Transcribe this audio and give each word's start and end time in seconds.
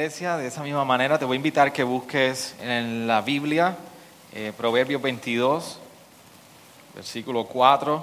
De 0.00 0.46
esa 0.46 0.62
misma 0.62 0.82
manera 0.82 1.18
te 1.18 1.26
voy 1.26 1.34
a 1.34 1.36
invitar 1.36 1.74
que 1.74 1.82
busques 1.82 2.54
en 2.62 3.06
la 3.06 3.20
Biblia 3.20 3.76
eh, 4.32 4.50
Proverbios 4.56 5.02
22, 5.02 5.78
versículo 6.94 7.44
4. 7.44 8.02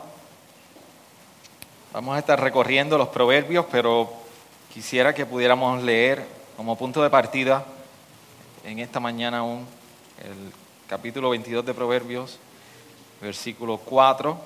Vamos 1.94 2.16
a 2.16 2.20
estar 2.20 2.40
recorriendo 2.40 3.00
los 3.00 3.08
proverbios, 3.08 3.66
pero 3.72 4.14
quisiera 4.72 5.16
que 5.16 5.26
pudiéramos 5.26 5.82
leer 5.82 6.24
como 6.56 6.78
punto 6.78 7.02
de 7.02 7.10
partida 7.10 7.66
en 8.64 8.78
esta 8.78 9.00
mañana 9.00 9.40
aún 9.40 9.66
el 10.20 10.54
capítulo 10.88 11.32
22 11.32 11.66
de 11.66 11.74
Proverbios, 11.74 12.38
versículo 13.20 13.80
4. 13.80 14.38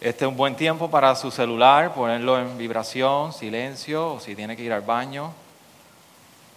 Este 0.00 0.24
es 0.24 0.30
un 0.30 0.36
buen 0.36 0.56
tiempo 0.56 0.90
para 0.90 1.14
su 1.14 1.30
celular, 1.30 1.92
ponerlo 1.92 2.38
en 2.38 2.56
vibración, 2.56 3.34
silencio, 3.34 4.14
o 4.14 4.20
si 4.20 4.34
tiene 4.34 4.56
que 4.56 4.62
ir 4.62 4.72
al 4.72 4.80
baño, 4.80 5.30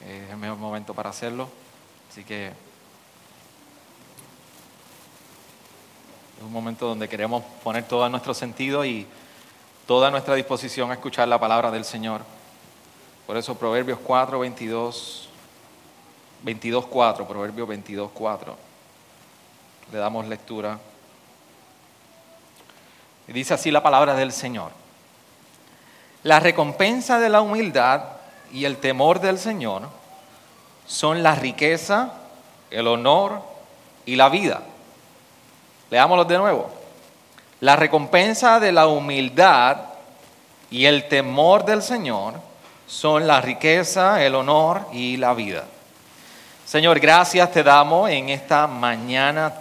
es 0.07 0.29
el 0.29 0.37
mejor 0.37 0.57
momento 0.57 0.93
para 0.93 1.09
hacerlo. 1.09 1.49
Así 2.09 2.23
que 2.23 2.47
es 2.47 2.53
un 6.41 6.53
momento 6.53 6.87
donde 6.87 7.09
queremos 7.09 7.43
poner 7.65 7.83
todo 7.83 8.07
nuestro 8.07 8.33
sentido 8.33 8.85
y 8.85 9.05
toda 9.87 10.09
nuestra 10.09 10.35
disposición 10.35 10.91
a 10.91 10.93
escuchar 10.93 11.27
la 11.27 11.37
palabra 11.37 11.69
del 11.69 11.83
Señor. 11.83 12.21
Por 13.27 13.35
eso 13.35 13.55
Proverbios 13.55 13.99
4, 14.05 14.39
22, 14.39 15.27
22, 16.43 16.85
4, 16.85 17.27
Proverbios 17.27 17.67
22, 17.67 18.09
4. 18.13 18.55
Le 19.91 19.97
damos 19.97 20.27
lectura. 20.29 20.79
Y 23.27 23.33
dice 23.33 23.53
así 23.53 23.71
la 23.71 23.83
palabra 23.83 24.15
del 24.15 24.31
Señor. 24.31 24.71
La 26.23 26.39
recompensa 26.39 27.19
de 27.19 27.29
la 27.29 27.41
humildad 27.41 28.03
y 28.51 28.65
el 28.65 28.77
temor 28.77 29.19
del 29.19 29.39
Señor 29.39 29.89
son 30.85 31.23
la 31.23 31.35
riqueza, 31.35 32.13
el 32.69 32.87
honor 32.87 33.41
y 34.05 34.15
la 34.15 34.29
vida. 34.29 34.61
Leámoslo 35.89 36.25
de 36.25 36.37
nuevo. 36.37 36.69
La 37.59 37.75
recompensa 37.75 38.59
de 38.59 38.71
la 38.71 38.87
humildad 38.87 39.77
y 40.69 40.85
el 40.85 41.07
temor 41.07 41.65
del 41.65 41.81
Señor 41.81 42.35
son 42.87 43.27
la 43.27 43.41
riqueza, 43.41 44.23
el 44.23 44.35
honor 44.35 44.87
y 44.91 45.17
la 45.17 45.33
vida. 45.33 45.63
Señor, 46.65 46.99
gracias 46.99 47.51
te 47.51 47.63
damos 47.63 48.09
en 48.09 48.29
esta 48.29 48.67
mañana 48.67 49.53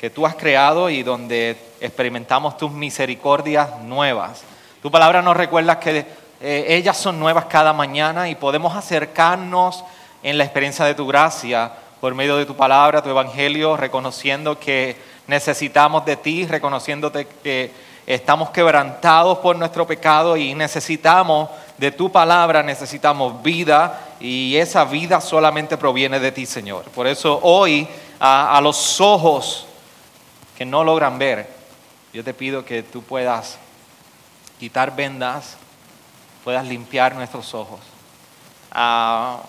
que 0.00 0.08
tú 0.08 0.24
has 0.24 0.34
creado 0.34 0.88
y 0.88 1.02
donde 1.02 1.58
experimentamos 1.78 2.56
tus 2.56 2.72
misericordias 2.72 3.80
nuevas. 3.82 4.40
Tu 4.80 4.90
palabra 4.90 5.20
nos 5.20 5.36
recuerda 5.36 5.78
que 5.78 6.06
eh, 6.40 6.64
ellas 6.68 6.96
son 6.96 7.20
nuevas 7.20 7.44
cada 7.44 7.74
mañana 7.74 8.30
y 8.30 8.34
podemos 8.34 8.74
acercarnos 8.74 9.84
en 10.22 10.38
la 10.38 10.44
experiencia 10.44 10.86
de 10.86 10.94
tu 10.94 11.06
gracia 11.06 11.70
por 12.00 12.14
medio 12.14 12.38
de 12.38 12.46
tu 12.46 12.56
palabra, 12.56 13.02
tu 13.02 13.10
evangelio, 13.10 13.76
reconociendo 13.76 14.58
que 14.58 14.96
necesitamos 15.26 16.06
de 16.06 16.16
ti, 16.16 16.46
reconociéndote 16.46 17.26
que 17.42 17.70
estamos 18.06 18.48
quebrantados 18.48 19.36
por 19.40 19.54
nuestro 19.56 19.86
pecado 19.86 20.34
y 20.34 20.54
necesitamos 20.54 21.50
de 21.76 21.92
tu 21.92 22.10
palabra, 22.10 22.62
necesitamos 22.62 23.42
vida 23.42 24.00
y 24.18 24.56
esa 24.56 24.86
vida 24.86 25.20
solamente 25.20 25.76
proviene 25.76 26.18
de 26.20 26.32
ti, 26.32 26.46
Señor. 26.46 26.84
Por 26.84 27.06
eso 27.06 27.38
hoy 27.42 27.86
a, 28.18 28.56
a 28.56 28.62
los 28.62 28.98
ojos 29.02 29.66
que 30.60 30.66
no 30.66 30.84
logran 30.84 31.18
ver, 31.18 31.48
yo 32.12 32.22
te 32.22 32.34
pido 32.34 32.66
que 32.66 32.82
tú 32.82 33.02
puedas 33.02 33.56
quitar 34.58 34.94
vendas, 34.94 35.56
puedas 36.44 36.66
limpiar 36.66 37.14
nuestros 37.14 37.54
ojos, 37.54 37.80
a, 38.70 39.40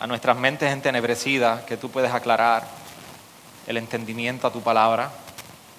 a 0.00 0.06
nuestras 0.08 0.36
mentes 0.36 0.72
entenebrecidas, 0.72 1.62
que 1.62 1.76
tú 1.76 1.88
puedes 1.88 2.12
aclarar 2.12 2.66
el 3.68 3.76
entendimiento 3.76 4.48
a 4.48 4.52
tu 4.52 4.60
palabra 4.60 5.12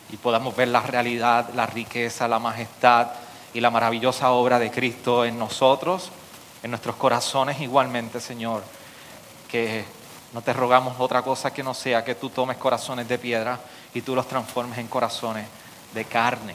y 0.09 0.15
podamos 0.15 0.55
ver 0.55 0.69
la 0.69 0.79
realidad, 0.79 1.49
la 1.53 1.65
riqueza, 1.65 2.25
la 2.29 2.39
majestad 2.39 3.07
y 3.53 3.59
la 3.59 3.71
maravillosa 3.71 4.31
obra 4.31 4.57
de 4.57 4.71
Cristo 4.71 5.25
en 5.25 5.37
nosotros, 5.37 6.11
en 6.63 6.71
nuestros 6.71 6.95
corazones 6.95 7.59
igualmente, 7.59 8.21
Señor, 8.21 8.63
que 9.49 9.83
no 10.31 10.41
te 10.41 10.53
rogamos 10.53 10.95
otra 10.97 11.23
cosa 11.23 11.51
que 11.51 11.61
no 11.61 11.73
sea 11.73 12.05
que 12.05 12.15
tú 12.15 12.29
tomes 12.29 12.55
corazones 12.55 13.05
de 13.09 13.17
piedra 13.17 13.59
y 13.95 14.01
tú 14.01 14.13
los 14.13 14.27
transformes 14.27 14.77
en 14.77 14.87
corazones 14.87 15.47
de 15.93 16.05
carne. 16.05 16.53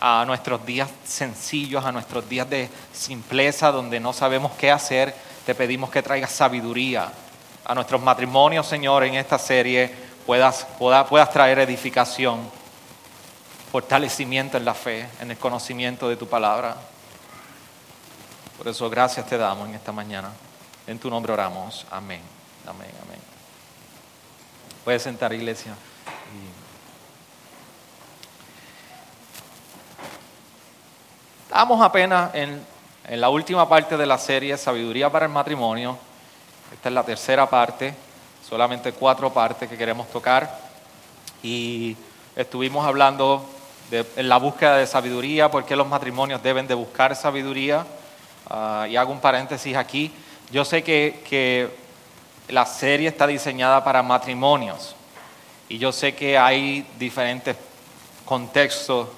A 0.00 0.24
nuestros 0.24 0.64
días 0.64 0.88
sencillos, 1.04 1.84
a 1.84 1.90
nuestros 1.90 2.26
días 2.28 2.48
de 2.48 2.70
simpleza, 2.92 3.72
donde 3.72 3.98
no 3.98 4.12
sabemos 4.12 4.52
qué 4.52 4.70
hacer, 4.70 5.12
te 5.44 5.56
pedimos 5.56 5.90
que 5.90 6.00
traigas 6.00 6.30
sabiduría. 6.30 7.12
A 7.64 7.74
nuestros 7.74 8.00
matrimonios, 8.00 8.66
Señor, 8.66 9.02
en 9.02 9.16
esta 9.16 9.38
serie 9.40 9.92
puedas, 10.24 10.68
puedas, 10.78 11.04
puedas 11.08 11.32
traer 11.32 11.58
edificación, 11.58 12.48
fortalecimiento 13.72 14.56
en 14.56 14.64
la 14.64 14.74
fe, 14.74 15.08
en 15.20 15.32
el 15.32 15.36
conocimiento 15.36 16.08
de 16.08 16.16
tu 16.16 16.28
palabra. 16.28 16.76
Por 18.56 18.68
eso 18.68 18.88
gracias 18.88 19.26
te 19.26 19.36
damos 19.36 19.68
en 19.68 19.74
esta 19.74 19.90
mañana. 19.90 20.30
En 20.86 21.00
tu 21.00 21.10
nombre 21.10 21.32
oramos. 21.32 21.84
Amén. 21.90 22.20
Amén, 22.66 22.90
amén. 23.02 23.18
Puedes 24.84 25.02
sentar, 25.02 25.32
iglesia. 25.32 25.74
Estamos 31.48 31.80
apenas 31.80 32.34
en, 32.34 32.62
en, 33.08 33.20
la 33.22 33.30
última 33.30 33.66
parte 33.66 33.96
de 33.96 34.04
la 34.04 34.18
serie 34.18 34.54
Sabiduría 34.58 35.10
para 35.10 35.24
el 35.24 35.32
Matrimonio. 35.32 35.96
Esta 36.70 36.90
es 36.90 36.94
la 36.94 37.02
tercera 37.02 37.48
parte, 37.48 37.94
solamente 38.46 38.92
cuatro 38.92 39.32
partes 39.32 39.66
que 39.66 39.78
queremos 39.78 40.10
tocar. 40.10 40.60
Y 41.42 41.96
estuvimos 42.36 42.86
hablando 42.86 43.48
de 43.90 44.04
en 44.16 44.28
la 44.28 44.36
búsqueda 44.36 44.76
de 44.76 44.86
sabiduría, 44.86 45.50
por 45.50 45.64
qué 45.64 45.74
los 45.74 45.88
matrimonios 45.88 46.42
deben 46.42 46.66
de 46.66 46.74
buscar 46.74 47.16
sabiduría. 47.16 47.86
Uh, 48.50 48.84
y 48.84 48.96
hago 48.96 49.10
un 49.10 49.20
paréntesis 49.20 49.74
aquí. 49.74 50.12
Yo 50.50 50.66
sé 50.66 50.84
que, 50.84 51.24
que 51.26 51.74
la 52.48 52.66
serie 52.66 53.08
está 53.08 53.26
diseñada 53.26 53.82
para 53.82 54.02
matrimonios. 54.02 54.94
Y 55.70 55.78
yo 55.78 55.92
sé 55.92 56.14
que 56.14 56.36
hay 56.36 56.86
diferentes 56.98 57.56
contextos 58.26 59.08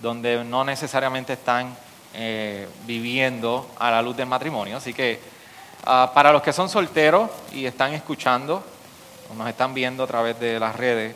donde 0.00 0.44
no 0.44 0.64
necesariamente 0.64 1.34
están 1.34 1.76
eh, 2.14 2.66
viviendo 2.86 3.70
a 3.78 3.90
la 3.90 4.02
luz 4.02 4.16
del 4.16 4.26
matrimonio. 4.26 4.76
Así 4.76 4.92
que 4.92 5.20
uh, 5.82 6.12
para 6.14 6.32
los 6.32 6.42
que 6.42 6.52
son 6.52 6.68
solteros 6.68 7.30
y 7.52 7.66
están 7.66 7.92
escuchando, 7.92 8.62
o 9.30 9.34
nos 9.34 9.48
están 9.48 9.74
viendo 9.74 10.04
a 10.04 10.06
través 10.06 10.38
de 10.38 10.58
las 10.58 10.76
redes, 10.76 11.14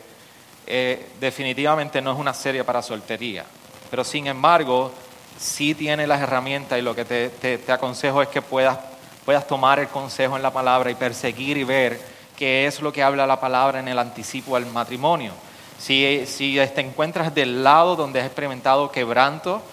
eh, 0.67 1.09
definitivamente 1.19 2.01
no 2.01 2.13
es 2.13 2.19
una 2.19 2.33
serie 2.33 2.63
para 2.63 2.81
soltería. 2.81 3.45
Pero 3.89 4.03
sin 4.03 4.27
embargo, 4.27 4.91
sí 5.37 5.73
tiene 5.75 6.07
las 6.07 6.21
herramientas 6.21 6.77
y 6.77 6.81
lo 6.81 6.95
que 6.95 7.05
te, 7.05 7.29
te, 7.29 7.57
te 7.57 7.71
aconsejo 7.71 8.21
es 8.21 8.27
que 8.27 8.41
puedas, 8.41 8.77
puedas 9.25 9.47
tomar 9.47 9.79
el 9.79 9.87
consejo 9.87 10.37
en 10.37 10.43
la 10.43 10.53
palabra 10.53 10.91
y 10.91 10.95
perseguir 10.95 11.57
y 11.57 11.63
ver 11.63 11.99
qué 12.37 12.67
es 12.67 12.81
lo 12.81 12.93
que 12.93 13.03
habla 13.03 13.27
la 13.27 13.39
palabra 13.39 13.79
en 13.79 13.87
el 13.87 13.99
anticipo 13.99 14.55
al 14.55 14.65
matrimonio. 14.67 15.33
Si, 15.81 16.27
si 16.27 16.59
te 16.75 16.81
encuentras 16.81 17.33
del 17.33 17.63
lado 17.63 17.95
donde 17.95 18.19
has 18.19 18.27
experimentado 18.27 18.91
quebranto, 18.91 19.63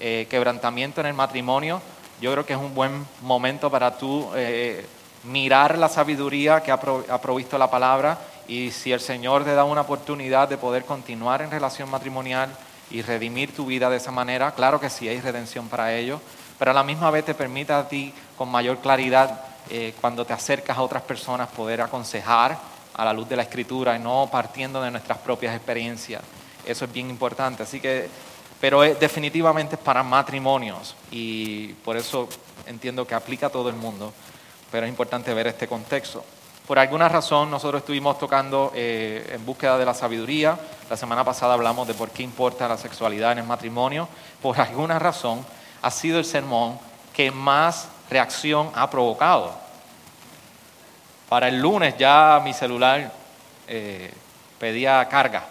eh, 0.00 0.26
quebrantamiento 0.30 1.02
en 1.02 1.08
el 1.08 1.12
matrimonio, 1.12 1.82
yo 2.22 2.32
creo 2.32 2.46
que 2.46 2.54
es 2.54 2.58
un 2.58 2.74
buen 2.74 3.06
momento 3.20 3.70
para 3.70 3.98
tú 3.98 4.30
eh, 4.34 4.86
mirar 5.24 5.76
la 5.76 5.90
sabiduría 5.90 6.62
que 6.62 6.72
ha, 6.72 6.80
pro, 6.80 7.04
ha 7.10 7.20
provisto 7.20 7.58
la 7.58 7.70
palabra 7.70 8.16
y 8.48 8.70
si 8.70 8.92
el 8.92 9.00
Señor 9.00 9.44
te 9.44 9.54
da 9.54 9.64
una 9.64 9.82
oportunidad 9.82 10.48
de 10.48 10.56
poder 10.56 10.86
continuar 10.86 11.42
en 11.42 11.50
relación 11.50 11.90
matrimonial 11.90 12.48
y 12.90 13.02
redimir 13.02 13.54
tu 13.54 13.66
vida 13.66 13.90
de 13.90 13.98
esa 13.98 14.10
manera, 14.10 14.52
claro 14.52 14.80
que 14.80 14.88
sí 14.88 15.06
hay 15.06 15.20
redención 15.20 15.68
para 15.68 15.92
ello, 15.92 16.18
pero 16.58 16.70
a 16.70 16.74
la 16.74 16.82
misma 16.82 17.10
vez 17.10 17.26
te 17.26 17.34
permite 17.34 17.74
a 17.74 17.86
ti 17.86 18.14
con 18.38 18.48
mayor 18.48 18.78
claridad 18.78 19.42
eh, 19.68 19.92
cuando 20.00 20.24
te 20.24 20.32
acercas 20.32 20.78
a 20.78 20.82
otras 20.82 21.02
personas 21.02 21.50
poder 21.50 21.82
aconsejar 21.82 22.56
a 22.98 23.04
la 23.06 23.14
luz 23.14 23.26
de 23.26 23.36
la 23.36 23.44
escritura 23.44 23.96
y 23.96 23.98
no 23.98 24.28
partiendo 24.30 24.82
de 24.82 24.90
nuestras 24.90 25.18
propias 25.18 25.56
experiencias. 25.56 26.20
Eso 26.66 26.84
es 26.84 26.92
bien 26.92 27.08
importante. 27.08 27.62
Así 27.62 27.80
que 27.80 28.10
pero 28.60 28.80
definitivamente 28.80 29.76
es 29.76 29.80
para 29.80 30.02
matrimonios 30.02 30.96
y 31.12 31.68
por 31.84 31.96
eso 31.96 32.28
entiendo 32.66 33.06
que 33.06 33.14
aplica 33.14 33.46
a 33.46 33.50
todo 33.50 33.68
el 33.68 33.76
mundo, 33.76 34.12
pero 34.70 34.84
es 34.84 34.90
importante 34.90 35.32
ver 35.32 35.46
este 35.46 35.68
contexto. 35.68 36.24
Por 36.66 36.78
alguna 36.78 37.08
razón 37.08 37.50
nosotros 37.50 37.80
estuvimos 37.80 38.18
tocando 38.18 38.72
eh, 38.74 39.30
en 39.32 39.46
búsqueda 39.46 39.78
de 39.78 39.86
la 39.86 39.94
sabiduría. 39.94 40.58
La 40.90 40.96
semana 40.96 41.24
pasada 41.24 41.54
hablamos 41.54 41.86
de 41.86 41.94
por 41.94 42.10
qué 42.10 42.22
importa 42.22 42.68
la 42.68 42.76
sexualidad 42.76 43.32
en 43.32 43.38
el 43.38 43.46
matrimonio. 43.46 44.08
Por 44.42 44.60
alguna 44.60 44.98
razón 44.98 45.46
ha 45.80 45.90
sido 45.90 46.18
el 46.18 46.24
sermón 46.24 46.78
que 47.14 47.30
más 47.30 47.88
reacción 48.10 48.70
ha 48.74 48.90
provocado. 48.90 49.67
Para 51.28 51.48
el 51.48 51.58
lunes 51.58 51.96
ya 51.98 52.40
mi 52.42 52.54
celular 52.54 53.12
eh, 53.66 54.12
pedía 54.58 55.06
carga. 55.08 55.44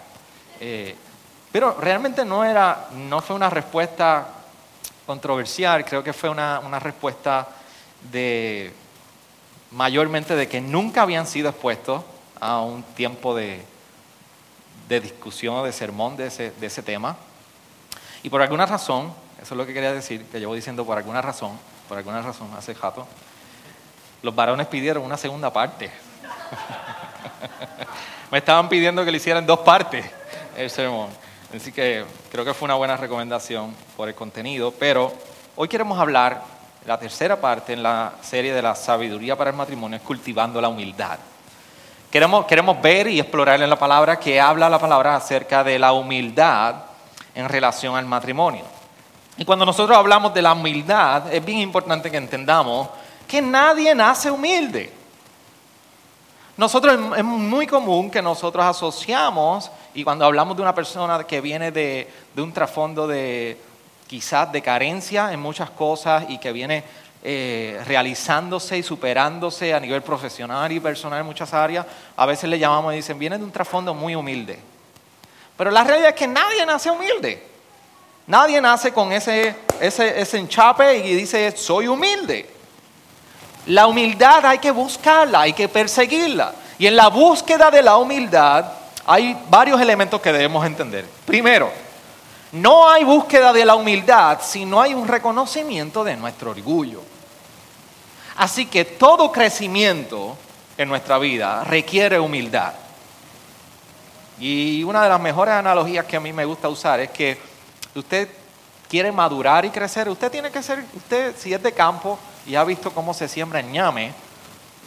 Eh, 0.60 0.96
pero 1.52 1.76
realmente 1.80 2.24
no, 2.24 2.44
era, 2.44 2.88
no 2.92 3.20
fue 3.20 3.36
una 3.36 3.48
respuesta 3.48 4.26
controversial, 5.06 5.84
creo 5.84 6.02
que 6.04 6.12
fue 6.12 6.28
una, 6.28 6.60
una 6.60 6.78
respuesta 6.78 7.48
de 8.10 8.72
mayormente 9.70 10.34
de 10.36 10.48
que 10.48 10.60
nunca 10.60 11.02
habían 11.02 11.26
sido 11.26 11.48
expuestos 11.48 12.02
a 12.40 12.60
un 12.60 12.82
tiempo 12.82 13.34
de, 13.34 13.64
de 14.88 15.00
discusión 15.00 15.64
de 15.64 15.72
sermón 15.72 16.16
de 16.16 16.26
ese, 16.26 16.50
de 16.52 16.66
ese 16.66 16.82
tema. 16.82 17.16
Y 18.22 18.30
por 18.30 18.42
alguna 18.42 18.66
razón, 18.66 19.12
eso 19.40 19.54
es 19.54 19.58
lo 19.58 19.66
que 19.66 19.74
quería 19.74 19.92
decir, 19.92 20.24
que 20.26 20.40
llevo 20.40 20.54
diciendo 20.54 20.84
por 20.84 20.98
alguna 20.98 21.22
razón, 21.22 21.58
por 21.88 21.98
alguna 21.98 22.22
razón 22.22 22.50
hace 22.56 22.74
jato, 22.74 23.06
los 24.22 24.34
varones 24.34 24.66
pidieron 24.66 25.04
una 25.04 25.16
segunda 25.16 25.52
parte. 25.52 25.90
Me 28.30 28.38
estaban 28.38 28.68
pidiendo 28.68 29.04
que 29.04 29.10
le 29.10 29.16
hicieran 29.16 29.46
dos 29.46 29.60
partes 29.60 30.04
el 30.56 30.70
sermón. 30.70 31.08
Así 31.54 31.72
que 31.72 32.04
creo 32.30 32.44
que 32.44 32.52
fue 32.52 32.66
una 32.66 32.74
buena 32.74 32.96
recomendación 32.96 33.74
por 33.96 34.08
el 34.08 34.14
contenido, 34.14 34.72
pero 34.78 35.12
hoy 35.56 35.68
queremos 35.68 35.98
hablar 35.98 36.42
la 36.84 36.98
tercera 36.98 37.40
parte 37.40 37.72
en 37.72 37.82
la 37.82 38.12
serie 38.20 38.52
de 38.52 38.60
la 38.60 38.74
sabiduría 38.74 39.36
para 39.36 39.50
el 39.50 39.56
matrimonio 39.56 39.98
cultivando 40.00 40.60
la 40.60 40.68
humildad. 40.68 41.18
Queremos, 42.10 42.46
queremos 42.46 42.80
ver 42.80 43.06
y 43.08 43.20
explorar 43.20 43.60
en 43.60 43.68
la 43.68 43.78
palabra 43.78 44.18
que 44.18 44.40
habla 44.40 44.68
la 44.68 44.78
palabra 44.78 45.16
acerca 45.16 45.62
de 45.62 45.78
la 45.78 45.92
humildad 45.92 46.74
en 47.34 47.48
relación 47.48 47.96
al 47.96 48.06
matrimonio. 48.06 48.64
Y 49.36 49.44
cuando 49.44 49.64
nosotros 49.64 49.96
hablamos 49.96 50.34
de 50.34 50.42
la 50.42 50.52
humildad, 50.52 51.32
es 51.32 51.44
bien 51.44 51.58
importante 51.58 52.10
que 52.10 52.16
entendamos 52.16 52.88
que 53.28 53.40
nadie 53.42 53.94
nace 53.94 54.30
humilde. 54.30 54.92
Nosotros 56.56 56.98
es 57.16 57.22
muy 57.22 57.68
común 57.68 58.10
que 58.10 58.20
nosotros 58.20 58.64
asociamos, 58.64 59.70
y 59.94 60.02
cuando 60.02 60.24
hablamos 60.24 60.56
de 60.56 60.62
una 60.62 60.74
persona 60.74 61.22
que 61.24 61.40
viene 61.40 61.70
de, 61.70 62.10
de 62.34 62.42
un 62.42 62.52
trasfondo 62.52 63.06
de, 63.06 63.56
quizás 64.08 64.50
de 64.50 64.60
carencia 64.60 65.32
en 65.32 65.38
muchas 65.38 65.70
cosas 65.70 66.24
y 66.28 66.38
que 66.38 66.50
viene 66.50 66.82
eh, 67.22 67.80
realizándose 67.86 68.78
y 68.78 68.82
superándose 68.82 69.72
a 69.74 69.78
nivel 69.78 70.02
profesional 70.02 70.72
y 70.72 70.80
personal 70.80 71.20
en 71.20 71.26
muchas 71.26 71.52
áreas, 71.54 71.86
a 72.16 72.26
veces 72.26 72.48
le 72.50 72.58
llamamos 72.58 72.92
y 72.92 72.96
dicen, 72.96 73.18
viene 73.18 73.38
de 73.38 73.44
un 73.44 73.52
trasfondo 73.52 73.94
muy 73.94 74.16
humilde. 74.16 74.58
Pero 75.56 75.70
la 75.70 75.84
realidad 75.84 76.10
es 76.10 76.14
que 76.16 76.26
nadie 76.26 76.64
nace 76.64 76.90
humilde. 76.90 77.42
Nadie 78.26 78.60
nace 78.60 78.92
con 78.92 79.12
ese, 79.12 79.54
ese, 79.80 80.20
ese 80.20 80.38
enchape 80.38 80.98
y 80.98 81.14
dice, 81.14 81.56
soy 81.56 81.86
humilde. 81.86 82.57
La 83.68 83.86
humildad 83.86 84.46
hay 84.46 84.58
que 84.58 84.70
buscarla, 84.70 85.42
hay 85.42 85.52
que 85.52 85.68
perseguirla. 85.68 86.54
Y 86.78 86.86
en 86.86 86.96
la 86.96 87.08
búsqueda 87.08 87.70
de 87.70 87.82
la 87.82 87.96
humildad 87.96 88.72
hay 89.06 89.36
varios 89.50 89.80
elementos 89.80 90.20
que 90.22 90.32
debemos 90.32 90.64
entender. 90.64 91.04
Primero, 91.26 91.70
no 92.52 92.88
hay 92.88 93.04
búsqueda 93.04 93.52
de 93.52 93.66
la 93.66 93.74
humildad 93.74 94.38
si 94.42 94.64
no 94.64 94.80
hay 94.80 94.94
un 94.94 95.06
reconocimiento 95.06 96.02
de 96.02 96.16
nuestro 96.16 96.52
orgullo. 96.52 97.02
Así 98.36 98.66
que 98.66 98.86
todo 98.86 99.30
crecimiento 99.30 100.36
en 100.78 100.88
nuestra 100.88 101.18
vida 101.18 101.62
requiere 101.64 102.18
humildad. 102.18 102.72
Y 104.40 104.82
una 104.84 105.02
de 105.02 105.10
las 105.10 105.20
mejores 105.20 105.52
analogías 105.52 106.06
que 106.06 106.16
a 106.16 106.20
mí 106.20 106.32
me 106.32 106.46
gusta 106.46 106.70
usar 106.70 107.00
es 107.00 107.10
que 107.10 107.36
usted 107.94 108.28
quiere 108.88 109.12
madurar 109.12 109.66
y 109.66 109.70
crecer, 109.70 110.08
usted 110.08 110.30
tiene 110.30 110.50
que 110.50 110.62
ser, 110.62 110.84
usted 110.94 111.34
si 111.36 111.52
es 111.52 111.62
de 111.62 111.72
campo 111.72 112.18
y 112.48 112.56
ha 112.56 112.64
visto 112.64 112.90
cómo 112.90 113.12
se 113.12 113.28
siembra 113.28 113.60
el 113.60 113.70
ñame, 113.70 114.12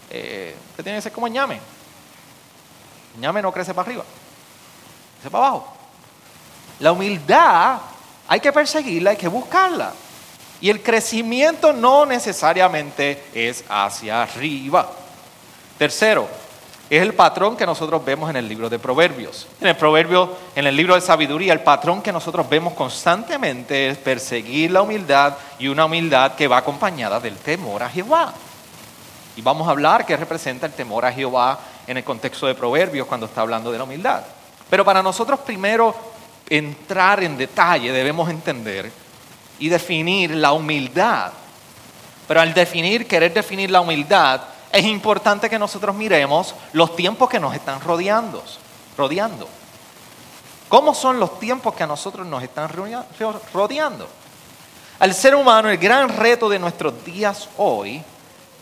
eh, 0.10 0.56
usted 0.72 0.84
tiene 0.84 0.98
que 0.98 1.04
ser 1.04 1.12
como 1.12 1.28
el 1.28 1.34
ñame. 1.34 1.60
El 3.16 3.22
ñame 3.22 3.42
no 3.42 3.52
crece 3.52 3.74
para 3.74 3.88
arriba, 3.88 4.04
crece 5.16 5.30
para 5.30 5.46
abajo. 5.46 5.74
La 6.80 6.92
humildad 6.92 7.80
hay 8.28 8.40
que 8.40 8.52
perseguirla, 8.52 9.12
hay 9.12 9.18
que 9.18 9.28
buscarla. 9.28 9.94
Y 10.60 10.70
el 10.70 10.82
crecimiento 10.82 11.72
no 11.72 12.06
necesariamente 12.06 13.24
es 13.34 13.64
hacia 13.70 14.24
arriba. 14.24 14.90
Tercero, 15.78 16.28
es 16.92 17.02
el 17.02 17.14
patrón 17.14 17.56
que 17.56 17.66
nosotros 17.66 18.04
vemos 18.04 18.30
en 18.30 18.36
el 18.36 18.50
libro 18.50 18.70
de 18.70 18.78
Proverbios. 18.78 19.48
En 19.62 19.70
el 19.70 19.78
proverbio, 19.78 20.36
en 20.54 20.68
el 20.68 20.76
libro 20.76 20.94
de 20.94 21.00
sabiduría, 21.00 21.54
el 21.54 21.62
patrón 21.62 22.02
que 22.02 22.12
nosotros 22.12 22.50
vemos 22.50 22.74
constantemente 22.74 23.88
es 23.88 23.98
perseguir 23.98 24.72
la 24.72 24.82
humildad 24.82 25.36
y 25.58 25.70
una 25.70 25.86
humildad 25.86 26.36
que 26.36 26.50
va 26.50 26.58
acompañada 26.58 27.22
del 27.22 27.38
temor 27.38 27.82
a 27.82 27.90
Jehová. 27.90 28.34
Y 29.38 29.42
vamos 29.42 29.70
a 29.70 29.72
hablar 29.72 30.06
qué 30.06 30.18
representa 30.18 30.66
el 30.66 30.74
temor 30.74 31.06
a 31.06 31.14
Jehová 31.14 31.60
en 31.88 31.96
el 31.96 32.04
contexto 32.04 32.46
de 32.46 32.56
Proverbios 32.56 33.08
cuando 33.08 33.26
está 33.26 33.40
hablando 33.40 33.72
de 33.72 33.78
la 33.78 33.86
humildad. 33.86 34.24
Pero 34.70 34.84
para 34.84 35.02
nosotros 35.02 35.40
primero 35.40 35.96
entrar 36.50 37.24
en 37.24 37.38
detalle, 37.38 37.94
debemos 37.94 38.30
entender 38.30 38.92
y 39.60 39.70
definir 39.70 40.32
la 40.32 40.52
humildad. 40.52 41.32
Pero 42.28 42.42
al 42.42 42.54
definir, 42.54 43.08
querer 43.08 43.34
definir 43.34 43.72
la 43.72 43.80
humildad, 43.80 44.42
es 44.72 44.86
importante 44.86 45.50
que 45.50 45.60
nosotros 45.60 45.96
miremos 45.96 46.56
los 46.74 46.96
tiempos 46.96 47.30
que 47.30 47.40
nos 47.40 47.54
están 47.54 47.82
rodeando. 47.82 48.44
rodeando. 48.98 49.48
¿Cómo 50.70 50.94
son 50.94 51.20
los 51.20 51.40
tiempos 51.40 51.74
que 51.76 51.84
a 51.84 51.88
nosotros 51.88 52.26
nos 52.26 52.42
están 52.44 52.70
rodeando? 52.70 54.08
Al 55.00 55.14
ser 55.14 55.36
humano, 55.36 55.70
el 55.70 55.78
gran 55.78 56.10
reto 56.10 56.48
de 56.48 56.60
nuestros 56.60 57.04
días 57.04 57.50
hoy 57.58 58.02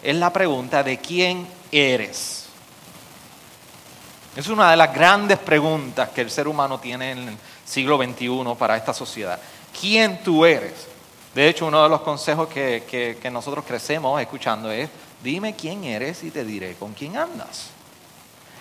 es 0.02 0.16
la 0.16 0.32
pregunta 0.32 0.82
de 0.82 0.98
quién 0.98 1.48
eres. 1.72 2.46
Es 4.36 4.48
una 4.48 4.72
de 4.72 4.78
las 4.78 4.94
grandes 4.94 5.38
preguntas 5.38 6.10
que 6.10 6.22
el 6.22 6.32
ser 6.32 6.48
humano 6.48 6.80
tiene 6.80 7.12
en 7.12 7.38
siglo 7.66 7.98
XXI 7.98 8.56
para 8.58 8.78
esta 8.78 8.94
sociedad. 8.94 9.40
¿Quién 9.80 10.24
tú 10.24 10.46
eres? 10.46 10.88
De 11.36 11.48
hecho, 11.48 11.68
uno 11.68 11.84
de 11.84 11.90
los 11.90 12.02
consejos 12.02 12.48
que, 12.48 13.30
nosotros 13.32 13.66
crecemos 13.66 14.20
escuchando 14.22 14.72
es, 14.72 14.90
dime 15.24 15.56
quién 15.56 15.84
eres 15.84 16.24
y 16.24 16.32
te 16.32 16.44
diré 16.44 16.76
con 16.76 16.94
quién 16.94 17.18
andas. 17.18 17.70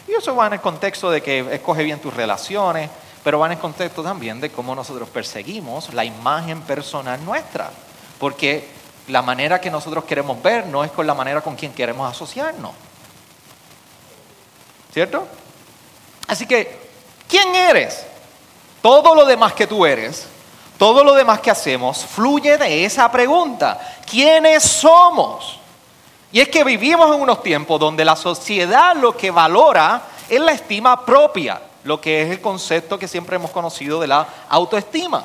Y 0.06 0.12
eso 0.12 0.34
va 0.34 0.46
en 0.46 0.54
el 0.54 0.60
contexto 0.60 1.10
de 1.10 1.22
que 1.22 1.40
escoge 1.54 1.82
bien 1.84 2.00
tus 2.00 2.14
relaciones, 2.14 2.90
pero 3.22 3.38
va 3.38 3.46
en 3.46 3.52
el 3.52 3.58
contexto 3.58 4.02
también 4.02 4.40
de 4.40 4.50
cómo 4.50 4.74
nosotros 4.74 5.08
perseguimos 5.10 5.92
la 5.92 6.04
imagen 6.04 6.62
personal 6.62 7.22
nuestra. 7.24 7.70
Porque 8.18 8.66
la 9.08 9.22
manera 9.22 9.60
que 9.60 9.70
nosotros 9.70 10.04
queremos 10.04 10.42
ver 10.42 10.66
no 10.66 10.82
es 10.82 10.90
con 10.90 11.06
la 11.06 11.14
manera 11.14 11.42
con 11.42 11.56
quien 11.56 11.72
queremos 11.72 12.10
asociarnos. 12.10 12.72
¿Cierto? 14.92 15.28
Así 16.26 16.46
que, 16.46 16.88
¿quién 17.28 17.54
eres? 17.54 18.04
Todo 18.80 19.14
lo 19.14 19.26
demás 19.26 19.52
que 19.52 19.66
tú 19.66 19.84
eres, 19.84 20.26
todo 20.78 21.04
lo 21.04 21.14
demás 21.14 21.40
que 21.40 21.50
hacemos, 21.50 22.04
fluye 22.04 22.56
de 22.56 22.84
esa 22.84 23.10
pregunta. 23.12 23.98
¿Quiénes 24.08 24.62
somos? 24.62 25.57
Y 26.30 26.40
es 26.40 26.48
que 26.48 26.64
vivimos 26.64 27.14
en 27.14 27.22
unos 27.22 27.42
tiempos 27.42 27.80
donde 27.80 28.04
la 28.04 28.16
sociedad 28.16 28.94
lo 28.96 29.16
que 29.16 29.30
valora 29.30 30.02
es 30.28 30.40
la 30.40 30.52
estima 30.52 31.04
propia, 31.04 31.60
lo 31.84 32.00
que 32.00 32.22
es 32.22 32.30
el 32.30 32.40
concepto 32.40 32.98
que 32.98 33.08
siempre 33.08 33.36
hemos 33.36 33.50
conocido 33.50 34.00
de 34.00 34.08
la 34.08 34.26
autoestima. 34.48 35.24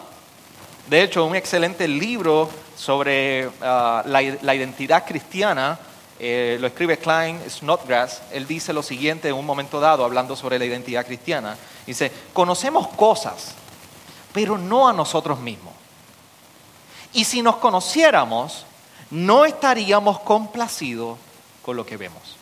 De 0.87 1.01
hecho, 1.01 1.25
un 1.25 1.35
excelente 1.35 1.87
libro 1.87 2.49
sobre 2.77 3.49
ah, 3.61 4.03
la, 4.05 4.53
identidad 4.53 5.05
cristiana 5.05 5.77
eh, 6.19 6.57
lo 6.59 6.67
escribe 6.67 6.97
Klein 6.97 7.41
Snodgrass. 7.49 8.21
Él 8.31 8.47
dice 8.47 8.71
lo 8.71 8.83
siguiente 8.83 9.27
en 9.27 9.35
un 9.35 9.45
momento 9.45 9.79
dado, 9.79 10.05
hablando 10.05 10.35
sobre 10.35 10.57
la 10.57 10.65
identidad 10.65 11.05
cristiana. 11.05 11.57
Dice, 11.85 12.11
conocemos 12.31 12.87
cosas, 12.89 13.55
pero 14.31 14.57
no 14.57 14.87
a 14.87 14.93
nosotros 14.93 15.39
mismos. 15.39 15.73
Y 17.11 17.25
si 17.25 17.41
nos 17.41 17.57
conociéramos, 17.57 18.65
no 19.13 19.45
estaríamos 19.45 20.19
complacidos 20.19 21.19
con 21.61 21.77
lo 21.77 21.85
que 21.85 21.97
vemos. 21.97 22.35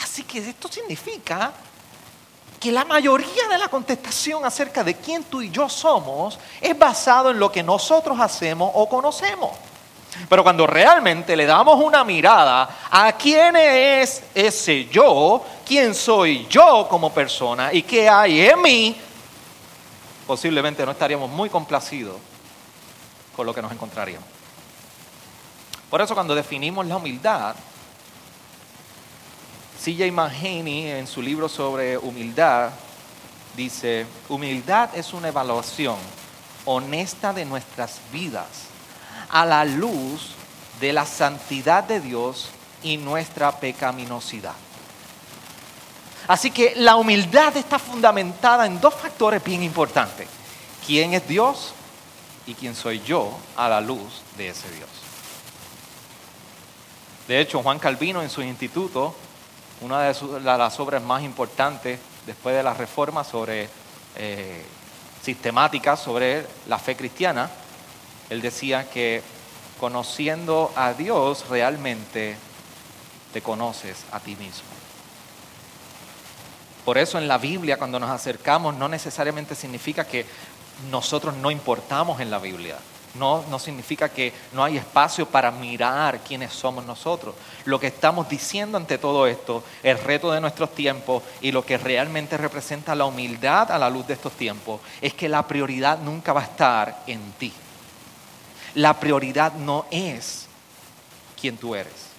Así 0.00 0.22
que 0.22 0.38
esto 0.38 0.68
significa 0.68 1.52
que 2.58 2.70
la 2.70 2.84
mayoría 2.84 3.48
de 3.50 3.58
la 3.58 3.68
contestación 3.68 4.44
acerca 4.44 4.84
de 4.84 4.94
quién 4.94 5.24
tú 5.24 5.42
y 5.42 5.50
yo 5.50 5.68
somos 5.68 6.38
es 6.60 6.78
basado 6.78 7.30
en 7.30 7.38
lo 7.40 7.50
que 7.50 7.62
nosotros 7.62 8.18
hacemos 8.20 8.70
o 8.74 8.88
conocemos. 8.88 9.50
Pero 10.28 10.42
cuando 10.44 10.66
realmente 10.66 11.36
le 11.36 11.46
damos 11.46 11.82
una 11.82 12.04
mirada 12.04 12.78
a 12.90 13.12
quién 13.12 13.56
es 13.56 14.22
ese 14.34 14.86
yo, 14.86 15.42
quién 15.66 15.94
soy 15.94 16.46
yo 16.48 16.86
como 16.88 17.12
persona 17.12 17.72
y 17.72 17.82
qué 17.82 18.08
hay 18.08 18.40
en 18.42 18.62
mí, 18.62 18.96
posiblemente 20.26 20.84
no 20.84 20.92
estaríamos 20.92 21.30
muy 21.30 21.48
complacidos 21.48 22.29
lo 23.44 23.54
que 23.54 23.62
nos 23.62 23.72
encontraríamos. 23.72 24.28
Por 25.88 26.00
eso 26.00 26.14
cuando 26.14 26.34
definimos 26.34 26.86
la 26.86 26.96
humildad, 26.96 27.56
C.J. 29.80 30.12
Mahaney 30.12 30.88
en 30.88 31.06
su 31.06 31.22
libro 31.22 31.48
sobre 31.48 31.96
humildad 31.98 32.70
dice, 33.56 34.06
humildad 34.28 34.90
es 34.94 35.12
una 35.12 35.28
evaluación 35.28 35.96
honesta 36.64 37.32
de 37.32 37.44
nuestras 37.44 38.00
vidas 38.12 38.46
a 39.30 39.44
la 39.44 39.64
luz 39.64 40.34
de 40.80 40.92
la 40.92 41.06
santidad 41.06 41.84
de 41.84 42.00
Dios 42.00 42.50
y 42.82 42.96
nuestra 42.96 43.58
pecaminosidad. 43.58 44.54
Así 46.28 46.50
que 46.50 46.74
la 46.76 46.96
humildad 46.96 47.56
está 47.56 47.78
fundamentada 47.78 48.66
en 48.66 48.80
dos 48.80 48.94
factores 48.94 49.42
bien 49.42 49.62
importantes. 49.62 50.28
¿Quién 50.86 51.14
es 51.14 51.26
Dios? 51.26 51.74
Y 52.50 52.54
quién 52.54 52.74
soy 52.74 53.00
yo 53.06 53.30
a 53.56 53.68
la 53.68 53.80
luz 53.80 54.22
de 54.36 54.48
ese 54.48 54.68
Dios. 54.72 54.88
De 57.28 57.38
hecho, 57.38 57.62
Juan 57.62 57.78
Calvino 57.78 58.22
en 58.22 58.28
su 58.28 58.42
instituto, 58.42 59.14
una 59.82 60.02
de, 60.02 60.40
las 60.40 60.80
obras 60.80 61.00
más 61.00 61.22
importantes 61.22 62.00
después 62.26 62.56
de 62.56 62.64
la 62.64 62.74
reforma 62.74 63.22
sobre 63.22 63.68
eh, 64.16 64.64
sistemática 65.22 65.96
sobre 65.96 66.44
la 66.66 66.80
fe 66.80 66.96
cristiana, 66.96 67.48
él 68.30 68.42
decía 68.42 68.90
que 68.90 69.22
conociendo 69.78 70.72
a 70.74 70.92
Dios 70.92 71.48
realmente 71.48 72.36
te 73.32 73.42
conoces 73.42 74.06
a 74.10 74.18
ti 74.18 74.34
mismo. 74.34 74.64
Por 76.84 76.98
eso 76.98 77.16
en 77.16 77.28
la 77.28 77.38
Biblia 77.38 77.76
cuando 77.76 78.00
nos 78.00 78.10
acercamos 78.10 78.74
no 78.74 78.88
necesariamente 78.88 79.54
significa 79.54 80.04
que 80.04 80.26
nosotros 80.90 81.36
no 81.36 81.50
importamos 81.50 82.20
en 82.20 82.30
la 82.30 82.38
Biblia. 82.38 82.76
No, 83.14 83.44
no 83.50 83.58
significa 83.58 84.08
que 84.08 84.32
no 84.52 84.62
hay 84.62 84.76
espacio 84.76 85.26
para 85.26 85.50
mirar 85.50 86.20
quiénes 86.20 86.52
somos 86.52 86.84
nosotros. 86.84 87.34
Lo 87.64 87.80
que 87.80 87.88
estamos 87.88 88.28
diciendo 88.28 88.78
ante 88.78 88.98
todo 88.98 89.26
esto, 89.26 89.64
el 89.82 89.98
reto 89.98 90.30
de 90.30 90.40
nuestros 90.40 90.72
tiempos 90.74 91.24
y 91.40 91.50
lo 91.50 91.64
que 91.64 91.76
realmente 91.76 92.36
representa 92.36 92.94
la 92.94 93.06
humildad 93.06 93.72
a 93.72 93.78
la 93.78 93.90
luz 93.90 94.06
de 94.06 94.14
estos 94.14 94.34
tiempos, 94.34 94.80
es 95.00 95.12
que 95.14 95.28
la 95.28 95.46
prioridad 95.46 95.98
nunca 95.98 96.32
va 96.32 96.42
a 96.42 96.44
estar 96.44 97.02
en 97.08 97.32
ti. 97.32 97.52
La 98.76 99.00
prioridad 99.00 99.54
no 99.54 99.86
es 99.90 100.46
quien 101.40 101.56
tú 101.56 101.74
eres. 101.74 102.10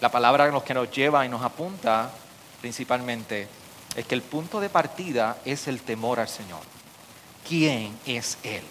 La 0.00 0.10
palabra 0.10 0.50
que 0.64 0.74
nos 0.74 0.90
lleva 0.90 1.24
y 1.24 1.28
nos 1.28 1.42
apunta 1.42 2.10
principalmente 2.60 3.46
es 3.94 4.04
que 4.04 4.16
el 4.16 4.22
punto 4.22 4.58
de 4.58 4.68
partida 4.68 5.38
es 5.44 5.68
el 5.68 5.80
temor 5.82 6.18
al 6.18 6.28
Señor. 6.28 6.81
¿Quién 7.48 7.98
es 8.06 8.38
Él? 8.42 8.62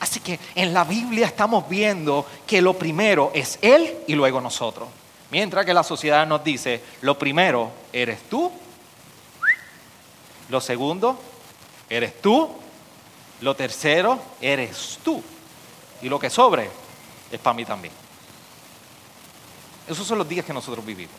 Así 0.00 0.20
que 0.20 0.40
en 0.54 0.72
la 0.72 0.84
Biblia 0.84 1.26
estamos 1.26 1.68
viendo 1.68 2.26
que 2.46 2.62
lo 2.62 2.74
primero 2.78 3.30
es 3.34 3.58
Él 3.60 3.98
y 4.06 4.14
luego 4.14 4.40
nosotros. 4.40 4.88
Mientras 5.30 5.64
que 5.64 5.74
la 5.74 5.84
sociedad 5.84 6.26
nos 6.26 6.42
dice, 6.42 6.82
lo 7.02 7.18
primero 7.18 7.70
eres 7.92 8.22
tú, 8.28 8.50
lo 10.48 10.60
segundo 10.60 11.20
eres 11.88 12.20
tú, 12.20 12.48
lo 13.40 13.54
tercero 13.54 14.18
eres 14.40 14.98
tú. 15.04 15.22
Y 16.02 16.08
lo 16.08 16.18
que 16.18 16.30
sobre 16.30 16.70
es 17.30 17.38
para 17.38 17.54
mí 17.54 17.64
también. 17.64 17.92
Esos 19.86 20.06
son 20.06 20.18
los 20.18 20.28
días 20.28 20.46
que 20.46 20.52
nosotros 20.52 20.84
vivimos. 20.84 21.14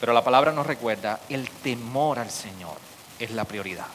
Pero 0.00 0.12
la 0.12 0.22
palabra 0.22 0.52
nos 0.52 0.66
recuerda, 0.66 1.20
el 1.28 1.48
temor 1.48 2.18
al 2.18 2.30
Señor 2.30 2.76
es 3.18 3.30
la 3.30 3.44
prioridad. 3.44 3.86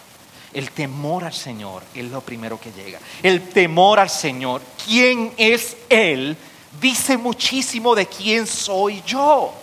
El 0.53 0.71
temor 0.71 1.23
al 1.23 1.33
Señor 1.33 1.83
es 1.93 2.05
lo 2.05 2.21
primero 2.21 2.59
que 2.59 2.71
llega. 2.71 2.99
El 3.23 3.49
temor 3.49 3.99
al 3.99 4.09
Señor, 4.09 4.61
¿quién 4.85 5.33
es 5.37 5.77
Él? 5.89 6.35
Dice 6.79 7.17
muchísimo 7.17 7.95
de 7.95 8.05
quién 8.05 8.45
soy 8.45 9.01
yo. 9.05 9.53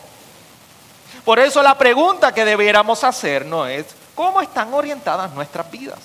Por 1.24 1.38
eso 1.38 1.62
la 1.62 1.76
pregunta 1.76 2.32
que 2.32 2.44
debiéramos 2.44 3.04
hacernos 3.04 3.68
es, 3.68 3.86
¿cómo 4.14 4.40
están 4.40 4.72
orientadas 4.72 5.32
nuestras 5.32 5.70
vidas? 5.70 5.98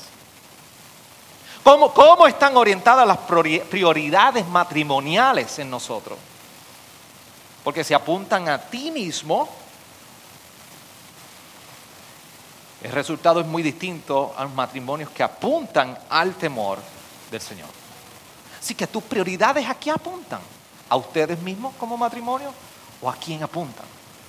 ¿Cómo, 1.64 1.94
¿Cómo 1.94 2.28
están 2.28 2.58
orientadas 2.58 3.08
las 3.08 3.20
prioridades 3.70 4.46
matrimoniales 4.48 5.60
en 5.60 5.70
nosotros? 5.70 6.20
Porque 7.64 7.86
si 7.86 7.94
apuntan 7.94 8.50
a 8.50 8.58
ti 8.58 8.92
mismo, 8.92 9.48
el 12.84 12.92
resultado 12.92 13.40
es 13.40 13.48
muy 13.48 13.64
distinto 13.64 14.34
a 14.38 14.44
los 14.44 14.54
matrimonios 14.54 15.10
que 15.10 15.24
apuntan 15.24 15.98
al 16.10 16.36
temor 16.36 16.80
del 17.32 17.42
Señor. 17.42 17.70
Así 18.60 18.76
que 18.76 18.88
tus 18.88 19.04
prioridades 19.04 19.68
a 19.68 19.76
qué 19.76 19.92
apuntan? 19.92 20.42
¿A 20.90 20.96
ustedes 20.96 21.42
mismos 21.42 21.74
como 21.80 21.98
matrimonio 21.98 22.54
o 23.02 23.10
a 23.10 23.16
quién 23.16 23.42
apuntan? 23.42 23.86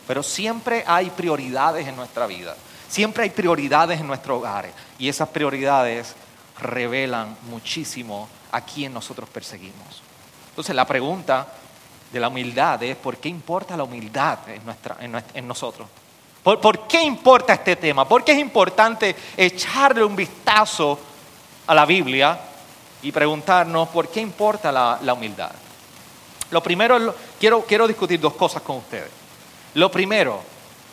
Pero 0.07 0.23
siempre 0.23 0.85
hay 0.87 1.11
prioridades 1.11 1.87
en 1.87 1.97
nuestra 1.97 2.27
vida. 2.27 2.57
Siempre 2.89 3.25
hay 3.25 3.31
prioridades 3.31 4.01
en 4.01 4.07
nuestros 4.07 4.39
hogares. 4.39 4.73
Y 4.99 5.09
esas 5.09 5.29
prioridades 5.29 6.15
revelan 6.59 7.37
muchísimo 7.51 8.29
a 8.53 8.61
quién 8.61 8.95
nosotros 8.95 9.29
perseguimos. 9.29 10.03
Entonces 10.51 10.77
la 10.77 10.87
pregunta 10.87 11.49
de 12.13 12.21
la 12.21 12.29
humildad 12.29 12.81
es, 12.85 12.97
¿por 12.97 13.17
qué 13.17 13.29
importa 13.29 13.77
la 13.77 13.83
humildad 13.83 14.39
en, 15.35 15.49
nosotros? 15.49 15.89
¿Por, 16.45 16.87
qué 16.87 17.03
importa 17.03 17.55
este 17.55 17.75
tema? 17.77 18.07
¿Por 18.07 18.23
qué 18.23 18.33
es 18.33 18.39
importante 18.39 19.17
echarle 19.35 20.05
un 20.05 20.15
vistazo 20.15 20.99
a 21.67 21.75
la 21.75 21.87
Biblia 21.87 22.39
y 23.03 23.11
preguntarnos 23.11 23.89
por 23.89 24.09
qué 24.09 24.21
importa 24.21 24.71
la, 24.71 25.15
humildad? 25.15 25.53
Lo 26.51 26.63
primero, 26.63 27.15
quiero, 27.41 27.63
quiero 27.63 27.89
discutir 27.89 28.21
dos 28.21 28.35
cosas 28.35 28.61
con 28.61 28.77
ustedes. 28.77 29.09
Lo 29.73 29.91
primero, 29.91 30.43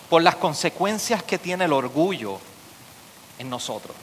por 0.09 0.21
las 0.21 0.37
consecuencias 0.37 1.21
que 1.23 1.37
tiene 1.37 1.65
el 1.65 1.73
orgullo 1.73 2.39
en 3.37 3.49
nosotros. 3.49 3.93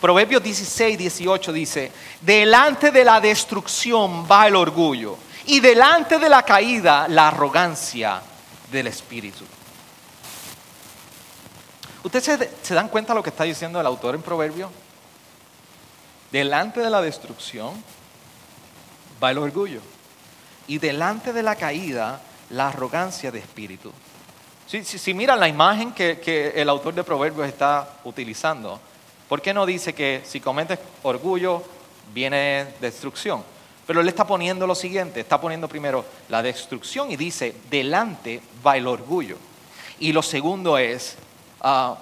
Proverbios 0.00 0.40
16, 0.40 0.96
18 0.96 1.52
dice, 1.52 1.90
delante 2.20 2.92
de 2.92 3.04
la 3.04 3.20
destrucción 3.20 4.24
va 4.30 4.46
el 4.46 4.54
orgullo 4.54 5.16
y 5.46 5.58
delante 5.58 6.20
de 6.20 6.28
la 6.28 6.44
caída 6.44 7.08
la 7.08 7.26
arrogancia 7.26 8.22
del 8.70 8.86
espíritu. 8.86 9.44
¿Ustedes 12.04 12.50
se, 12.62 12.74
dan 12.74 12.88
cuenta 12.88 13.12
de 13.12 13.18
lo 13.18 13.22
que 13.22 13.30
está 13.30 13.44
diciendo 13.44 13.80
el 13.80 13.86
autor 13.86 14.14
en 14.14 14.22
Proverbios? 14.22 14.70
Delante 16.30 16.80
de 16.80 16.90
la 16.90 17.00
destrucción 17.00 17.72
va 19.22 19.30
el 19.30 19.38
orgullo 19.38 19.80
y 20.66 20.78
delante 20.78 21.32
de 21.32 21.42
la 21.42 21.56
caída 21.56 22.20
la 22.50 22.68
arrogancia 22.68 23.30
de 23.30 23.38
espíritu. 23.38 23.92
Si, 24.66 25.12
miran 25.12 25.38
la 25.38 25.48
imagen 25.48 25.92
que, 25.92 26.18
que 26.18 26.48
el 26.56 26.68
autor 26.68 26.94
de 26.94 27.04
Proverbios 27.04 27.46
está 27.46 27.98
utilizando, 28.04 28.80
¿Por 29.32 29.40
qué 29.40 29.54
no 29.54 29.64
dice 29.64 29.94
que 29.94 30.20
si 30.26 30.40
cometes 30.40 30.78
orgullo 31.04 31.62
viene 32.12 32.66
destrucción? 32.82 33.42
Pero 33.86 34.02
él 34.02 34.08
está 34.08 34.26
poniendo 34.26 34.66
lo 34.66 34.74
siguiente, 34.74 35.20
está 35.20 35.40
poniendo 35.40 35.68
primero 35.68 36.04
la 36.28 36.42
destrucción 36.42 37.10
y 37.10 37.16
dice, 37.16 37.56
delante 37.70 38.42
va 38.66 38.76
el 38.76 38.86
orgullo. 38.86 39.38
Y 40.00 40.12
lo 40.12 40.20
segundo 40.20 40.76
es, 40.76 41.16
ah, 41.62 41.96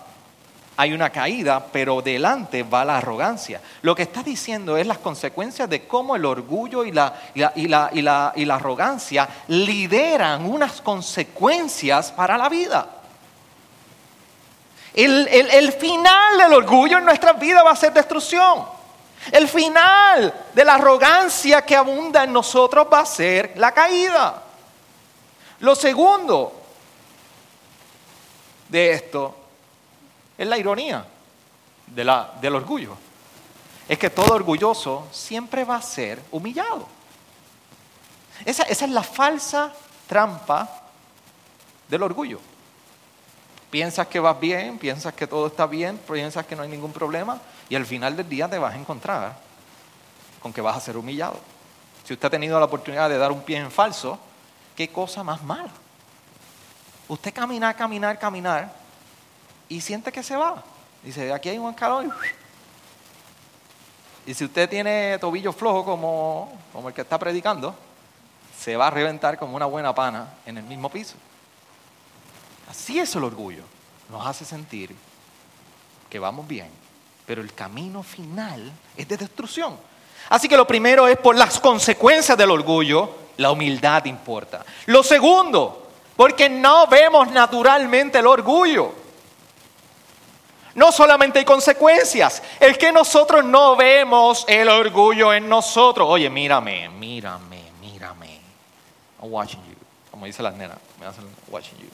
hay 0.77 0.93
una 0.93 1.11
caída, 1.11 1.65
pero 1.71 2.01
delante 2.01 2.63
va 2.63 2.85
la 2.85 2.99
arrogancia. 2.99 3.61
Lo 3.83 3.95
que 3.95 4.03
está 4.03 4.23
diciendo 4.23 4.77
es 4.77 4.87
las 4.87 4.99
consecuencias 4.99 5.69
de 5.69 5.87
cómo 5.87 6.17
el 6.17 6.25
orgullo 6.25 6.85
y 6.85 6.93
la, 6.93 7.15
y 7.35 7.69
la, 7.69 7.91
y 8.35 8.45
la 8.45 8.55
arrogancia 8.55 9.29
lideran 9.49 10.47
unas 10.47 10.81
consecuencias 10.81 12.11
para 12.13 12.39
la 12.39 12.49
vida. 12.49 13.01
El, 14.95 15.73
final 15.73 16.39
del 16.39 16.53
orgullo 16.53 16.99
en 16.99 17.05
nuestras 17.05 17.39
vidas 17.39 17.65
va 17.65 17.71
a 17.71 17.77
ser 17.77 17.93
destrucción. 17.93 18.65
El 19.31 19.49
final 19.49 20.35
de 20.53 20.65
la 20.65 20.75
arrogancia 20.75 21.63
que 21.63 21.77
abunda 21.77 22.25
en 22.25 22.33
nosotros 22.33 22.87
va 22.93 23.01
a 23.01 23.07
ser 23.07 23.53
la 23.57 23.73
caída. 23.73 24.43
Lo 25.61 25.75
segundo 25.75 26.53
de 28.69 28.93
esto 28.93 29.37
es 30.41 30.49
la 30.49 30.57
ironía 30.57 31.05
del 31.87 32.55
orgullo. 32.55 32.97
Es 33.87 33.99
que 33.99 34.09
todo 34.09 34.35
orgulloso 34.35 35.07
siempre 35.13 35.65
va 35.65 35.77
a 35.77 35.83
ser 35.83 36.19
humillado. 36.31 36.89
esa 38.47 38.63
es 38.63 38.89
la 38.89 39.03
falsa 39.03 39.71
trampa 40.09 40.67
del 41.91 42.03
orgullo. 42.05 42.41
Piensas 43.71 44.07
que 44.07 44.19
vas 44.19 44.41
bien, 44.41 44.79
piensas 44.79 45.13
que 45.13 45.27
todo 45.27 45.49
está 45.49 45.67
bien, 45.67 45.99
piensas 45.99 46.47
que 46.47 46.57
no 46.57 46.63
hay 46.63 46.71
ningún 46.71 46.95
problema 46.95 47.39
y 47.69 47.75
al 47.75 47.85
final 47.85 48.17
del 48.17 48.27
día 48.27 48.49
te 48.49 48.57
vas 48.57 48.73
a 48.73 48.79
encontrar 48.79 49.37
con 50.41 50.55
que 50.55 50.63
vas 50.63 50.75
a 50.75 50.81
ser 50.81 50.97
humillado. 50.97 51.39
Si 52.03 52.15
usted 52.15 52.29
ha 52.29 52.31
tenido 52.31 52.59
la 52.59 52.65
oportunidad 52.65 53.11
de 53.11 53.19
dar 53.19 53.31
un 53.31 53.43
pie 53.43 53.59
en 53.59 53.71
falso, 53.71 54.19
qué 54.75 54.89
cosa 54.89 55.23
más 55.23 55.43
mala. 55.43 55.71
Usted 57.09 57.35
caminar, 57.35 57.77
caminar, 57.77 58.19
caminar 58.19 58.81
y 59.71 59.81
siente 59.81 60.13
que 60.13 60.23
se 60.23 60.37
va. 60.37 60.63
Dice, 61.03 61.33
aquí 61.33 61.49
hay 61.49 61.57
un 61.57 61.71
escalón 61.71 62.13
Y 64.27 64.35
si 64.35 64.45
usted 64.45 64.69
tiene 64.69 65.17
tobillo 65.19 65.53
flojo 65.53 65.83
como, 65.83 66.53
como 66.75 66.89
el 66.89 66.95
que 66.95 67.01
está 67.01 67.19
predicando, 67.19 67.75
se 68.59 68.77
va 68.77 68.89
a 68.89 68.91
reventar 68.91 69.39
como 69.39 69.57
una 69.57 69.65
buena 69.65 69.95
pana 69.95 70.35
en 70.45 70.59
el 70.59 70.65
mismo 70.65 70.91
piso. 70.91 71.15
Así 72.69 72.99
es 72.99 73.15
el 73.17 73.25
orgullo. 73.25 73.63
Nos 74.11 74.27
hace 74.27 74.45
sentir 74.45 74.95
que 76.11 76.19
vamos 76.19 76.47
bien, 76.47 76.69
pero 77.25 77.41
el 77.41 77.55
camino 77.55 78.03
final 78.03 78.71
es 78.97 79.09
de 79.09 79.17
destrucción. 79.17 79.79
Así 80.29 80.49
que 80.49 80.57
lo 80.57 80.67
primero 80.67 81.09
es 81.09 81.17
por 81.17 81.37
las 81.37 81.59
consecuencias 81.61 82.37
del 82.37 82.51
orgullo, 82.51 83.15
la 83.37 83.53
humildad 83.53 84.05
importa. 84.05 84.65
Lo 84.87 85.03
segundo, 85.03 85.89
porque 86.17 86.49
no 86.49 86.89
vemos 86.89 87.31
naturalmente 87.31 88.19
el 88.19 88.27
orgullo. 88.27 89.00
No 90.75 90.93
solamente 90.93 91.41
hay 91.41 91.45
consecuencias, 91.45 92.43
es 92.61 92.79
que 92.79 92.93
nosotros 92.93 93.45
no 93.45 93.77
vemos 93.77 94.45
el 94.49 94.69
orgullo 94.69 95.33
en 95.33 95.49
nosotros. 95.49 96.07
Oye, 96.09 96.31
mírame, 96.31 96.89
mírame, 96.89 97.63
mírame. 97.81 98.41
I'm 99.21 99.33
watching 99.33 99.61
you. 99.69 99.77
Como 100.11 100.27
dice 100.27 100.43
las 100.43 100.55
nenas, 100.55 100.79
me 100.99 101.07
hacen 101.07 101.25
watching 101.49 101.79
you. 101.79 101.89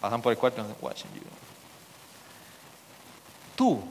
Pasan 0.00 0.22
por 0.22 0.32
el 0.32 0.38
cuarto 0.38 0.62
y 0.62 0.64
me 0.64 0.74
watching 0.80 1.12
you. 1.14 1.22
Tú 3.54 3.82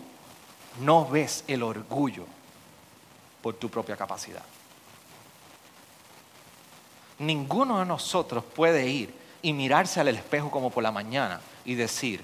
no 0.79 1.05
ves 1.05 1.43
el 1.47 1.63
orgullo 1.63 2.25
por 3.41 3.55
tu 3.55 3.69
propia 3.69 3.95
capacidad. 3.95 4.43
Ninguno 7.19 7.79
de 7.79 7.85
nosotros 7.85 8.43
puede 8.43 8.87
ir 8.87 9.13
y 9.41 9.53
mirarse 9.53 9.99
al 9.99 10.07
espejo 10.07 10.49
como 10.51 10.69
por 10.69 10.83
la 10.83 10.91
mañana 10.91 11.39
y 11.63 11.75
decir, 11.75 12.23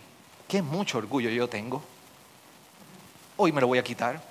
qué 0.52 0.62
mucho 0.62 0.98
orgullo 0.98 1.30
yo 1.30 1.48
tengo. 1.48 1.82
Hoy 3.38 3.54
me 3.54 3.62
lo 3.62 3.68
voy 3.68 3.80
a 3.80 3.84
quitar. 3.84 4.22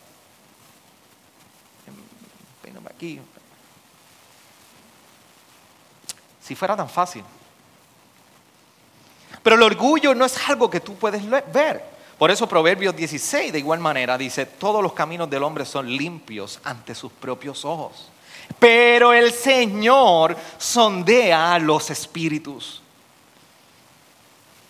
Aquí. 2.84 3.18
Si 6.42 6.54
fuera 6.54 6.76
tan 6.76 6.90
fácil. 6.90 7.24
Pero 9.42 9.56
el 9.56 9.62
orgullo 9.62 10.14
no 10.14 10.26
es 10.26 10.36
algo 10.46 10.68
que 10.68 10.80
tú 10.80 10.94
puedes 10.96 11.22
ver. 11.50 11.82
Por 12.18 12.30
eso 12.30 12.46
Proverbios 12.46 12.94
16 12.94 13.50
de 13.50 13.58
igual 13.58 13.80
manera 13.80 14.18
dice, 14.18 14.44
todos 14.44 14.82
los 14.82 14.92
caminos 14.92 15.30
del 15.30 15.42
hombre 15.42 15.64
son 15.64 15.88
limpios 15.88 16.60
ante 16.64 16.94
sus 16.94 17.12
propios 17.12 17.64
ojos. 17.64 18.10
Pero 18.58 19.14
el 19.14 19.32
Señor 19.32 20.36
sondea 20.58 21.58
los 21.58 21.88
espíritus. 21.88 22.79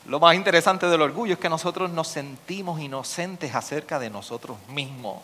Lo 0.06 0.18
más 0.18 0.34
interesante 0.34 0.86
del 0.86 1.02
orgullo 1.02 1.34
es 1.34 1.38
que 1.38 1.48
nosotros 1.48 1.90
nos 1.90 2.08
sentimos 2.08 2.80
inocentes 2.80 3.54
acerca 3.54 3.98
de 3.98 4.10
nosotros 4.10 4.56
mismos. 4.68 5.18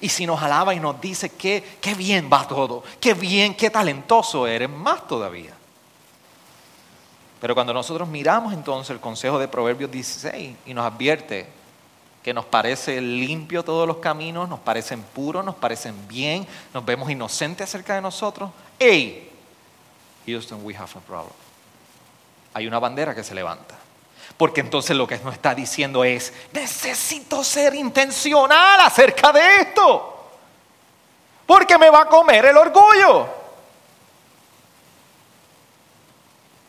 Y 0.00 0.08
si 0.08 0.26
nos 0.26 0.42
alaba 0.42 0.74
y 0.74 0.80
nos 0.80 1.00
dice 1.00 1.30
que 1.30 1.78
qué 1.80 1.94
bien 1.94 2.28
va 2.32 2.46
todo, 2.46 2.82
qué 3.00 3.14
bien, 3.14 3.54
qué 3.54 3.70
talentoso 3.70 4.46
eres, 4.46 4.68
más 4.68 5.06
todavía. 5.06 5.54
Pero 7.40 7.54
cuando 7.54 7.72
nosotros 7.72 8.08
miramos 8.08 8.52
entonces 8.52 8.90
el 8.90 9.00
consejo 9.00 9.38
de 9.38 9.48
Proverbios 9.48 9.90
16 9.90 10.56
y 10.66 10.74
nos 10.74 10.84
advierte 10.84 11.48
que 12.22 12.34
nos 12.34 12.44
parece 12.44 13.00
limpio 13.00 13.64
todos 13.64 13.86
los 13.86 13.96
caminos, 13.96 14.48
nos 14.48 14.60
parecen 14.60 15.02
puros, 15.02 15.44
nos 15.44 15.54
parecen 15.54 16.06
bien, 16.06 16.46
nos 16.74 16.84
vemos 16.84 17.10
inocentes 17.10 17.64
acerca 17.64 17.94
de 17.94 18.02
nosotros, 18.02 18.50
hey, 18.78 19.30
Houston, 20.26 20.60
we 20.62 20.74
have 20.74 20.90
a 20.94 21.00
problem. 21.00 21.49
Hay 22.54 22.66
una 22.66 22.78
bandera 22.78 23.14
que 23.14 23.24
se 23.24 23.34
levanta. 23.34 23.76
Porque 24.36 24.60
entonces 24.60 24.96
lo 24.96 25.06
que 25.06 25.18
nos 25.18 25.34
está 25.34 25.54
diciendo 25.54 26.02
es, 26.02 26.32
necesito 26.52 27.44
ser 27.44 27.74
intencional 27.74 28.80
acerca 28.80 29.32
de 29.32 29.60
esto. 29.60 30.30
Porque 31.46 31.76
me 31.76 31.90
va 31.90 32.02
a 32.02 32.06
comer 32.06 32.46
el 32.46 32.56
orgullo. 32.56 33.28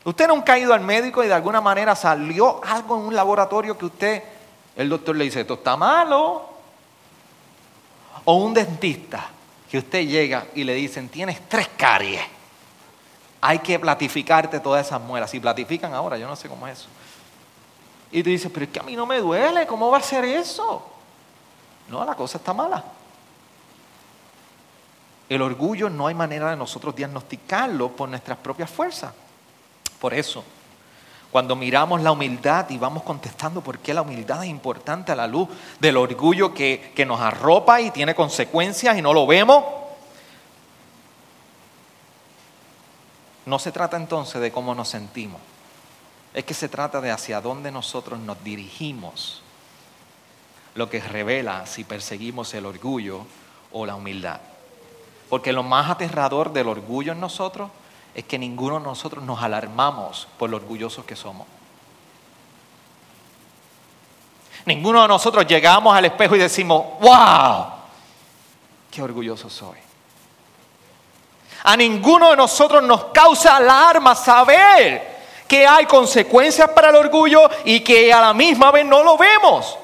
Usted 0.04 0.28
nunca 0.28 0.54
ha 0.54 0.60
ido 0.60 0.74
al 0.74 0.82
médico 0.82 1.24
y 1.24 1.28
de 1.28 1.34
alguna 1.34 1.62
manera 1.62 1.96
salió 1.96 2.60
algo 2.66 2.98
en 2.98 3.06
un 3.06 3.16
laboratorio 3.16 3.78
que 3.78 3.86
usted, 3.86 4.24
el 4.76 4.90
doctor 4.90 5.16
le 5.16 5.26
dice, 5.26 5.42
esto 5.42 5.54
está 5.56 5.78
malo. 5.78 6.50
O 8.26 8.34
un 8.36 8.54
dentista 8.54 9.30
que 9.70 9.78
usted 9.78 10.06
llega 10.08 10.48
y 10.56 10.64
le 10.64 10.74
dicen, 10.74 11.10
tienes 11.10 11.48
tres 11.48 11.70
caries. 11.78 12.22
Hay 13.42 13.60
que 13.60 13.80
platificarte 13.80 14.60
todas 14.60 14.86
esas 14.86 15.02
muelas. 15.02 15.32
Si 15.32 15.40
platifican 15.40 15.94
ahora, 15.94 16.18
yo 16.18 16.28
no 16.28 16.36
sé 16.36 16.48
cómo 16.48 16.68
es 16.68 16.80
eso. 16.80 16.90
Y 18.12 18.22
tú 18.22 18.30
dices, 18.30 18.52
pero 18.54 18.66
es 18.66 18.72
que 18.72 18.80
a 18.80 18.84
mí 18.84 18.96
no 18.96 19.06
me 19.06 19.20
duele, 19.20 19.66
¿cómo 19.66 19.90
va 19.90 19.98
a 19.98 20.02
ser 20.02 20.24
eso? 20.26 20.88
No, 21.90 22.06
la 22.06 22.14
cosa 22.16 22.38
está 22.38 22.54
mala. 22.54 22.84
El 25.30 25.42
orgullo 25.42 25.90
no 25.90 26.08
hay 26.08 26.14
manera 26.14 26.50
de 26.50 26.58
nosotros 26.58 26.96
diagnosticarlo 26.96 27.90
por 27.90 28.10
nuestras 28.10 28.38
propias 28.38 28.70
fuerzas. 28.70 29.14
Por 30.00 30.14
eso, 30.14 30.44
cuando 31.32 31.56
miramos 31.56 32.02
la 32.02 32.12
humildad 32.12 32.70
y 32.70 32.78
vamos 32.78 33.04
contestando 33.04 33.62
por 33.62 33.80
qué 33.80 33.94
la 33.94 34.02
humildad 34.02 34.44
es 34.44 34.50
importante 34.50 35.14
a 35.14 35.16
la 35.16 35.28
luz 35.28 35.48
del 35.80 35.96
orgullo 35.96 36.54
que, 36.54 36.92
que 36.94 37.06
nos 37.06 37.22
arropa 37.22 37.80
y 37.80 37.92
tiene 37.92 38.14
consecuencias 38.14 38.98
y 38.98 39.02
no 39.02 39.14
lo 39.14 39.26
vemos, 39.26 39.64
no 43.46 43.60
se 43.60 43.72
trata 43.72 43.98
entonces 43.98 44.42
de 44.42 44.52
cómo 44.52 44.76
nos 44.76 44.90
sentimos, 44.90 45.42
es 46.34 46.46
que 46.46 46.54
se 46.54 46.70
trata 46.70 47.02
de 47.02 47.12
hacia 47.12 47.42
dónde 47.42 47.72
nosotros 47.72 48.20
nos 48.20 48.42
dirigimos, 48.44 49.42
lo 50.76 50.90
que 50.90 51.02
revela 51.02 51.66
si 51.66 51.84
perseguimos 51.84 52.54
el 52.54 52.66
orgullo 52.66 53.26
o 53.72 53.86
la 53.86 53.96
humildad. 53.96 54.40
Porque 55.30 55.54
lo 55.54 55.64
más 55.64 55.90
aterrador 55.90 56.54
del 56.54 56.68
orgullo 56.68 57.12
en 57.12 57.20
nosotros 57.20 57.70
es 58.14 58.24
que 58.26 58.38
ninguno 58.38 58.80
de 58.80 58.86
nosotros 58.86 59.24
nos 59.24 59.42
alarmamos 59.42 60.28
por 60.38 60.50
lo 60.50 60.58
orgullosos 60.58 61.06
que 61.06 61.16
somos. 61.16 61.48
Ninguno 64.66 65.02
de 65.02 65.08
nosotros 65.08 65.46
llegamos 65.48 65.96
al 65.96 66.06
espejo 66.06 66.36
y 66.36 66.40
decimos, 66.40 66.86
wow, 67.00 67.66
qué 68.92 69.02
orgulloso 69.02 69.50
soy. 69.50 69.78
A 71.64 71.78
ninguno 71.78 72.32
de 72.32 72.38
nosotros 72.38 72.82
nos 72.84 73.06
causa 73.06 73.58
alarma 73.58 74.16
saber 74.16 75.12
que 75.48 75.68
hay 75.68 75.86
consecuencias 75.86 76.70
para 76.70 76.90
el 76.90 76.96
orgullo 76.96 77.50
y 77.66 77.82
que 77.82 78.12
a 78.12 78.22
la 78.22 78.34
misma 78.34 78.72
vez 78.72 78.86
no 78.86 79.04
lo 79.04 79.18
vemos. 79.18 79.78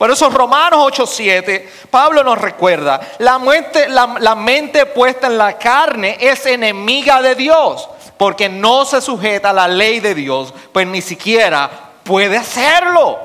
Por 0.00 0.10
eso 0.10 0.30
Romanos 0.30 0.80
8:7, 0.82 1.68
Pablo 1.90 2.24
nos 2.24 2.38
recuerda, 2.38 3.00
la 3.18 3.38
mente, 3.38 3.86
la, 3.88 4.34
mente 4.34 4.86
puesta 4.86 5.26
en 5.26 5.36
la 5.36 5.58
carne 5.58 6.16
es 6.18 6.46
enemiga 6.46 7.20
de 7.20 7.34
Dios, 7.34 7.86
porque 8.16 8.48
no 8.48 8.86
se 8.86 9.02
sujeta 9.02 9.50
a 9.50 9.52
la 9.52 9.68
ley 9.68 10.00
de 10.00 10.14
Dios, 10.14 10.54
pues 10.72 10.86
ni 10.86 11.02
siquiera 11.02 11.70
puede 12.02 12.38
hacerlo. 12.38 13.18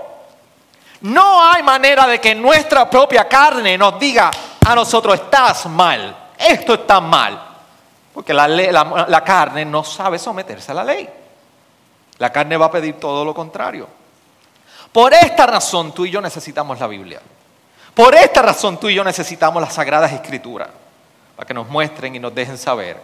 No 0.99 1.49
hay 1.49 1.63
manera 1.63 2.07
de 2.07 2.19
que 2.19 2.35
nuestra 2.35 2.89
propia 2.89 3.25
carne 3.25 3.77
nos 3.77 3.97
diga 3.97 4.31
a 4.65 4.75
nosotros, 4.75 5.15
estás 5.15 5.67
mal, 5.67 6.24
esto 6.37 6.73
está 6.73 6.99
mal, 6.99 7.41
porque 8.13 8.33
la, 8.33 8.47
la 8.47 9.23
carne 9.23 9.65
no 9.65 9.83
sabe 9.83 10.19
someterse 10.19 10.71
a 10.71 10.75
la 10.75 10.83
ley. 10.83 11.09
La 12.17 12.31
carne 12.31 12.57
va 12.57 12.67
a 12.67 12.71
pedir 12.71 12.99
todo 12.99 13.25
lo 13.25 13.33
contrario. 13.33 13.87
Por 14.91 15.13
esta 15.13 15.45
razón 15.45 15.91
tú 15.93 16.05
y 16.05 16.11
yo 16.11 16.21
necesitamos 16.21 16.79
la 16.79 16.87
Biblia. 16.87 17.21
Por 17.93 18.15
esta 18.15 18.41
razón 18.41 18.79
tú 18.79 18.89
y 18.89 18.95
yo 18.95 19.03
necesitamos 19.03 19.61
las 19.61 19.73
sagradas 19.73 20.11
escrituras, 20.11 20.69
para 21.35 21.47
que 21.47 21.53
nos 21.53 21.67
muestren 21.67 22.15
y 22.15 22.19
nos 22.19 22.33
dejen 22.33 22.57
saber 22.57 23.01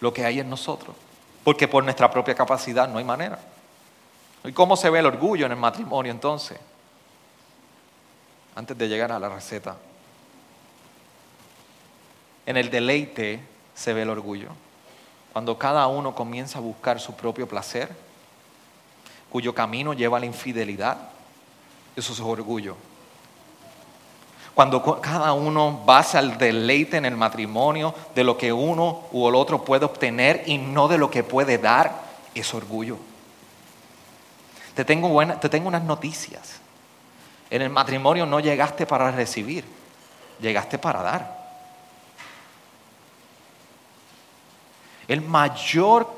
lo 0.00 0.12
que 0.12 0.24
hay 0.24 0.40
en 0.40 0.50
nosotros. 0.50 0.94
Porque 1.42 1.68
por 1.68 1.82
nuestra 1.84 2.10
propia 2.10 2.34
capacidad 2.34 2.88
no 2.88 2.98
hay 2.98 3.04
manera. 3.04 3.38
¿Y 4.44 4.52
cómo 4.52 4.76
se 4.76 4.90
ve 4.90 5.00
el 5.00 5.06
orgullo 5.06 5.46
en 5.46 5.52
el 5.52 5.58
matrimonio 5.58 6.12
entonces? 6.12 6.58
Antes 8.54 8.78
de 8.78 8.88
llegar 8.88 9.12
a 9.12 9.18
la 9.18 9.28
receta. 9.28 9.76
En 12.46 12.56
el 12.56 12.70
deleite 12.70 13.40
se 13.74 13.92
ve 13.92 14.02
el 14.02 14.10
orgullo. 14.10 14.48
Cuando 15.32 15.58
cada 15.58 15.86
uno 15.88 16.14
comienza 16.14 16.58
a 16.58 16.62
buscar 16.62 16.98
su 16.98 17.14
propio 17.14 17.46
placer, 17.46 17.90
cuyo 19.30 19.54
camino 19.54 19.92
lleva 19.92 20.16
a 20.16 20.20
la 20.20 20.26
infidelidad, 20.26 20.96
eso 21.94 22.12
es 22.12 22.20
orgullo. 22.20 22.76
Cuando 24.54 25.00
cada 25.02 25.34
uno 25.34 25.82
basa 25.84 26.20
el 26.20 26.38
deleite 26.38 26.96
en 26.96 27.04
el 27.04 27.16
matrimonio 27.16 27.94
de 28.14 28.24
lo 28.24 28.38
que 28.38 28.50
uno 28.50 29.02
u 29.12 29.28
el 29.28 29.34
otro 29.34 29.62
puede 29.62 29.84
obtener 29.84 30.44
y 30.46 30.56
no 30.56 30.88
de 30.88 30.96
lo 30.96 31.10
que 31.10 31.22
puede 31.22 31.58
dar, 31.58 31.92
es 32.34 32.54
orgullo. 32.54 32.96
Te 34.74 34.84
tengo, 34.86 35.26
te 35.38 35.50
tengo 35.50 35.68
unas 35.68 35.84
noticias. 35.84 36.60
En 37.50 37.60
el 37.60 37.68
matrimonio 37.68 38.24
no 38.24 38.40
llegaste 38.40 38.86
para 38.86 39.10
recibir, 39.10 39.64
llegaste 40.40 40.78
para 40.78 41.02
dar. 41.02 41.35
El 45.08 45.22
mayor 45.22 46.08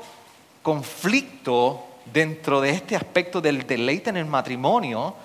conflicto 0.61 1.85
dentro 2.11 2.61
de 2.61 2.71
este 2.71 2.95
aspecto 2.95 3.41
del 3.41 3.65
deleite 3.67 4.09
en 4.09 4.17
el 4.17 4.25
matrimonio 4.25 5.15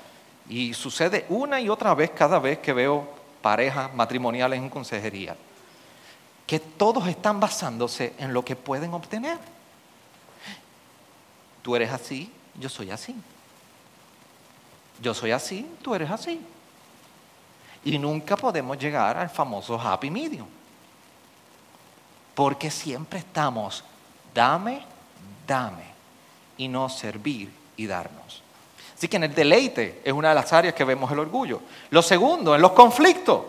Y 0.48 0.74
sucede 0.74 1.24
una 1.30 1.60
y 1.60 1.68
otra 1.68 1.94
vez 1.94 2.10
cada 2.10 2.38
vez 2.38 2.58
que 2.58 2.72
veo 2.72 3.08
parejas 3.40 3.94
matrimoniales 3.94 4.58
en 4.58 4.70
consejería, 4.70 5.36
que 6.46 6.58
todos 6.58 7.06
están 7.08 7.40
basándose 7.40 8.14
en 8.18 8.32
lo 8.32 8.42
que 8.42 8.56
pueden 8.56 8.94
obtener. 8.94 9.38
Tú 11.62 11.76
eres 11.76 11.90
así, 11.90 12.32
yo 12.58 12.68
soy 12.68 12.90
así. 12.90 13.14
Yo 15.02 15.12
soy 15.12 15.32
así, 15.32 15.66
tú 15.82 15.94
eres 15.94 16.10
así. 16.10 16.40
Y 17.84 17.98
nunca 17.98 18.36
podemos 18.36 18.78
llegar 18.78 19.18
al 19.18 19.28
famoso 19.28 19.78
happy 19.78 20.10
medium. 20.10 20.46
Porque 22.34 22.70
siempre 22.70 23.20
estamos, 23.20 23.84
dame, 24.34 24.82
dame, 25.46 25.84
y 26.56 26.68
no 26.68 26.88
servir 26.88 27.52
y 27.76 27.86
darnos. 27.86 28.42
Así 28.96 29.08
que 29.08 29.16
en 29.16 29.24
el 29.24 29.34
deleite 29.34 30.00
es 30.04 30.12
una 30.12 30.30
de 30.30 30.34
las 30.34 30.52
áreas 30.52 30.74
que 30.74 30.84
vemos 30.84 31.10
el 31.10 31.18
orgullo. 31.18 31.60
Lo 31.90 32.02
segundo, 32.02 32.54
en 32.54 32.62
los 32.62 32.72
conflictos. 32.72 33.40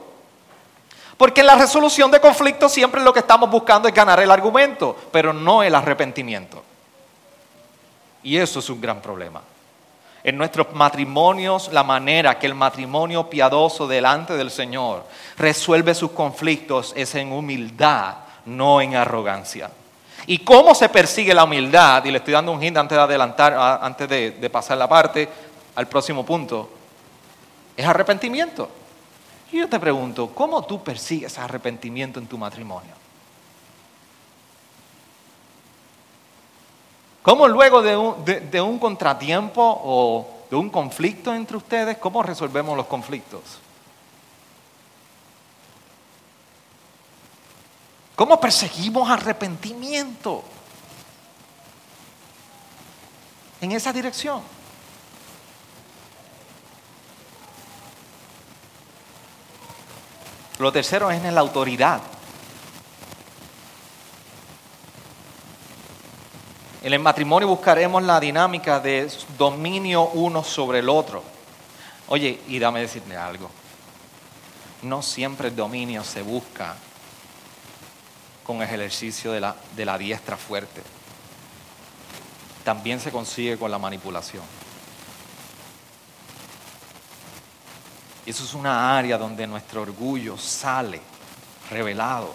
Porque 1.18 1.42
en 1.42 1.48
la 1.48 1.56
resolución 1.56 2.12
de 2.12 2.20
conflictos 2.20 2.74
siempre 2.74 3.02
lo 3.02 3.14
que 3.14 3.20
estamos 3.20 3.50
buscando 3.50 3.88
es 3.88 3.94
ganar 3.94 4.20
el 4.20 4.32
argumento, 4.32 4.96
pero 5.12 5.32
no 5.32 5.64
el 5.64 5.74
arrepentimiento. 5.74 6.62
Y 8.24 8.38
eso 8.38 8.60
es 8.60 8.70
un 8.70 8.82
gran 8.82 9.02
problema. 9.02 9.42
En 10.24 10.38
nuestros 10.38 10.74
matrimonios, 10.74 11.72
la 11.72 11.84
manera 11.84 12.40
que 12.40 12.48
el 12.48 12.56
matrimonio 12.56 13.30
piadoso 13.30 13.88
delante 13.88 14.36
del 14.36 14.50
Señor 14.50 15.06
resuelve 15.38 15.94
sus 15.94 16.12
conflictos 16.12 16.94
es 16.98 17.14
en 17.14 17.32
humildad, 17.32 18.16
no 18.46 18.82
en 18.82 18.96
arrogancia. 18.96 19.72
¿Y 20.28 20.40
cómo 20.40 20.74
se 20.74 20.90
persigue 20.90 21.34
la 21.34 21.44
humildad? 21.44 22.04
Y 22.06 22.12
le 22.12 22.18
estoy 22.18 22.34
dando 22.34 22.52
un 22.52 22.64
hint 22.64 22.78
antes 22.78 22.98
de 22.98 23.04
adelantar, 23.04 23.54
antes 23.82 24.10
de, 24.10 24.50
pasar 24.50 24.78
la 24.78 24.88
parte 24.88 25.30
al 25.76 25.88
próximo 25.88 26.26
punto. 26.26 26.70
Es 27.78 27.86
arrepentimiento. 27.86 28.70
Y 29.52 29.60
yo 29.60 29.70
te 29.70 29.80
pregunto, 29.80 30.32
¿cómo 30.34 30.66
tú 30.66 30.84
persigues 30.84 31.38
arrepentimiento 31.38 32.20
en 32.20 32.28
tu 32.28 32.38
matrimonio? 32.38 32.94
¿Cómo 37.22 37.48
luego 37.48 37.82
de 37.82 37.98
un, 37.98 38.24
de 38.26 38.62
un, 38.62 38.78
contratiempo 38.78 39.62
o 39.84 40.28
de 40.50 40.56
un 40.56 40.70
conflicto 40.70 41.34
entre 41.34 41.58
ustedes, 41.58 41.98
cómo 41.98 42.22
resolvemos 42.22 42.78
los 42.78 42.86
conflictos? 42.86 43.60
¿Cómo 48.16 48.40
perseguimos 48.40 49.10
arrepentimiento? 49.10 50.44
En 53.60 53.72
esa 53.74 53.92
dirección. 53.92 54.42
Lo 60.60 60.72
tercero 60.72 61.12
es 61.12 61.24
en 61.24 61.36
la 61.36 61.42
autoridad. 61.42 62.02
En 66.82 66.94
el 66.94 67.00
matrimonio 67.00 67.48
buscaremos 67.48 68.02
la 68.04 68.20
dinámica 68.20 68.80
de 68.80 69.12
dominio 69.38 70.04
uno 70.04 70.44
sobre 70.44 70.80
el 70.80 70.88
otro. 70.88 71.24
Oye, 72.08 72.40
y 72.48 72.60
dame 72.60 72.80
decirte 72.80 73.18
algo. 73.18 73.50
No 74.84 75.02
siempre 75.02 75.50
el 75.50 75.56
dominio 75.56 76.04
se 76.04 76.22
busca 76.22 76.76
con 78.46 78.58
el 78.58 78.64
ejercicio 78.64 79.32
de 79.32 79.42
la, 79.42 79.56
de 79.76 79.86
la 79.86 79.98
diestra 79.98 80.38
fuerte. 80.38 80.82
También 82.64 83.00
se 83.00 83.12
consigue 83.12 83.58
con 83.58 83.72
la 83.72 83.80
manipulación. 83.80 84.44
Y 88.26 88.30
eso 88.30 88.44
es 88.44 88.54
una 88.54 88.98
área 88.98 89.18
donde 89.18 89.46
nuestro 89.46 89.82
orgullo 89.82 90.38
sale 90.38 91.02
revelado 91.70 92.34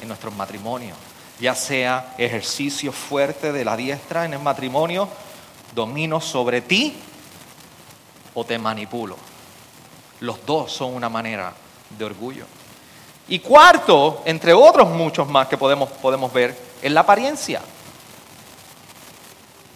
en 0.00 0.08
nuestros 0.08 0.34
matrimonios. 0.34 0.96
Ya 1.40 1.54
sea 1.54 2.14
ejercicio 2.16 2.92
fuerte 2.92 3.52
de 3.52 3.64
la 3.64 3.76
diestra 3.76 4.24
en 4.24 4.34
el 4.34 4.40
matrimonio, 4.40 5.08
domino 5.74 6.20
sobre 6.20 6.62
ti 6.62 6.94
o 8.34 8.44
te 8.44 8.58
manipulo. 8.58 9.16
Los 10.20 10.44
dos 10.46 10.72
son 10.72 10.94
una 10.94 11.10
manera 11.10 11.52
de 11.98 12.04
orgullo. 12.04 12.46
Y 13.28 13.40
cuarto, 13.40 14.22
entre 14.24 14.52
otros 14.52 14.88
muchos 14.88 15.28
más 15.28 15.48
que 15.48 15.56
podemos, 15.56 15.88
podemos 15.90 16.32
ver, 16.32 16.56
es 16.80 16.92
la 16.92 17.00
apariencia. 17.00 17.60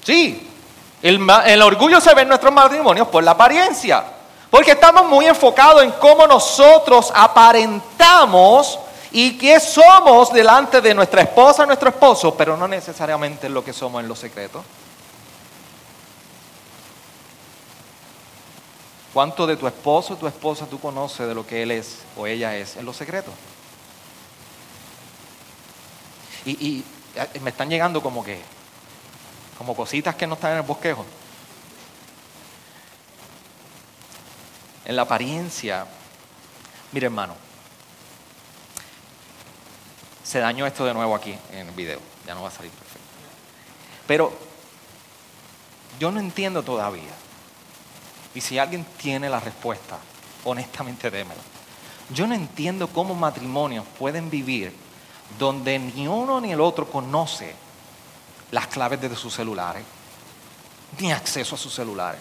Sí, 0.02 0.48
el, 1.02 1.62
orgullo 1.62 2.00
se 2.00 2.14
ve 2.14 2.22
en 2.22 2.28
nuestros 2.28 2.52
matrimonios 2.52 3.08
por 3.08 3.24
la 3.24 3.32
apariencia. 3.32 4.04
Porque 4.50 4.72
estamos 4.72 5.06
muy 5.06 5.26
enfocados 5.26 5.82
en 5.82 5.92
cómo 5.92 6.26
nosotros 6.26 7.12
aparentamos 7.14 8.78
y 9.12 9.38
qué 9.38 9.58
somos 9.60 10.32
delante 10.32 10.80
de 10.80 10.94
nuestra 10.94 11.22
esposa, 11.22 11.66
nuestro 11.66 11.90
esposo, 11.90 12.34
pero 12.34 12.56
no 12.56 12.66
necesariamente 12.68 13.48
lo 13.48 13.64
que 13.64 13.72
somos 13.72 14.02
en 14.02 14.08
los 14.08 14.18
secretos. 14.18 14.62
¿Cuánto 19.12 19.46
de 19.46 19.56
tu 19.56 19.66
esposo, 19.66 20.16
tu 20.16 20.26
esposa 20.26 20.66
tú 20.66 20.80
conoces 20.80 21.26
de 21.26 21.34
lo 21.34 21.46
que 21.46 21.62
él 21.62 21.72
es 21.72 22.02
o 22.16 22.26
ella 22.26 22.56
es 22.56 22.76
en 22.76 22.84
los 22.84 22.96
secretos? 22.96 23.34
Y, 26.44 26.84
me 27.42 27.50
están 27.50 27.68
llegando 27.68 28.00
como 28.00 28.24
que, 28.24 28.40
como 29.58 29.74
cositas 29.74 30.14
que 30.14 30.26
no 30.26 30.34
están 30.34 30.52
en 30.52 30.58
el 30.58 30.62
bosquejo. 30.62 31.04
en 34.90 34.96
la 34.96 35.02
apariencia. 35.02 35.86
Mire 36.90 37.06
hermano, 37.06 37.36
se 40.24 40.40
dañó 40.40 40.66
esto 40.66 40.84
de 40.84 40.92
nuevo 40.92 41.14
aquí 41.14 41.36
en 41.52 41.68
el 41.68 41.74
video, 41.74 42.00
ya 42.26 42.34
no 42.34 42.42
va 42.42 42.48
a 42.48 42.50
salir 42.50 42.72
perfecto. 42.72 43.06
Pero 44.08 44.32
yo 46.00 46.10
no 46.10 46.18
entiendo 46.18 46.64
todavía, 46.64 47.12
y 48.34 48.40
si 48.40 48.58
alguien 48.58 48.84
tiene 48.96 49.28
la 49.28 49.40
respuesta, 49.40 49.98
honestamente 50.44 51.10
démelo. 51.10 51.40
Yo 52.12 52.26
no 52.26 52.34
entiendo 52.34 52.88
cómo 52.88 53.14
matrimonios 53.14 53.84
pueden 53.98 54.30
vivir 54.30 54.72
donde 55.38 55.78
ni 55.78 56.08
uno 56.08 56.40
ni 56.40 56.52
el 56.52 56.60
otro 56.60 56.90
conoce 56.90 57.54
las 58.50 58.66
claves 58.66 59.00
de 59.00 59.14
sus 59.14 59.34
celulares, 59.34 59.84
ni 60.98 61.12
acceso 61.12 61.54
a 61.54 61.58
sus 61.58 61.72
celulares. 61.72 62.20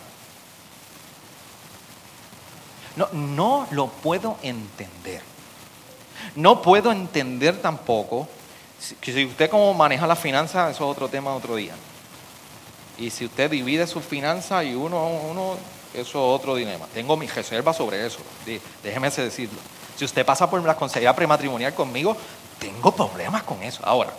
No, 2.96 3.08
no 3.14 3.68
lo 3.72 3.88
puedo 3.88 4.38
entender. 4.44 5.22
No 6.36 6.62
puedo 6.62 6.92
entender 6.92 7.62
tampoco 7.62 8.28
que 9.02 9.14
si 9.14 9.26
usted 9.26 9.50
cómo 9.50 9.74
maneja 9.74 10.06
la 10.08 10.16
finanza, 10.16 10.70
eso 10.70 10.84
es 10.84 10.92
otro 10.92 11.08
tema 11.08 11.34
otro 11.34 11.56
día. 11.56 11.74
Y 12.98 13.10
si 13.10 13.26
usted 13.26 13.50
divide 13.50 13.88
sus 13.88 14.04
finanzas 14.04 14.66
y 14.66 14.76
uno, 14.76 15.08
uno, 15.08 15.58
eso 15.94 16.02
es 16.02 16.40
otro 16.40 16.56
dilema. 16.56 16.86
Tengo 16.94 17.18
mis 17.18 17.34
reservas 17.34 17.78
sobre 17.78 18.06
eso, 18.06 18.20
déjeme 18.84 19.10
decirlo. 19.10 19.60
Si 19.96 20.06
usted 20.06 20.26
pasa 20.26 20.50
por 20.50 20.64
la 20.64 20.76
consejería 20.76 21.16
prematrimonial 21.16 21.74
conmigo, 21.74 22.16
tengo 22.58 22.92
problemas 22.92 23.44
con 23.44 23.62
eso. 23.64 23.82
Ahora, 23.84 24.14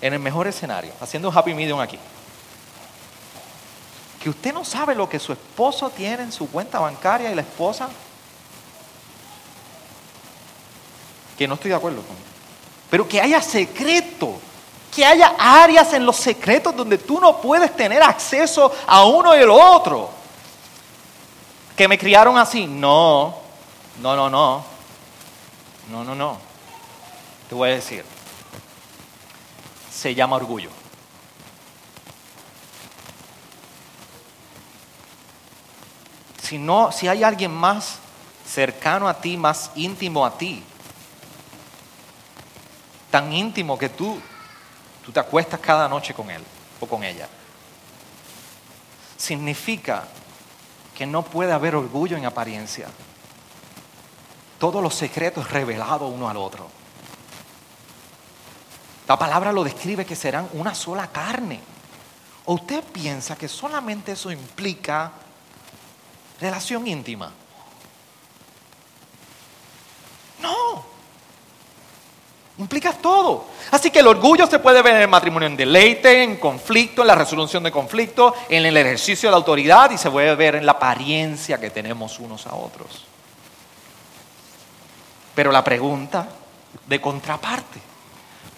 en 0.00 0.12
el 0.12 0.18
mejor 0.18 0.46
escenario, 0.46 0.92
haciendo 1.00 1.28
un 1.28 1.36
happy 1.36 1.54
medium 1.54 1.80
aquí, 1.80 1.98
que 4.22 4.30
usted 4.30 4.52
no 4.52 4.64
sabe 4.64 4.94
lo 4.94 5.08
que 5.08 5.18
su 5.18 5.32
esposo 5.32 5.90
tiene 5.90 6.24
en 6.24 6.32
su 6.32 6.50
cuenta 6.50 6.80
bancaria 6.80 7.30
y 7.30 7.34
la 7.34 7.42
esposa, 7.42 7.88
que 11.38 11.46
no 11.46 11.54
estoy 11.54 11.70
de 11.70 11.76
acuerdo 11.76 12.02
con 12.02 12.28
pero 12.90 13.06
que 13.06 13.20
haya 13.20 13.40
secreto, 13.42 14.40
que 14.94 15.04
haya 15.04 15.34
áreas 15.38 15.92
en 15.92 16.06
los 16.06 16.16
secretos 16.16 16.74
donde 16.74 16.98
tú 16.98 17.20
no 17.20 17.40
puedes 17.40 17.74
tener 17.76 18.02
acceso 18.02 18.72
a 18.86 19.04
uno 19.04 19.36
y 19.36 19.40
el 19.40 19.50
otro. 19.50 20.17
Que 21.78 21.88
me 21.88 21.96
criaron 21.96 22.36
así, 22.36 22.66
no, 22.66 23.34
no, 24.02 24.16
no, 24.16 24.28
no, 24.28 24.64
no, 25.88 26.04
no, 26.04 26.14
no. 26.14 26.38
Te 27.48 27.54
voy 27.54 27.70
a 27.70 27.74
decir, 27.74 28.04
se 29.90 30.14
llama 30.14 30.36
orgullo. 30.36 30.70
si, 36.48 36.56
no, 36.56 36.90
si 36.90 37.06
hay 37.06 37.22
alguien 37.22 37.52
más 37.52 37.98
cercano 38.46 39.06
a 39.06 39.20
ti, 39.20 39.36
más 39.36 39.70
íntimo 39.74 40.24
a 40.24 40.38
ti, 40.38 40.62
tan 43.10 43.30
íntimo 43.34 43.78
que 43.78 43.90
tú, 43.90 44.18
tú 45.04 45.12
te 45.12 45.20
acuestas 45.20 45.60
cada 45.60 45.86
noche 45.88 46.14
con 46.14 46.30
él 46.30 46.42
o 46.80 46.86
con 46.86 47.04
ella, 47.04 47.28
significa 49.18 50.08
que 50.98 51.06
no 51.06 51.22
puede 51.22 51.52
haber 51.52 51.76
orgullo 51.76 52.16
en 52.16 52.26
apariencia. 52.26 52.88
Todos 54.58 54.82
los 54.82 54.94
secretos 54.94 55.50
revelados 55.50 56.12
uno 56.12 56.28
al 56.28 56.36
otro. 56.36 56.68
La 59.06 59.16
palabra 59.16 59.52
lo 59.52 59.64
describe 59.64 60.04
que 60.04 60.16
serán 60.16 60.48
una 60.52 60.74
sola 60.74 61.06
carne. 61.06 61.60
¿O 62.44 62.54
usted 62.54 62.82
piensa 62.82 63.36
que 63.36 63.48
solamente 63.48 64.12
eso 64.12 64.30
implica 64.30 65.12
relación 66.40 66.86
íntima. 66.86 67.32
No. 70.40 70.84
Implica 72.58 72.92
todo. 72.92 73.46
Así 73.70 73.90
que 73.90 74.00
el 74.00 74.08
orgullo 74.08 74.46
se 74.46 74.58
puede 74.58 74.82
ver 74.82 74.96
en 74.96 75.02
el 75.02 75.08
matrimonio 75.08 75.46
en 75.46 75.56
deleite, 75.56 76.24
en 76.24 76.36
conflicto, 76.38 77.02
en 77.02 77.08
la 77.08 77.14
resolución 77.14 77.62
de 77.62 77.70
conflicto, 77.70 78.34
en 78.48 78.66
el 78.66 78.76
ejercicio 78.76 79.28
de 79.28 79.30
la 79.30 79.36
autoridad 79.36 79.90
y 79.92 79.98
se 79.98 80.10
puede 80.10 80.34
ver 80.34 80.56
en 80.56 80.66
la 80.66 80.72
apariencia 80.72 81.58
que 81.58 81.70
tenemos 81.70 82.18
unos 82.18 82.46
a 82.48 82.54
otros. 82.54 83.04
Pero 85.36 85.52
la 85.52 85.62
pregunta 85.62 86.28
de 86.84 87.00
contraparte, 87.00 87.78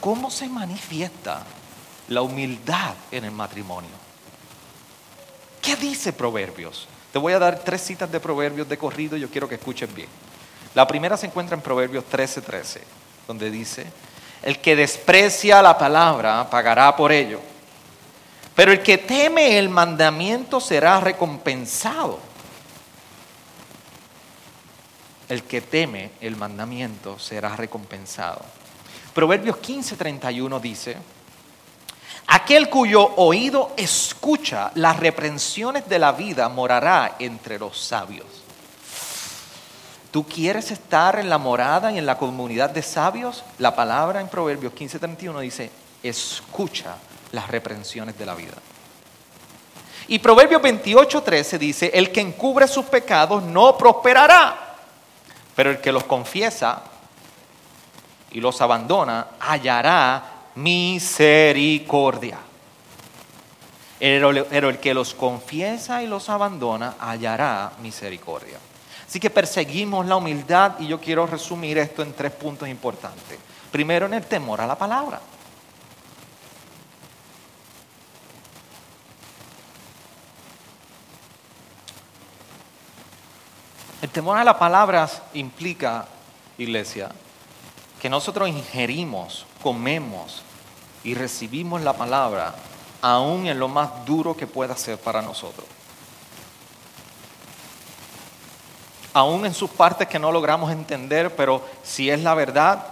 ¿cómo 0.01 0.31
se 0.31 0.49
manifiesta 0.49 1.43
la 2.09 2.23
humildad 2.23 2.95
en 3.11 3.25
el 3.27 3.33
matrimonio? 3.33 3.91
¿Qué 5.61 5.77
dice 5.77 6.15
Proverbios? 6.15 6.89
Te 7.13 7.19
voy 7.19 7.35
a 7.35 7.39
dar 7.39 7.59
tres 7.59 7.83
citas 7.83 8.11
de 8.11 8.19
Proverbios 8.19 8.67
de 8.67 8.79
corrido 8.79 9.19
y 9.19 9.21
yo 9.21 9.29
quiero 9.29 9.47
que 9.47 9.57
escuchen 9.57 9.95
bien. 9.95 10.09
La 10.75 10.87
primera 10.87 11.19
se 11.19 11.27
encuentra 11.27 11.55
en 11.55 11.61
Proverbios 11.61 12.05
13:13, 12.11 12.81
donde 13.31 13.51
dice, 13.51 13.87
el 14.43 14.59
que 14.59 14.75
desprecia 14.75 15.63
la 15.63 15.79
palabra 15.79 16.51
pagará 16.51 16.97
por 16.97 17.13
ello, 17.13 17.41
pero 18.57 18.73
el 18.73 18.83
que 18.83 18.99
teme 18.99 19.57
el 19.57 19.69
mandamiento 19.69 20.61
será 20.61 20.99
recompensado. 20.99 22.19
el 25.31 25.45
que 25.45 25.61
teme 25.61 26.11
el 26.21 26.35
mandamiento 26.35 27.17
será 27.17 27.55
recompensado. 27.55 28.41
Proverbios 29.15 29.59
15:31 29.59 30.61
dice, 30.61 30.97
aquel 32.27 32.69
cuyo 32.69 33.15
oído 33.15 33.73
escucha 33.77 34.73
las 34.75 34.99
reprensiones 34.99 35.89
de 35.89 36.01
la 36.01 36.11
vida 36.11 36.49
morará 36.49 37.15
entre 37.21 37.61
los 37.61 37.79
sabios. 37.79 38.27
¿Tú 40.11 40.27
quieres 40.27 40.71
estar 40.71 41.19
en 41.19 41.29
la 41.29 41.39
morada 41.39 41.93
y 41.93 41.99
en 41.99 42.07
la 42.07 42.19
comunidad 42.19 42.71
de 42.71 42.83
sabios? 42.83 43.45
La 43.59 43.75
palabra 43.75 44.21
en 44.21 44.29
Proverbios 44.29 44.73
15:31 44.75 45.41
dice, 45.41 45.71
escucha 46.03 46.97
las 47.33 47.49
reprensiones 47.49 48.19
de 48.19 48.27
la 48.27 48.35
vida. 48.35 48.55
Y 50.09 50.19
Proverbios 50.19 50.61
28:13 50.63 51.59
dice, 51.59 51.91
el 51.95 52.11
que 52.11 52.21
encubre 52.21 52.67
sus 52.67 52.87
pecados 52.87 53.43
no 53.43 53.79
prosperará 53.79 54.71
pero 55.61 55.73
el 55.73 55.81
que 55.83 55.93
los 55.93 56.05
confiesa 56.05 56.83
y 58.31 58.41
los 58.41 58.63
abandona 58.63 59.27
hallará 59.41 60.25
misericordia. 60.55 62.39
Pero 63.99 64.31
el 64.31 64.79
que 64.79 64.95
los 64.95 65.13
confiesa 65.13 66.03
y 66.03 66.07
los 66.07 66.31
abandona 66.31 66.95
hallará 66.99 67.73
misericordia. 67.83 68.59
Así 69.11 69.19
que 69.19 69.29
perseguimos 69.29 70.07
la 70.07 70.15
humildad 70.15 70.79
y 70.79 70.87
yo 70.87 71.01
quiero 71.01 71.27
resumir 71.27 71.77
esto 71.79 72.05
en 72.05 72.13
tres 72.13 72.31
puntos 72.31 72.69
importantes. 72.69 73.41
Primero, 73.73 74.07
en 74.07 74.15
el 74.15 74.25
temor 74.25 74.61
a 74.61 74.69
la 74.69 74.79
palabra. 74.79 75.21
El 84.01 84.11
temor 84.11 84.39
a 84.39 84.45
las 84.45 84.55
palabras 84.55 85.23
implica, 85.35 86.07
iglesia, 86.57 87.11
que 88.01 88.09
nosotros 88.09 88.49
ingerimos, 88.49 89.45
comemos 89.61 90.43
y 91.03 91.15
recibimos 91.15 91.83
la 91.83 91.95
palabra 91.95 92.55
aún 93.03 93.49
en 93.49 93.59
lo 93.59 93.67
más 93.67 94.07
duro 94.07 94.37
que 94.37 94.47
pueda 94.47 94.77
ser 94.77 94.99
para 94.99 95.21
nosotros. 95.21 95.80
Aún 99.13 99.45
en 99.47 99.55
sus 99.55 99.71
partes 99.71 100.09
que 100.09 100.19
no 100.19 100.31
logramos 100.31 100.71
entender, 100.71 101.35
pero 101.35 101.67
si 101.83 102.11
es 102.11 102.21
la 102.21 102.35
verdad, 102.35 102.85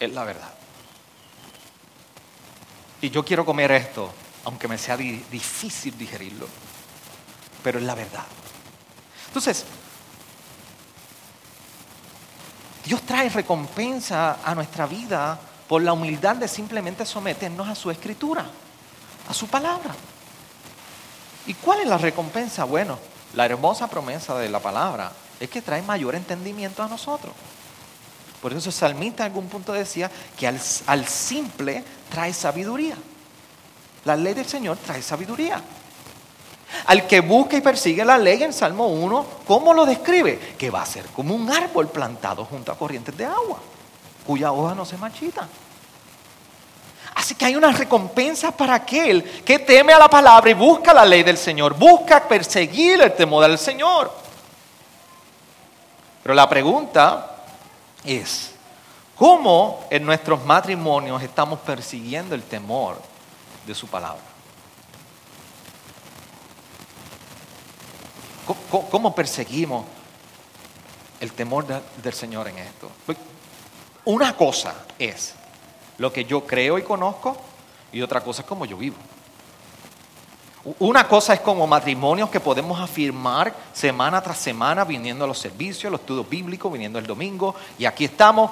es 0.00 0.12
la 0.12 0.24
verdad. 0.24 0.52
Y 3.00 3.10
yo 3.10 3.24
quiero 3.24 3.44
comer 3.44 3.70
esto, 3.72 4.10
aunque 4.44 4.66
me 4.66 4.76
sea 4.76 4.96
difícil 4.96 5.96
digerirlo 5.96 6.48
pero 7.62 7.78
es 7.78 7.84
la 7.84 7.94
verdad. 7.94 8.24
Entonces, 9.26 9.64
Dios 12.84 13.02
trae 13.02 13.28
recompensa 13.28 14.38
a 14.42 14.54
nuestra 14.54 14.86
vida 14.86 15.38
por 15.68 15.82
la 15.82 15.92
humildad 15.92 16.36
de 16.36 16.48
simplemente 16.48 17.04
someternos 17.04 17.68
a 17.68 17.74
su 17.74 17.90
escritura, 17.90 18.46
a 19.28 19.34
su 19.34 19.48
palabra. 19.48 19.94
¿Y 21.46 21.54
cuál 21.54 21.80
es 21.80 21.88
la 21.88 21.98
recompensa? 21.98 22.64
Bueno, 22.64 22.98
la 23.34 23.46
hermosa 23.46 23.88
promesa 23.88 24.38
de 24.38 24.48
la 24.48 24.60
palabra 24.60 25.12
es 25.38 25.50
que 25.50 25.62
trae 25.62 25.82
mayor 25.82 26.14
entendimiento 26.14 26.82
a 26.82 26.88
nosotros. 26.88 27.32
Por 28.40 28.52
eso 28.52 28.68
el 28.68 28.74
salmista 28.74 29.24
en 29.24 29.32
algún 29.32 29.48
punto 29.48 29.72
decía 29.72 30.10
que 30.36 30.46
al, 30.46 30.60
al 30.86 31.06
simple 31.06 31.82
trae 32.08 32.32
sabiduría. 32.32 32.96
La 34.04 34.16
ley 34.16 34.34
del 34.34 34.46
Señor 34.46 34.76
trae 34.78 35.02
sabiduría. 35.02 35.62
Al 36.86 37.06
que 37.06 37.20
busca 37.20 37.56
y 37.56 37.60
persigue 37.60 38.04
la 38.04 38.18
ley 38.18 38.42
en 38.42 38.52
Salmo 38.52 38.86
1, 38.86 39.26
¿cómo 39.46 39.74
lo 39.74 39.84
describe? 39.86 40.38
Que 40.56 40.70
va 40.70 40.82
a 40.82 40.86
ser 40.86 41.06
como 41.06 41.34
un 41.34 41.50
árbol 41.50 41.88
plantado 41.88 42.44
junto 42.44 42.70
a 42.70 42.78
corrientes 42.78 43.16
de 43.16 43.24
agua, 43.24 43.58
cuya 44.26 44.52
hoja 44.52 44.74
no 44.74 44.84
se 44.84 44.96
marchita. 44.96 45.48
Así 47.18 47.34
que 47.34 47.46
hay 47.46 47.56
una 47.56 47.72
recompensa 47.72 48.52
para 48.52 48.76
aquel 48.76 49.24
que 49.42 49.58
teme 49.58 49.92
a 49.92 49.98
la 49.98 50.08
palabra 50.08 50.50
y 50.50 50.54
busca 50.54 50.94
la 50.94 51.04
ley 51.04 51.24
del 51.24 51.36
Señor, 51.36 51.74
busca 51.76 52.28
perseguir 52.28 53.00
el 53.00 53.12
temor 53.12 53.42
del 53.42 53.58
Señor. 53.58 54.12
Pero 56.22 56.32
la 56.32 56.48
pregunta 56.48 57.42
es, 58.04 58.52
¿cómo 59.16 59.84
en 59.90 60.06
nuestros 60.06 60.44
matrimonios 60.44 61.20
estamos 61.20 61.58
persiguiendo 61.58 62.36
el 62.36 62.44
temor 62.44 63.02
de 63.66 63.74
su 63.74 63.88
palabra? 63.88 64.22
¿Cómo, 68.70 69.12
perseguimos 69.12 69.86
el 71.18 71.32
temor 71.32 71.66
del 71.66 72.12
Señor 72.14 72.46
en 72.46 72.58
esto? 72.58 72.88
Pues, 73.04 73.18
una 74.04 74.36
cosa 74.36 74.72
es 75.00 75.34
lo 75.98 76.12
que 76.12 76.24
yo 76.24 76.46
creo 76.46 76.78
y 76.78 76.82
conozco 76.82 77.36
y 77.92 78.00
otra 78.02 78.20
cosa 78.20 78.42
es 78.42 78.48
como 78.48 78.64
yo 78.64 78.76
vivo. 78.76 78.96
Una 80.80 81.06
cosa 81.06 81.34
es 81.34 81.40
como 81.40 81.66
matrimonios 81.66 82.30
que 82.30 82.40
podemos 82.40 82.80
afirmar 82.80 83.54
semana 83.72 84.20
tras 84.20 84.38
semana 84.38 84.84
viniendo 84.84 85.24
a 85.24 85.28
los 85.28 85.38
servicios, 85.38 85.90
los 85.90 86.00
estudios 86.00 86.28
bíblicos, 86.28 86.72
viniendo 86.72 86.98
el 86.98 87.06
domingo 87.06 87.54
y 87.78 87.84
aquí 87.84 88.04
estamos. 88.04 88.50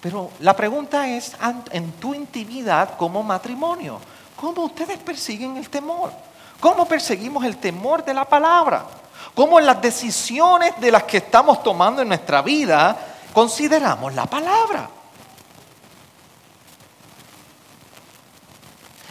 Pero 0.00 0.30
la 0.40 0.54
pregunta 0.54 1.08
es, 1.08 1.36
en 1.72 1.92
tu 1.92 2.14
intimidad 2.14 2.96
como 2.96 3.22
matrimonio, 3.22 3.98
¿cómo 4.36 4.64
ustedes 4.64 4.98
persiguen 4.98 5.56
el 5.56 5.68
temor? 5.68 6.12
¿Cómo 6.60 6.86
perseguimos 6.86 7.44
el 7.44 7.56
temor 7.56 8.04
de 8.04 8.14
la 8.14 8.24
palabra? 8.24 8.86
cómo 9.34 9.58
en 9.58 9.66
las 9.66 9.80
decisiones 9.80 10.78
de 10.80 10.90
las 10.90 11.04
que 11.04 11.18
estamos 11.18 11.62
tomando 11.62 12.02
en 12.02 12.08
nuestra 12.08 12.42
vida 12.42 12.96
consideramos 13.32 14.14
la 14.14 14.26
palabra. 14.26 14.88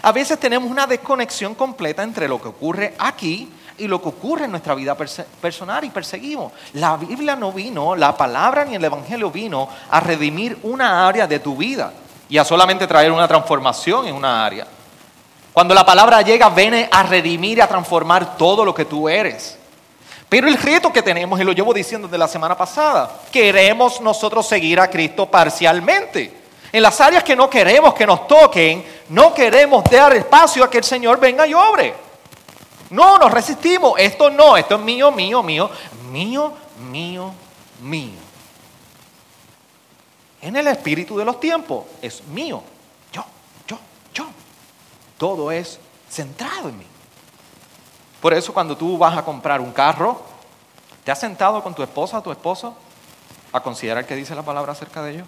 A 0.03 0.11
veces 0.11 0.37
tenemos 0.37 0.69
una 0.69 0.85
desconexión 0.85 1.55
completa 1.55 2.03
entre 2.03 2.27
lo 2.27 2.41
que 2.41 2.49
ocurre 2.49 2.93
aquí 2.99 3.49
y 3.77 3.87
lo 3.87 4.01
que 4.01 4.09
ocurre 4.09 4.45
en 4.45 4.51
nuestra 4.51 4.75
vida 4.75 4.95
personal 4.95 5.81
y 5.85 5.89
perseguimos. 5.91 6.51
La 6.73 6.97
Biblia 6.97 7.37
no 7.37 7.53
vino, 7.53 7.95
la 7.95 8.15
palabra 8.15 8.65
ni 8.65 8.75
el 8.75 8.83
Evangelio 8.83 9.31
vino 9.31 9.69
a 9.89 10.01
redimir 10.01 10.57
una 10.63 11.07
área 11.07 11.25
de 11.25 11.39
tu 11.39 11.55
vida 11.55 11.93
y 12.27 12.37
a 12.37 12.43
solamente 12.43 12.85
traer 12.85 13.13
una 13.13 13.29
transformación 13.29 14.07
en 14.07 14.15
una 14.15 14.45
área. 14.45 14.67
Cuando 15.53 15.73
la 15.73 15.85
palabra 15.85 16.21
llega, 16.21 16.49
viene 16.49 16.89
a 16.91 17.03
redimir 17.03 17.59
y 17.59 17.61
a 17.61 17.67
transformar 17.67 18.35
todo 18.35 18.65
lo 18.65 18.75
que 18.75 18.83
tú 18.83 19.07
eres. 19.07 19.57
Pero 20.27 20.49
el 20.49 20.57
reto 20.57 20.91
que 20.91 21.01
tenemos, 21.01 21.39
y 21.39 21.45
lo 21.45 21.53
llevo 21.53 21.73
diciendo 21.73 22.09
desde 22.09 22.17
la 22.17 22.27
semana 22.27 22.57
pasada, 22.57 23.09
queremos 23.31 24.01
nosotros 24.01 24.45
seguir 24.45 24.81
a 24.81 24.89
Cristo 24.89 25.27
parcialmente. 25.27 26.41
En 26.73 26.81
las 26.81 26.99
áreas 26.99 27.23
que 27.23 27.35
no 27.35 27.49
queremos 27.49 27.93
que 27.93 28.07
nos 28.07 28.27
toquen, 28.27 28.83
no 29.13 29.31
queremos 29.31 29.83
dar 29.83 30.11
espacio 30.15 30.63
a 30.63 30.69
que 30.71 30.79
el 30.79 30.83
Señor 30.83 31.19
venga 31.19 31.45
y 31.45 31.53
obre. 31.53 31.93
No, 32.89 33.19
nos 33.19 33.31
resistimos. 33.31 33.93
Esto 33.99 34.31
no, 34.31 34.57
esto 34.57 34.75
es 34.75 34.81
mío, 34.81 35.11
mío, 35.11 35.43
mío, 35.43 35.69
mío, 36.11 36.53
mío, 36.89 37.31
mío. 37.83 38.19
En 40.41 40.55
el 40.55 40.65
espíritu 40.65 41.15
de 41.15 41.25
los 41.25 41.39
tiempos 41.39 41.85
es 42.01 42.23
mío. 42.25 42.63
Yo, 43.11 43.23
yo, 43.67 43.77
yo. 44.15 44.25
Todo 45.19 45.51
es 45.51 45.79
centrado 46.09 46.69
en 46.69 46.79
mí. 46.79 46.87
Por 48.19 48.33
eso 48.33 48.51
cuando 48.51 48.75
tú 48.75 48.97
vas 48.97 49.15
a 49.15 49.23
comprar 49.23 49.61
un 49.61 49.73
carro, 49.73 50.23
¿te 51.03 51.11
has 51.11 51.19
sentado 51.19 51.61
con 51.61 51.75
tu 51.75 51.83
esposa 51.83 52.17
o 52.17 52.23
tu 52.23 52.31
esposo 52.31 52.75
a 53.51 53.61
considerar 53.61 54.07
qué 54.07 54.15
dice 54.15 54.33
la 54.33 54.41
palabra 54.41 54.71
acerca 54.71 55.03
de 55.03 55.11
ello? 55.11 55.25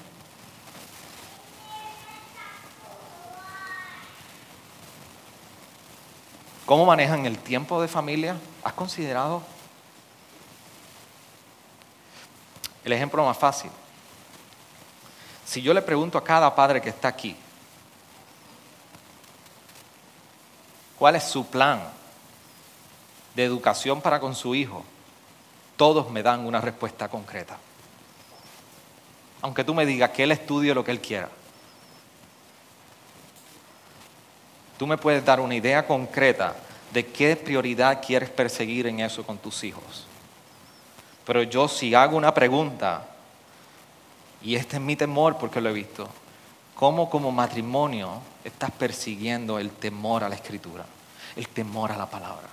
¿Cómo 6.65 6.85
manejan 6.85 7.25
el 7.25 7.37
tiempo 7.37 7.79
de 7.81 7.87
familia? 7.87 8.37
¿Has 8.63 8.73
considerado? 8.73 9.43
El 12.83 12.91
ejemplo 12.91 13.23
más 13.23 13.37
fácil. 13.37 13.69
Si 15.45 15.61
yo 15.61 15.73
le 15.75 15.81
pregunto 15.83 16.17
a 16.17 16.23
cada 16.23 16.53
padre 16.55 16.81
que 16.81 16.89
está 16.89 17.07
aquí, 17.07 17.35
¿cuál 20.97 21.15
es 21.15 21.23
su 21.23 21.45
plan 21.45 21.83
de 23.35 23.43
educación 23.43 24.01
para 24.01 24.19
con 24.19 24.33
su 24.33 24.55
hijo? 24.55 24.83
Todos 25.77 26.09
me 26.09 26.23
dan 26.23 26.47
una 26.47 26.61
respuesta 26.61 27.09
concreta. 27.09 27.57
Aunque 29.43 29.63
tú 29.63 29.75
me 29.75 29.85
digas 29.85 30.09
que 30.09 30.23
él 30.23 30.31
estudie 30.31 30.73
lo 30.73 30.83
que 30.83 30.91
él 30.91 31.01
quiera. 31.01 31.29
Tú 34.77 34.87
me 34.87 34.97
puedes 34.97 35.23
dar 35.23 35.39
una 35.39 35.55
idea 35.55 35.85
concreta 35.87 36.55
de 36.91 37.05
qué 37.05 37.35
prioridad 37.35 38.01
quieres 38.05 38.29
perseguir 38.29 38.87
en 38.87 38.99
eso 38.99 39.25
con 39.25 39.37
tus 39.37 39.63
hijos. 39.63 40.07
Pero 41.25 41.43
yo 41.43 41.67
si 41.67 41.95
hago 41.95 42.17
una 42.17 42.33
pregunta, 42.33 43.05
y 44.41 44.55
este 44.55 44.77
es 44.77 44.81
mi 44.81 44.95
temor 44.95 45.37
porque 45.37 45.61
lo 45.61 45.69
he 45.69 45.73
visto, 45.73 46.07
¿cómo 46.75 47.09
como 47.09 47.31
matrimonio 47.31 48.21
estás 48.43 48.71
persiguiendo 48.71 49.59
el 49.59 49.71
temor 49.71 50.23
a 50.23 50.29
la 50.29 50.35
escritura, 50.35 50.85
el 51.35 51.47
temor 51.49 51.91
a 51.91 51.97
la 51.97 52.09
palabra? 52.09 52.47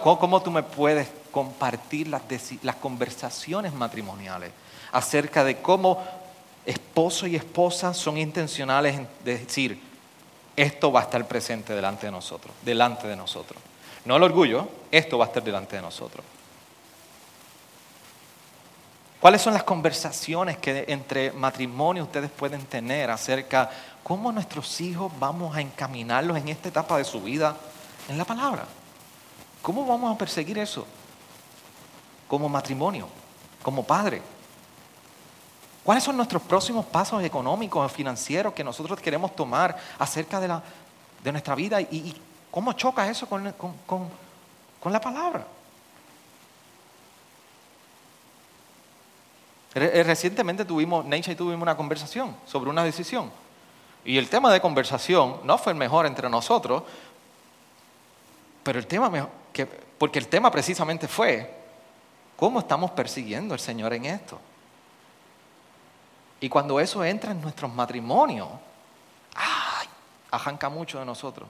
¿Cómo 0.00 0.42
tú 0.42 0.50
me 0.50 0.62
puedes 0.62 1.08
compartir 1.32 2.06
las, 2.08 2.22
las 2.62 2.76
conversaciones 2.76 3.72
matrimoniales 3.72 4.52
acerca 4.92 5.42
de 5.42 5.60
cómo 5.60 6.04
esposo 6.66 7.26
y 7.26 7.36
esposa 7.36 7.94
son 7.94 8.18
intencionales 8.18 8.96
en 8.96 9.08
decir, 9.24 9.80
esto 10.56 10.92
va 10.92 11.00
a 11.00 11.02
estar 11.04 11.26
presente 11.26 11.74
delante 11.74 12.06
de 12.06 12.12
nosotros, 12.12 12.54
delante 12.62 13.08
de 13.08 13.16
nosotros. 13.16 13.60
No 14.04 14.16
el 14.16 14.22
orgullo, 14.22 14.68
esto 14.90 15.18
va 15.18 15.26
a 15.26 15.28
estar 15.28 15.42
delante 15.42 15.76
de 15.76 15.82
nosotros. 15.82 16.24
¿Cuáles 19.20 19.40
son 19.40 19.54
las 19.54 19.62
conversaciones 19.62 20.58
que 20.58 20.84
entre 20.88 21.30
matrimonios 21.30 22.06
ustedes 22.08 22.28
pueden 22.28 22.64
tener 22.66 23.08
acerca 23.08 23.70
cómo 24.02 24.32
nuestros 24.32 24.80
hijos 24.80 25.12
vamos 25.20 25.54
a 25.54 25.60
encaminarlos 25.60 26.36
en 26.36 26.48
esta 26.48 26.68
etapa 26.68 26.98
de 26.98 27.04
su 27.04 27.22
vida 27.22 27.56
en 28.08 28.18
la 28.18 28.24
palabra? 28.24 28.64
¿Cómo 29.62 29.86
vamos 29.86 30.12
a 30.12 30.18
perseguir 30.18 30.58
eso? 30.58 30.84
Como 32.26 32.48
matrimonio, 32.48 33.06
como 33.62 33.84
padre. 33.84 34.20
¿Cuáles 35.84 36.04
son 36.04 36.16
nuestros 36.16 36.42
próximos 36.42 36.86
pasos 36.86 37.22
económicos 37.24 37.90
financieros 37.90 38.52
que 38.52 38.62
nosotros 38.62 39.00
queremos 39.00 39.34
tomar 39.34 39.76
acerca 39.98 40.38
de, 40.40 40.48
la, 40.48 40.62
de 41.22 41.32
nuestra 41.32 41.54
vida 41.54 41.80
y, 41.80 42.14
cómo 42.50 42.72
choca 42.74 43.08
eso 43.08 43.26
con, 43.28 43.52
con 43.52 44.92
la 44.92 45.00
palabra? 45.00 45.46
Eh, 49.74 50.02
recientemente 50.04 50.64
tuvimos, 50.64 51.04
Neisha 51.04 51.32
y 51.32 51.36
tuvimos 51.36 51.62
una 51.62 51.76
conversación 51.76 52.36
sobre 52.46 52.68
una 52.68 52.84
decisión. 52.84 53.30
Y 54.04 54.18
el 54.18 54.28
tema 54.28 54.52
de 54.52 54.60
conversación 54.60 55.40
no 55.44 55.56
fue 55.56 55.72
el 55.72 55.78
mejor 55.78 56.06
entre 56.06 56.28
nosotros, 56.28 56.82
pero 58.62 58.78
el 58.78 58.86
tema, 58.86 59.28
que, 59.52 59.66
porque 59.66 60.18
el 60.18 60.28
tema 60.28 60.50
precisamente 60.50 61.08
fue, 61.08 61.50
¿cómo 62.36 62.60
estamos 62.60 62.90
persiguiendo 62.90 63.54
al 63.54 63.60
Señor 63.60 63.94
en 63.94 64.04
esto? 64.06 64.38
Y 66.42 66.48
cuando 66.48 66.80
eso 66.80 67.04
entra 67.04 67.30
en 67.30 67.40
nuestros 67.40 67.72
matrimonios, 67.72 68.48
¡ay! 69.36 69.86
Ajanca 70.32 70.68
mucho 70.68 70.98
de 70.98 71.04
nosotros. 71.04 71.48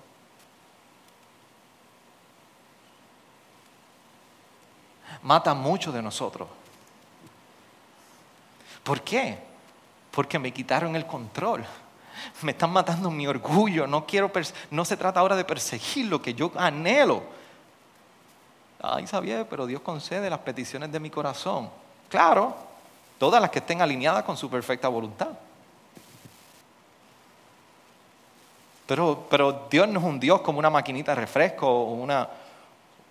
Mata 5.22 5.54
mucho 5.54 5.92
de 5.92 6.02
nosotros. 6.02 6.46
¿Por 8.84 9.00
qué? 9.00 9.38
Porque 10.10 10.38
me 10.38 10.52
quitaron 10.52 10.94
el 10.94 11.06
control. 11.06 11.64
Me 12.42 12.52
están 12.52 12.70
matando 12.70 13.10
mi 13.10 13.26
orgullo. 13.26 13.86
No, 13.86 14.04
quiero 14.04 14.30
no 14.70 14.84
se 14.84 14.98
trata 14.98 15.20
ahora 15.20 15.36
de 15.36 15.46
perseguir 15.46 16.08
lo 16.08 16.20
que 16.20 16.34
yo 16.34 16.52
anhelo. 16.54 17.22
Ay, 18.82 19.06
sabía, 19.06 19.48
pero 19.48 19.64
Dios 19.64 19.80
concede 19.80 20.28
las 20.28 20.40
peticiones 20.40 20.92
de 20.92 21.00
mi 21.00 21.08
corazón. 21.08 21.70
Claro, 22.10 22.71
todas 23.22 23.40
las 23.40 23.50
que 23.50 23.60
estén 23.60 23.80
alineadas 23.80 24.24
con 24.24 24.36
su 24.36 24.50
perfecta 24.50 24.88
voluntad. 24.88 25.28
Pero, 28.84 29.28
pero 29.30 29.68
Dios 29.70 29.86
no 29.86 30.00
es 30.00 30.04
un 30.04 30.18
Dios 30.18 30.40
como 30.40 30.58
una 30.58 30.70
maquinita 30.70 31.14
de 31.14 31.20
refresco 31.20 31.68
o, 31.68 31.92
una, 31.92 32.28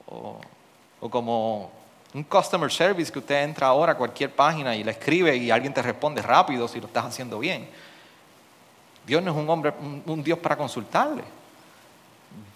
o, 0.08 1.10
como 1.10 1.72
un 2.14 2.26
customer 2.26 2.70
service 2.70 3.10
que 3.10 3.20
usted 3.20 3.42
entra 3.42 3.68
ahora 3.68 3.94
a 3.94 3.96
cualquier 3.96 4.36
página 4.36 4.76
y 4.76 4.84
le 4.84 4.92
escribe 4.92 5.34
y 5.34 5.50
alguien 5.50 5.74
te 5.74 5.82
responde 5.82 6.22
rápido 6.22 6.68
si 6.68 6.82
lo 6.82 6.88
estás 6.88 7.06
haciendo 7.06 7.40
bien. 7.40 7.70
Dios 9.08 9.24
no 9.24 9.32
es 9.32 9.38
un 9.38 9.50
hombre, 9.50 9.74
un 9.80 10.22
Dios 10.22 10.40
para 10.40 10.58
consultarle. 10.58 11.24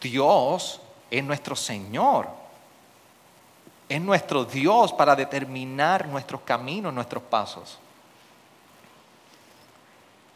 Dios 0.01 0.81
es 1.09 1.23
nuestro 1.23 1.55
Señor 1.55 2.27
es 3.87 4.01
nuestro 4.01 4.45
Dios 4.45 4.91
para 4.93 5.15
determinar 5.15 6.07
nuestros 6.07 6.41
caminos, 6.41 6.93
nuestros 6.93 7.23
pasos. 7.23 7.77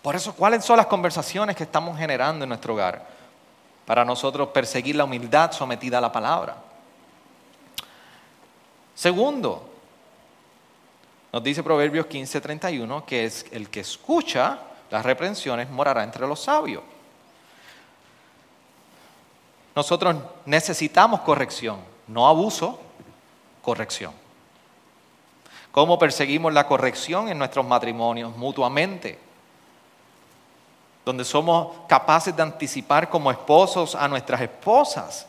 Por 0.02 0.16
eso, 0.16 0.34
¿cuáles 0.34 0.64
son 0.64 0.78
las 0.78 0.86
conversaciones 0.86 1.56
que 1.56 1.64
estamos 1.64 1.98
generando 1.98 2.44
en 2.44 2.50
nuestro 2.50 2.74
hogar? 2.74 3.06
Para 3.86 4.06
nosotros 4.06 4.50
perseguir 4.50 4.96
la 4.96 5.04
humildad 5.04 5.52
sometida 5.52 5.98
a 5.98 6.02
la 6.02 6.12
palabra. 6.12 6.56
Segundo, 8.96 9.68
nos 11.32 11.44
dice 11.44 11.64
Proverbios 11.64 12.06
15:31 12.08 13.06
que 13.06 13.26
es 13.26 13.46
el 13.52 13.70
que 13.70 13.82
escucha 13.82 14.60
las 14.90 15.06
reprensiones 15.06 15.70
morará 15.70 16.04
entre 16.04 16.28
los 16.28 16.40
sabios. 16.40 16.84
Nosotros 19.76 20.16
necesitamos 20.46 21.22
corrección, 21.22 21.80
no 22.08 22.28
abuso, 22.28 22.80
corrección. 23.62 24.14
¿Cómo 25.72 26.00
perseguimos 26.00 26.54
la 26.54 26.66
corrección 26.66 27.30
en 27.30 27.38
nuestros 27.38 27.66
matrimonios 27.66 28.36
mutuamente? 28.36 29.20
Donde 31.06 31.24
somos 31.24 31.78
capaces 31.88 32.36
de 32.36 32.42
anticipar 32.42 33.10
como 33.10 33.32
esposos 33.32 33.96
a 33.96 34.08
nuestras 34.08 34.42
esposas 34.42 35.28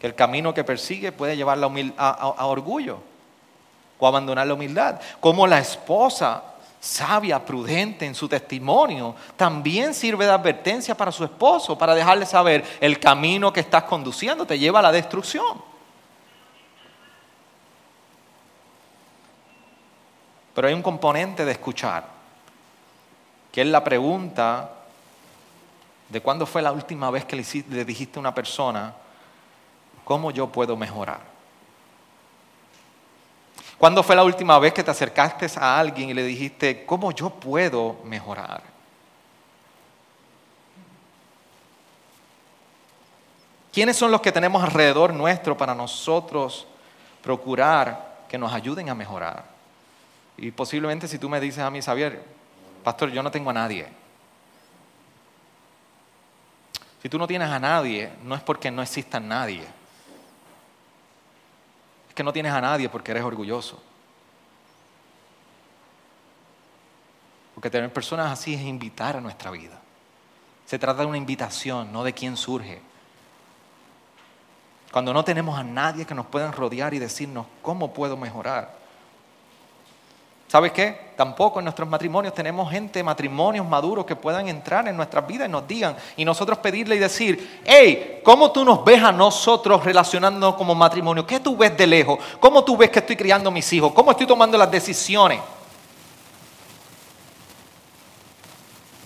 que 0.00 0.06
el 0.06 0.14
camino 0.14 0.52
que 0.52 0.64
persigue 0.64 1.12
puede 1.12 1.36
llevarla 1.36 1.70
a, 1.96 2.10
a 2.10 2.46
orgullo 2.46 2.98
o 3.98 4.06
abandonar 4.06 4.46
la 4.46 4.54
humildad. 4.54 5.00
Como 5.20 5.46
la 5.46 5.60
esposa 5.60 6.42
sabia, 6.80 7.44
prudente 7.44 8.04
en 8.04 8.14
su 8.16 8.28
testimonio, 8.28 9.14
también 9.36 9.94
sirve 9.94 10.24
de 10.24 10.32
advertencia 10.32 10.96
para 10.96 11.12
su 11.12 11.22
esposo, 11.22 11.78
para 11.78 11.94
dejarle 11.94 12.26
saber 12.26 12.64
el 12.80 12.98
camino 12.98 13.52
que 13.52 13.60
estás 13.60 13.84
conduciendo 13.84 14.44
te 14.44 14.58
lleva 14.58 14.80
a 14.80 14.82
la 14.82 14.90
destrucción. 14.90 15.71
Pero 20.54 20.68
hay 20.68 20.74
un 20.74 20.82
componente 20.82 21.44
de 21.44 21.52
escuchar, 21.52 22.04
que 23.50 23.62
es 23.62 23.66
la 23.66 23.82
pregunta 23.82 24.70
de 26.08 26.20
cuándo 26.20 26.44
fue 26.44 26.60
la 26.60 26.72
última 26.72 27.10
vez 27.10 27.24
que 27.24 27.36
le 27.36 27.84
dijiste 27.84 28.18
a 28.18 28.20
una 28.20 28.34
persona, 28.34 28.94
¿cómo 30.04 30.30
yo 30.30 30.48
puedo 30.48 30.76
mejorar? 30.76 31.20
¿Cuándo 33.78 34.02
fue 34.02 34.14
la 34.14 34.22
última 34.22 34.58
vez 34.58 34.72
que 34.72 34.84
te 34.84 34.90
acercaste 34.90 35.46
a 35.56 35.78
alguien 35.78 36.10
y 36.10 36.14
le 36.14 36.22
dijiste, 36.22 36.84
¿cómo 36.86 37.10
yo 37.12 37.30
puedo 37.30 37.96
mejorar? 38.04 38.62
¿Quiénes 43.72 43.96
son 43.96 44.10
los 44.10 44.20
que 44.20 44.30
tenemos 44.30 44.62
alrededor 44.62 45.14
nuestro 45.14 45.56
para 45.56 45.74
nosotros 45.74 46.66
procurar 47.22 48.26
que 48.28 48.36
nos 48.36 48.52
ayuden 48.52 48.90
a 48.90 48.94
mejorar? 48.94 49.51
Y 50.36 50.50
posiblemente 50.50 51.08
si 51.08 51.18
tú 51.18 51.28
me 51.28 51.40
dices 51.40 51.60
a 51.60 51.70
mí, 51.70 51.80
Xavier, 51.80 52.22
pastor, 52.82 53.10
yo 53.10 53.22
no 53.22 53.30
tengo 53.30 53.50
a 53.50 53.52
nadie. 53.52 53.88
Si 57.02 57.08
tú 57.08 57.18
no 57.18 57.26
tienes 57.26 57.48
a 57.48 57.58
nadie, 57.58 58.12
no 58.22 58.34
es 58.34 58.42
porque 58.42 58.70
no 58.70 58.80
exista 58.80 59.18
nadie. 59.18 59.64
Es 62.08 62.14
que 62.14 62.22
no 62.22 62.32
tienes 62.32 62.52
a 62.52 62.60
nadie 62.60 62.88
porque 62.88 63.10
eres 63.10 63.24
orgulloso. 63.24 63.82
Porque 67.54 67.70
tener 67.70 67.92
personas 67.92 68.30
así 68.30 68.54
es 68.54 68.60
invitar 68.60 69.16
a 69.16 69.20
nuestra 69.20 69.50
vida. 69.50 69.80
Se 70.64 70.78
trata 70.78 71.00
de 71.00 71.06
una 71.06 71.18
invitación, 71.18 71.92
no 71.92 72.04
de 72.04 72.12
quién 72.12 72.36
surge. 72.36 72.80
Cuando 74.92 75.12
no 75.12 75.24
tenemos 75.24 75.58
a 75.58 75.64
nadie 75.64 76.04
que 76.04 76.14
nos 76.14 76.26
pueda 76.26 76.52
rodear 76.52 76.94
y 76.94 76.98
decirnos 76.98 77.46
cómo 77.62 77.92
puedo 77.92 78.16
mejorar. 78.16 78.81
¿Sabes 80.52 80.72
qué? 80.72 80.94
Tampoco 81.16 81.60
en 81.60 81.64
nuestros 81.64 81.88
matrimonios 81.88 82.34
tenemos 82.34 82.70
gente, 82.70 83.02
matrimonios 83.02 83.66
maduros 83.66 84.04
que 84.04 84.14
puedan 84.14 84.48
entrar 84.48 84.86
en 84.86 84.94
nuestras 84.94 85.26
vidas 85.26 85.48
y 85.48 85.50
nos 85.50 85.66
digan, 85.66 85.96
y 86.14 86.26
nosotros 86.26 86.58
pedirle 86.58 86.96
y 86.96 86.98
decir, 86.98 87.62
hey, 87.64 88.20
¿cómo 88.22 88.52
tú 88.52 88.62
nos 88.62 88.84
ves 88.84 89.02
a 89.02 89.10
nosotros 89.12 89.82
relacionándonos 89.82 90.54
como 90.56 90.74
matrimonio? 90.74 91.26
¿Qué 91.26 91.40
tú 91.40 91.56
ves 91.56 91.74
de 91.74 91.86
lejos? 91.86 92.18
¿Cómo 92.38 92.62
tú 92.62 92.76
ves 92.76 92.90
que 92.90 92.98
estoy 92.98 93.16
criando 93.16 93.48
a 93.48 93.50
mis 93.50 93.72
hijos? 93.72 93.92
¿Cómo 93.94 94.10
estoy 94.10 94.26
tomando 94.26 94.58
las 94.58 94.70
decisiones? 94.70 95.40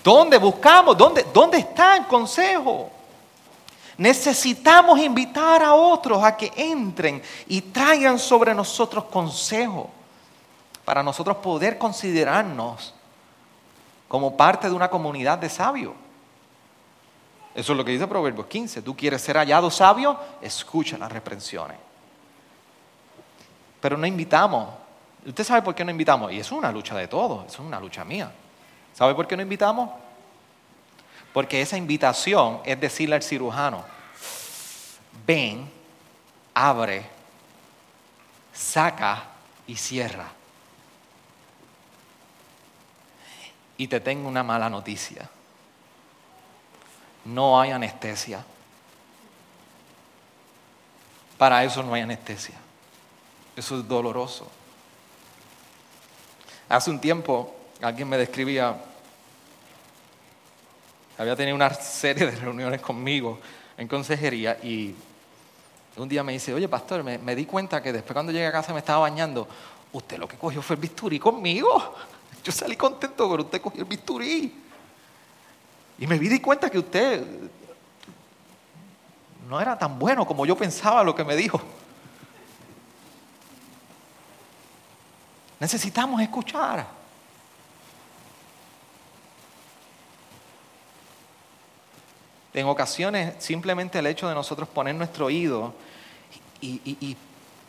¿Dónde 0.03 0.39
buscamos? 0.39 0.99
¿Dónde, 0.99 1.27
dónde 1.33 1.59
está 1.59 1.97
el 1.97 2.07
consejo? 2.09 2.91
Necesitamos 3.99 4.99
invitar 4.99 5.63
a 5.63 5.75
otros 5.75 6.25
a 6.25 6.37
que 6.37 6.51
entren 6.57 7.23
y 7.47 7.61
traigan 7.61 8.19
sobre 8.19 8.53
nosotros 8.53 9.05
consejo 9.05 9.91
para 10.87 11.03
nosotros 11.03 11.39
poder 11.39 11.78
considerarnos 11.78 12.95
como 14.07 14.37
parte 14.37 14.68
de 14.68 14.74
una 14.74 14.89
comunidad 14.89 15.37
de 15.37 15.51
sabios. 15.51 15.93
Eso 17.57 17.72
es 17.72 17.76
lo 17.76 17.84
que 17.84 17.91
dice 17.91 18.07
Proverbios 18.07 18.47
15. 18.47 18.82
Tú 18.82 18.97
quieres 18.97 19.20
ser 19.20 19.37
hallado 19.37 19.68
sabio, 19.68 20.16
escucha 20.41 20.97
las 20.97 21.11
reprensiones. 21.11 21.76
Pero 23.80 23.99
no 23.99 24.07
invitamos. 24.07 24.68
¿Usted 25.26 25.43
sabe 25.43 25.62
por 25.62 25.74
qué 25.74 25.84
no 25.84 25.91
invitamos? 25.91 26.30
Y 26.32 26.39
es 26.39 26.53
una 26.53 26.70
lucha 26.70 26.95
de 26.95 27.09
todos, 27.09 27.47
es 27.47 27.59
una 27.59 27.80
lucha 27.80 28.05
mía. 28.05 28.30
¿Sabe 28.95 29.12
por 29.16 29.26
qué 29.26 29.37
no 29.37 29.43
invitamos? 29.43 29.91
Porque 31.32 31.61
esa 31.61 31.76
invitación 31.76 32.61
es 32.64 32.80
decirle 32.80 33.16
al 33.16 33.24
cirujano, 33.24 33.82
ven, 35.26 35.68
abre, 36.55 37.05
saca 38.53 39.24
y 39.66 39.74
cierra. 39.74 40.28
Y 43.79 43.89
te 43.89 44.01
tengo 44.01 44.29
una 44.29 44.43
mala 44.43 44.70
noticia. 44.70 45.29
No 47.24 47.61
hay 47.61 47.72
anestesia. 47.72 48.45
Para 51.37 51.64
eso 51.64 51.83
no 51.83 51.95
hay 51.95 52.03
anestesia. 52.03 52.55
Eso 53.57 53.79
es 53.79 53.89
doloroso. 53.89 54.51
Hace 56.68 56.91
un 56.91 57.01
tiempo 57.01 57.55
alguien 57.81 58.09
me 58.09 58.16
describía, 58.16 58.77
había 61.18 61.37
tenido 61.37 61.55
una 61.55 61.72
serie 61.74 62.27
de 62.27 62.37
reuniones 62.37 62.81
conmigo 62.81 63.39
en 63.77 63.87
consejería 63.87 64.59
y 64.62 64.95
un 65.97 66.09
día 66.09 66.22
me 66.22 66.33
dice, 66.33 66.53
oye 66.53 66.68
pastor, 66.68 67.03
me, 67.03 67.18
me 67.18 67.35
di 67.35 67.47
cuenta 67.47 67.83
que 67.83 67.93
después 67.93 68.14
cuando 68.14 68.33
llegué 68.33 68.47
a 68.47 68.53
casa 68.53 68.72
me 68.72 68.81
estaba 68.81 69.01
bañando, 69.01 69.49
usted 69.93 70.18
lo 70.18 70.29
que 70.29 70.37
cogió 70.37 70.61
fue 70.61 70.77
el 70.77 70.83
bisturí 70.83 71.18
conmigo. 71.18 71.95
Yo 72.47 72.53
salí 72.53 72.77
contento, 72.77 73.29
pero 73.29 73.43
usted 73.43 73.61
cogió 73.61 73.81
el 73.81 73.89
bisturí. 73.89 74.55
Y 75.99 76.07
me 76.07 76.17
di 76.17 76.39
cuenta 76.39 76.71
que 76.71 76.79
usted 76.79 77.27
no 79.49 79.61
era 79.61 79.77
tan 79.77 79.99
bueno 79.99 80.25
como 80.25 80.47
yo 80.47 80.57
pensaba 80.57 81.03
lo 81.03 81.13
que 81.13 81.25
me 81.25 81.35
dijo. 81.35 81.61
Necesitamos 85.59 86.21
escuchar. 86.21 86.87
En 92.55 92.67
ocasiones 92.69 93.43
simplemente 93.43 93.99
el 93.99 94.07
hecho 94.07 94.29
de 94.29 94.37
nosotros 94.37 94.69
poner 94.69 94.95
nuestro 94.95 95.27
oído 95.27 95.75
y, 96.61 96.81
y 96.85 97.17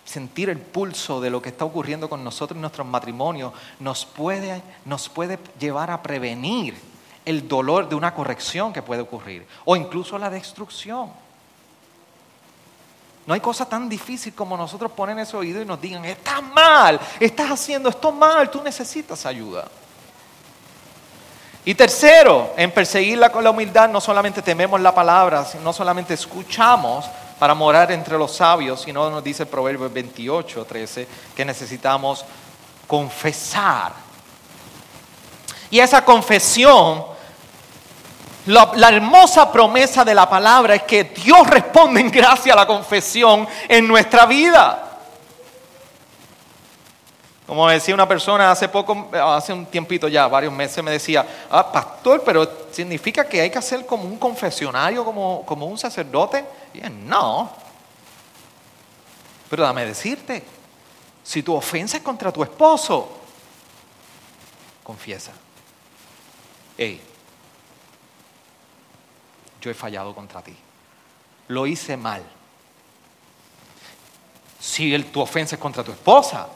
sentir 0.07 0.49
el 0.49 0.57
pulso 0.57 1.19
de 1.19 1.29
lo 1.29 1.41
que 1.41 1.49
está 1.49 1.65
ocurriendo 1.65 2.07
con 2.07 2.23
nosotros 2.23 2.55
en 2.55 2.61
nuestros 2.61 2.87
matrimonios 2.87 3.51
nos 3.79 4.05
puede, 4.05 4.63
nos 4.85 5.09
puede 5.09 5.37
llevar 5.59 5.91
a 5.91 6.01
prevenir 6.01 6.75
el 7.25 7.45
dolor 7.45 7.89
de 7.89 7.95
una 7.95 8.13
corrección 8.13 8.71
que 8.71 8.81
puede 8.81 9.01
ocurrir 9.01 9.45
o 9.65 9.75
incluso 9.75 10.17
la 10.17 10.29
destrucción. 10.29 11.11
No 13.25 13.33
hay 13.33 13.41
cosa 13.41 13.67
tan 13.67 13.89
difícil 13.89 14.33
como 14.33 14.55
nosotros 14.55 14.93
poner 14.93 15.19
ese 15.19 15.35
oído 15.35 15.61
y 15.61 15.65
nos 15.65 15.81
digan, 15.81 16.05
estás 16.05 16.41
mal, 16.41 16.97
estás 17.19 17.51
haciendo 17.51 17.89
esto 17.89 18.13
mal, 18.13 18.49
tú 18.49 18.63
necesitas 18.63 19.25
ayuda. 19.25 19.67
Y 21.65 21.75
tercero, 21.75 22.53
en 22.55 22.71
perseguirla 22.71 23.29
con 23.29 23.43
la 23.43 23.49
humildad 23.49 23.89
no 23.89 23.99
solamente 23.99 24.41
tememos 24.41 24.79
la 24.79 24.95
palabra, 24.95 25.45
no 25.61 25.73
solamente 25.73 26.13
escuchamos, 26.13 27.03
para 27.39 27.53
morar 27.53 27.91
entre 27.91 28.17
los 28.17 28.35
sabios, 28.35 28.81
sino 28.81 29.09
nos 29.09 29.23
dice 29.23 29.43
el 29.43 29.49
Proverbio 29.49 29.89
28, 29.89 30.65
13, 30.65 31.07
que 31.35 31.45
necesitamos 31.45 32.25
confesar. 32.87 33.93
Y 35.69 35.79
esa 35.79 36.03
confesión, 36.03 37.05
la, 38.47 38.71
la, 38.75 38.89
hermosa 38.89 39.51
promesa 39.51 40.05
de 40.05 40.15
la 40.15 40.29
palabra 40.29 40.75
es 40.75 40.83
que 40.83 41.03
Dios 41.03 41.45
responde 41.47 41.99
en 41.99 42.09
gracia 42.09 42.53
a 42.53 42.55
la 42.55 42.65
confesión 42.65 43.47
en 43.67 43.87
nuestra 43.87 44.25
vida. 44.25 44.86
Como 47.47 47.69
decía 47.69 47.93
una 47.93 48.07
persona 48.07 48.51
hace 48.51 48.67
poco, 48.67 49.09
hace 49.13 49.53
un 49.53 49.65
tiempito 49.67 50.09
ya, 50.09 50.27
varios 50.27 50.51
meses, 50.51 50.83
me 50.83 50.91
decía, 50.91 51.25
ah, 51.49 51.71
pastor, 51.71 52.21
pero 52.25 52.67
significa 52.71 53.25
que 53.25 53.39
hay 53.39 53.49
que 53.49 53.57
hacer 53.57 53.85
como 53.85 54.03
un 54.03 54.17
confesionario, 54.17 55.05
como, 55.05 55.45
como 55.45 55.65
un 55.65 55.77
sacerdote. 55.77 56.43
Y 56.73 56.81
no. 56.89 57.49
Pero 59.49 59.63
dame 59.63 59.85
decirte, 59.85 60.43
si 61.23 61.41
tu 61.41 61.55
ofensa 61.55 61.95
es 61.95 62.03
contra 62.03 62.33
tu 62.33 62.43
esposo, 62.43 63.09
confiesa. 64.83 65.31
Hey, 66.77 67.01
yo 69.61 69.71
he 69.71 69.73
fallado 69.73 70.13
contra 70.13 70.41
ti. 70.41 70.55
Lo 71.47 71.65
hice 71.65 71.95
mal. 71.95 72.23
Si 74.59 74.93
el, 74.93 75.05
tu 75.05 75.21
ofensa 75.21 75.55
es 75.55 75.61
contra 75.61 75.81
tu 75.81 75.93
esposa, 75.93 76.49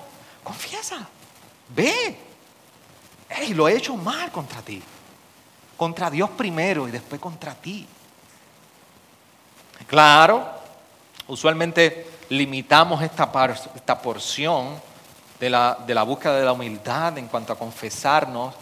Confiesa. 0.43 1.07
Ve. 1.69 2.17
Hey, 3.29 3.53
lo 3.53 3.67
he 3.67 3.77
hecho 3.77 3.95
mal 3.95 4.31
contra 4.31 4.61
ti. 4.61 4.81
Contra 5.77 6.09
Dios 6.09 6.29
primero 6.31 6.87
y 6.87 6.91
después 6.91 7.19
contra 7.19 7.55
ti. 7.55 7.87
Claro, 9.87 10.47
usualmente 11.27 12.07
limitamos 12.29 13.01
esta, 13.01 13.29
esta 13.75 14.01
porción 14.01 14.79
de 15.39 15.49
la, 15.49 15.77
de 15.85 15.93
la 15.93 16.03
búsqueda 16.03 16.37
de 16.37 16.45
la 16.45 16.53
humildad 16.53 17.17
en 17.17 17.27
cuanto 17.27 17.51
a 17.51 17.57
confesarnos 17.57 18.53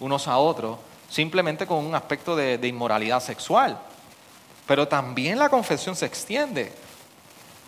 unos 0.00 0.26
a 0.26 0.38
otros, 0.38 0.78
simplemente 1.08 1.66
con 1.66 1.84
un 1.84 1.94
aspecto 1.94 2.34
de, 2.34 2.58
de 2.58 2.68
inmoralidad 2.68 3.20
sexual. 3.20 3.78
Pero 4.66 4.88
también 4.88 5.38
la 5.38 5.48
confesión 5.48 5.94
se 5.94 6.06
extiende. 6.06 6.72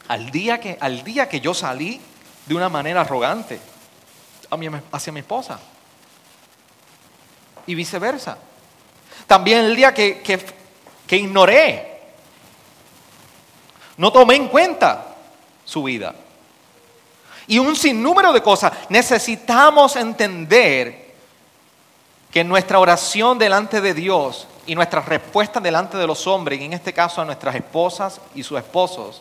Al 0.08 0.30
día 0.30 0.60
que, 0.60 0.76
al 0.80 1.04
día 1.04 1.28
que 1.28 1.40
yo 1.40 1.54
salí 1.54 2.00
de 2.46 2.54
una 2.54 2.68
manera 2.68 3.02
arrogante 3.02 3.60
hacia 4.90 5.12
mi 5.12 5.20
esposa. 5.20 5.58
Y 7.66 7.74
viceversa. 7.74 8.38
También 9.26 9.60
el 9.60 9.76
día 9.76 9.94
que, 9.94 10.20
que, 10.20 11.16
ignoré, 11.16 12.00
no 13.96 14.12
tomé 14.12 14.36
en 14.36 14.48
cuenta 14.48 15.14
su 15.64 15.82
vida. 15.84 16.14
Y 17.46 17.58
un 17.58 17.76
sinnúmero 17.76 18.32
de 18.32 18.42
cosas. 18.42 18.72
Necesitamos 18.88 19.96
entender 19.96 21.14
que 22.30 22.42
nuestra 22.44 22.78
oración 22.78 23.38
delante 23.38 23.80
de 23.80 23.94
Dios 23.94 24.48
y 24.66 24.74
nuestra 24.74 25.00
respuesta 25.00 25.60
delante 25.60 25.98
de 25.98 26.06
los 26.06 26.26
hombres, 26.26 26.60
y 26.60 26.64
en 26.64 26.72
este 26.72 26.92
caso 26.92 27.20
a 27.20 27.24
nuestras 27.24 27.54
esposas 27.54 28.20
y 28.34 28.42
sus 28.42 28.58
esposos, 28.58 29.20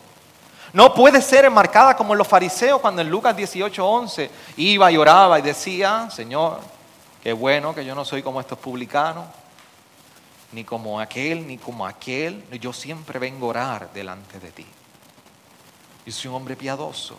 no 0.72 0.94
puede 0.94 1.20
ser 1.20 1.44
enmarcada 1.44 1.96
como 1.96 2.14
los 2.14 2.26
fariseos 2.26 2.80
cuando 2.80 3.02
en 3.02 3.10
Lucas 3.10 3.36
18:11 3.36 4.30
iba 4.56 4.90
y 4.90 4.96
oraba 4.96 5.38
y 5.38 5.42
decía, 5.42 6.08
Señor, 6.10 6.60
qué 7.22 7.32
bueno 7.32 7.74
que 7.74 7.84
yo 7.84 7.94
no 7.94 8.04
soy 8.04 8.22
como 8.22 8.40
estos 8.40 8.58
publicanos, 8.58 9.26
ni 10.52 10.64
como 10.64 10.98
aquel, 10.98 11.46
ni 11.46 11.58
como 11.58 11.86
aquel. 11.86 12.42
Yo 12.58 12.72
siempre 12.72 13.18
vengo 13.18 13.46
a 13.46 13.50
orar 13.50 13.92
delante 13.92 14.40
de 14.40 14.50
ti. 14.50 14.66
Yo 16.06 16.12
soy 16.12 16.30
un 16.30 16.36
hombre 16.36 16.56
piadoso. 16.56 17.18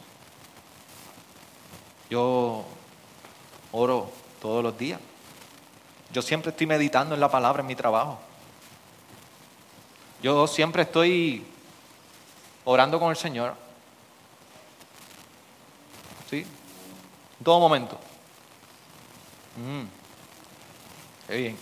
Yo 2.10 2.66
oro 3.72 4.12
todos 4.42 4.64
los 4.64 4.78
días. 4.78 5.00
Yo 6.12 6.22
siempre 6.22 6.52
estoy 6.52 6.68
meditando 6.68 7.14
en 7.14 7.22
la 7.22 7.30
palabra 7.30 7.62
en 7.62 7.68
mi 7.68 7.76
trabajo. 7.76 8.20
Yo 10.22 10.48
siempre 10.48 10.84
estoy 10.84 11.46
orando 12.66 13.00
con 13.00 13.10
el 13.10 13.18
Señor. 13.18 13.56
¿Sí? 16.30 16.46
En 17.40 17.44
todo 17.44 17.60
momento. 17.60 18.00
Mm. 19.58 19.84
Qué 21.28 21.38
bien. 21.38 21.58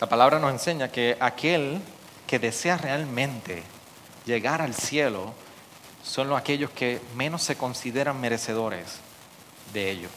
La 0.00 0.08
palabra 0.08 0.38
nos 0.38 0.52
enseña 0.52 0.88
que 0.88 1.16
aquel 1.18 1.80
que 2.26 2.38
desea 2.38 2.76
realmente 2.76 3.64
llegar 4.26 4.62
al 4.62 4.74
cielo 4.74 5.34
son 6.04 6.28
los 6.28 6.38
aquellos 6.38 6.70
que 6.70 7.00
menos 7.16 7.42
se 7.42 7.56
consideran 7.56 8.20
merecedores 8.20 9.00
de 9.72 9.90
ello. 9.90 10.08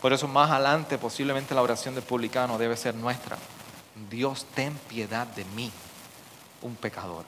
Por 0.00 0.12
eso 0.12 0.26
más 0.26 0.50
adelante 0.50 0.98
posiblemente 0.98 1.54
la 1.54 1.62
oración 1.62 1.94
del 1.94 2.04
publicano 2.04 2.56
debe 2.56 2.76
ser 2.76 2.94
nuestra. 2.94 3.36
Dios, 4.08 4.46
ten 4.54 4.74
piedad 4.88 5.26
de 5.26 5.44
mí, 5.44 5.70
un 6.62 6.74
pecador. 6.76 7.24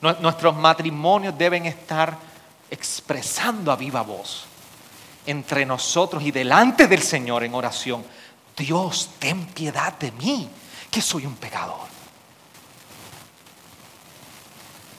Nuestros 0.00 0.54
matrimonios 0.56 1.36
deben 1.36 1.66
estar 1.66 2.16
expresando 2.70 3.72
a 3.72 3.76
viva 3.76 4.02
voz 4.02 4.44
entre 5.26 5.66
nosotros 5.66 6.22
y 6.22 6.30
delante 6.30 6.86
del 6.86 7.02
Señor 7.02 7.44
en 7.44 7.54
oración. 7.54 8.04
Dios, 8.56 9.10
ten 9.18 9.46
piedad 9.46 9.92
de 9.98 10.12
mí, 10.12 10.48
que 10.90 11.00
soy 11.00 11.26
un 11.26 11.34
pecador. 11.36 11.88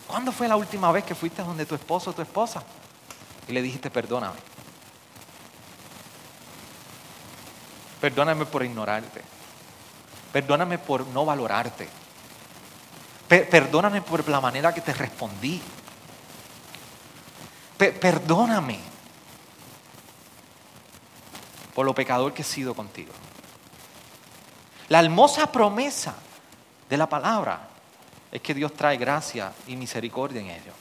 ¿Cuándo 0.08 0.32
fue 0.32 0.48
la 0.48 0.56
última 0.56 0.92
vez 0.92 1.04
que 1.04 1.14
fuiste 1.14 1.44
donde 1.44 1.66
tu 1.66 1.76
esposo 1.76 2.10
o 2.10 2.14
tu 2.14 2.24
esposa 2.24 2.64
y 3.48 3.54
le 3.54 3.62
dijiste 3.62 3.92
perdóname? 3.92 4.49
Perdóname 8.00 8.46
por 8.46 8.64
ignorarte. 8.64 9.22
Perdóname 10.32 10.78
por 10.78 11.06
no 11.08 11.26
valorarte. 11.26 11.88
Perdóname 13.28 14.02
por 14.02 14.28
la 14.28 14.42
manera 14.42 14.74
que 14.74 14.82
te 14.82 14.94
respondí. 14.94 15.62
Perdóname 17.78 18.80
por 21.74 21.86
lo 21.86 21.94
pecador 21.94 22.34
que 22.34 22.42
he 22.42 22.46
sido 22.46 22.74
contigo. 22.74 23.14
La 24.90 25.00
hermosa 25.00 25.52
promesa 25.52 26.16
de 26.90 26.98
la 26.98 27.08
palabra 27.08 27.70
es 28.32 28.42
que 28.42 28.54
Dios 28.54 28.74
trae 28.74 28.98
gracia 28.98 29.54
y 29.68 29.76
misericordia 29.76 30.42
en 30.42 30.50
ello. 30.50 30.74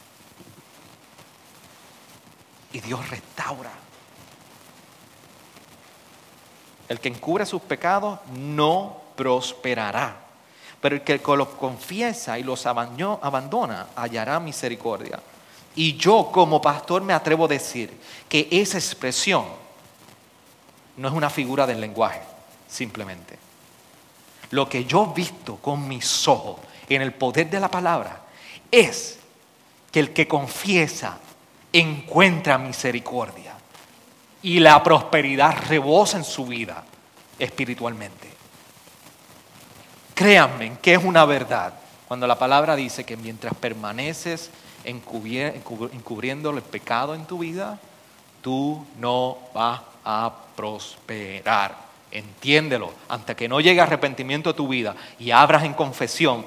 Y 2.72 2.80
Dios 2.80 3.08
restaura. 3.10 3.70
El 6.88 7.00
que 7.00 7.08
encubre 7.08 7.44
sus 7.44 7.62
pecados 7.62 8.18
no 8.34 8.96
prosperará. 9.16 10.16
Pero 10.80 10.96
el 10.96 11.02
que 11.02 11.20
los 11.36 11.48
confiesa 11.48 12.38
y 12.38 12.44
los 12.44 12.64
abandona 12.66 13.88
hallará 13.96 14.38
misericordia. 14.38 15.20
Y 15.74 15.96
yo 15.96 16.30
como 16.32 16.62
pastor 16.62 17.02
me 17.02 17.12
atrevo 17.12 17.44
a 17.44 17.48
decir 17.48 17.92
que 18.28 18.48
esa 18.50 18.78
expresión 18.78 19.44
no 20.96 21.08
es 21.08 21.14
una 21.14 21.30
figura 21.30 21.66
del 21.66 21.80
lenguaje, 21.80 22.20
simplemente. 22.68 23.38
Lo 24.50 24.68
que 24.68 24.84
yo 24.84 25.10
he 25.10 25.14
visto 25.14 25.56
con 25.56 25.86
mis 25.86 26.26
ojos 26.26 26.56
en 26.88 27.02
el 27.02 27.12
poder 27.12 27.50
de 27.50 27.60
la 27.60 27.70
palabra 27.70 28.22
es 28.70 29.18
que 29.92 30.00
el 30.00 30.12
que 30.12 30.26
confiesa 30.26 31.18
encuentra 31.72 32.56
misericordia 32.56 33.47
y 34.42 34.60
la 34.60 34.82
prosperidad 34.82 35.56
rebosa 35.68 36.18
en 36.18 36.24
su 36.24 36.46
vida 36.46 36.84
espiritualmente. 37.38 38.28
Créanme 40.14 40.78
que 40.80 40.94
es 40.94 41.04
una 41.04 41.24
verdad 41.24 41.74
cuando 42.08 42.26
la 42.26 42.38
palabra 42.38 42.74
dice 42.74 43.04
que 43.04 43.16
mientras 43.16 43.54
permaneces 43.54 44.50
encubriendo 44.84 46.50
el 46.50 46.62
pecado 46.62 47.14
en 47.14 47.26
tu 47.26 47.38
vida, 47.38 47.78
tú 48.40 48.84
no 48.98 49.38
vas 49.54 49.80
a 50.04 50.32
prosperar. 50.56 51.88
Entiéndelo, 52.10 52.92
hasta 53.08 53.36
que 53.36 53.48
no 53.48 53.60
llegue 53.60 53.82
arrepentimiento 53.82 54.50
a 54.50 54.56
tu 54.56 54.68
vida 54.68 54.96
y 55.18 55.30
abras 55.30 55.64
en 55.64 55.74
confesión, 55.74 56.46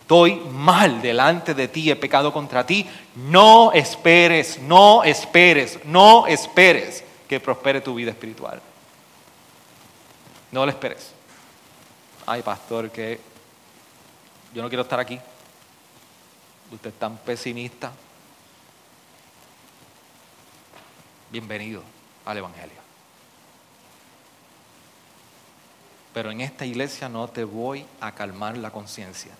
estoy 0.00 0.36
mal 0.50 1.02
delante 1.02 1.52
de 1.52 1.68
ti, 1.68 1.90
he 1.90 1.96
pecado 1.96 2.32
contra 2.32 2.64
ti, 2.64 2.86
no 3.14 3.72
esperes, 3.72 4.58
no 4.62 5.04
esperes, 5.04 5.78
no 5.84 6.26
esperes 6.26 7.04
que 7.28 7.40
prospere 7.40 7.80
tu 7.80 7.94
vida 7.94 8.10
espiritual. 8.10 8.60
No 10.52 10.64
lo 10.64 10.70
esperes. 10.70 11.12
Ay, 12.26 12.42
pastor, 12.42 12.90
que 12.90 13.20
yo 14.54 14.62
no 14.62 14.68
quiero 14.68 14.82
estar 14.82 15.00
aquí. 15.00 15.18
Usted 16.70 16.90
es 16.90 16.98
tan 16.98 17.16
pesimista. 17.18 17.92
Bienvenido 21.30 21.82
al 22.24 22.38
Evangelio. 22.38 22.86
Pero 26.14 26.30
en 26.30 26.40
esta 26.40 26.64
iglesia 26.64 27.08
no 27.08 27.28
te 27.28 27.44
voy 27.44 27.84
a 28.00 28.12
calmar 28.12 28.56
la 28.56 28.70
conciencia. 28.70 29.32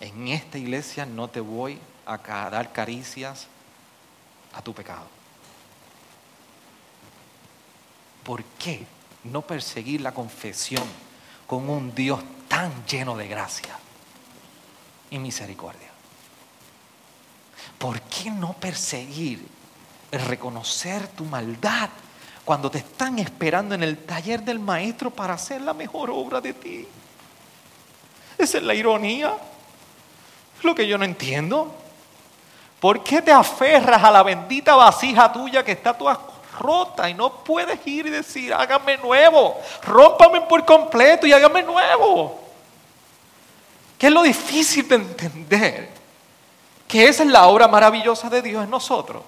En 0.00 0.28
esta 0.28 0.58
iglesia 0.58 1.06
no 1.06 1.28
te 1.28 1.40
voy 1.40 1.78
a 2.04 2.18
dar 2.18 2.72
caricias 2.72 3.46
a 4.52 4.62
tu 4.62 4.74
pecado. 4.74 5.21
¿Por 8.24 8.44
qué 8.44 8.86
no 9.24 9.42
perseguir 9.42 10.00
la 10.00 10.12
confesión 10.12 10.84
con 11.46 11.68
un 11.68 11.94
Dios 11.94 12.20
tan 12.48 12.84
lleno 12.86 13.16
de 13.16 13.28
gracia 13.28 13.76
y 15.10 15.18
misericordia? 15.18 15.88
¿Por 17.78 18.00
qué 18.02 18.30
no 18.30 18.52
perseguir 18.52 19.46
reconocer 20.12 21.08
tu 21.08 21.24
maldad 21.24 21.88
cuando 22.44 22.70
te 22.70 22.78
están 22.78 23.18
esperando 23.18 23.74
en 23.74 23.82
el 23.82 23.98
taller 23.98 24.42
del 24.42 24.60
maestro 24.60 25.10
para 25.10 25.34
hacer 25.34 25.60
la 25.62 25.74
mejor 25.74 26.10
obra 26.10 26.40
de 26.40 26.52
ti? 26.52 26.86
Esa 28.38 28.58
es 28.58 28.64
la 28.64 28.74
ironía. 28.74 29.36
Lo 30.62 30.74
que 30.74 30.86
yo 30.86 30.96
no 30.96 31.04
entiendo. 31.04 31.74
¿Por 32.78 33.02
qué 33.02 33.22
te 33.22 33.32
aferras 33.32 34.02
a 34.02 34.10
la 34.10 34.22
bendita 34.22 34.74
vasija 34.74 35.32
tuya 35.32 35.64
que 35.64 35.72
está 35.72 35.96
toda 35.96 36.31
rota 36.62 37.10
y 37.10 37.14
no 37.14 37.44
puedes 37.44 37.84
ir 37.86 38.06
y 38.06 38.10
decir, 38.10 38.54
hágame 38.54 38.96
nuevo, 38.96 39.60
rómpame 39.82 40.42
por 40.42 40.64
completo 40.64 41.26
y 41.26 41.32
hágame 41.32 41.62
nuevo? 41.62 42.40
¿Qué 43.98 44.06
es 44.06 44.12
lo 44.12 44.22
difícil 44.22 44.88
de 44.88 44.94
entender? 44.96 45.88
Que 46.88 47.08
esa 47.08 47.22
es 47.22 47.28
la 47.28 47.46
obra 47.46 47.68
maravillosa 47.68 48.28
de 48.28 48.42
Dios 48.42 48.64
en 48.64 48.70
nosotros. 48.70 49.22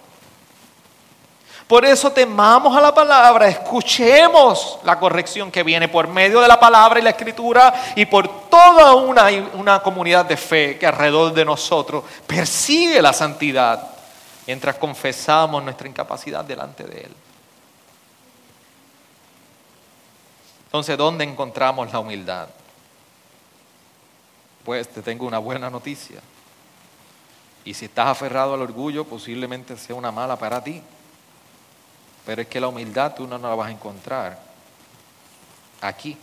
Por 1.67 1.85
eso 1.85 2.13
temamos 2.13 2.77
a 2.77 2.81
la 2.81 2.95
palabra, 2.95 3.49
escuchemos 3.49 4.79
la 4.85 4.99
corrección 4.99 5.51
que 5.51 5.63
viene 5.63 5.89
por 5.89 6.09
medio 6.09 6.41
de 6.41 6.49
la 6.49 6.61
palabra 6.61 7.01
y 7.01 7.03
la 7.03 7.11
escritura 7.11 7.73
y 7.97 8.05
por 8.05 8.49
toda 8.51 8.95
una, 8.95 9.29
una 9.55 9.81
comunidad 9.81 10.27
de 10.27 10.37
fe 10.37 10.79
que 10.79 10.87
alrededor 10.87 11.33
de 11.33 11.45
nosotros 11.45 12.05
persigue 12.27 13.01
la 13.01 13.15
santidad 13.15 13.81
mientras 14.47 14.75
confesamos 14.77 15.63
nuestra 15.63 15.89
incapacidad 15.89 16.45
delante 16.45 16.85
de 16.85 17.01
Él. 17.01 17.15
Entonces, 20.75 20.99
¿dónde 20.99 21.23
encontramos 21.23 21.93
la 21.93 22.01
humildad? 22.01 22.49
Pues 24.65 24.89
te 24.89 25.03
tengo 25.03 25.25
una 25.25 25.39
buena 25.39 25.71
noticia. 25.71 26.21
Y 27.65 27.75
si 27.75 27.85
estás 27.85 28.09
aferrado 28.09 28.55
al 28.55 28.61
orgullo, 28.61 29.05
posiblemente 29.05 29.77
sea 29.77 29.95
una 29.95 30.11
mala 30.11 30.35
para 30.37 30.65
ti. 30.65 30.83
Pero 32.27 32.43
es 32.43 32.49
que 32.49 32.59
la 32.59 32.67
humildad 32.67 33.15
tú 33.15 33.25
no 33.25 33.39
la 33.39 33.55
vas 33.55 33.69
a 33.69 33.71
encontrar 33.71 34.37
aquí. 35.81 36.19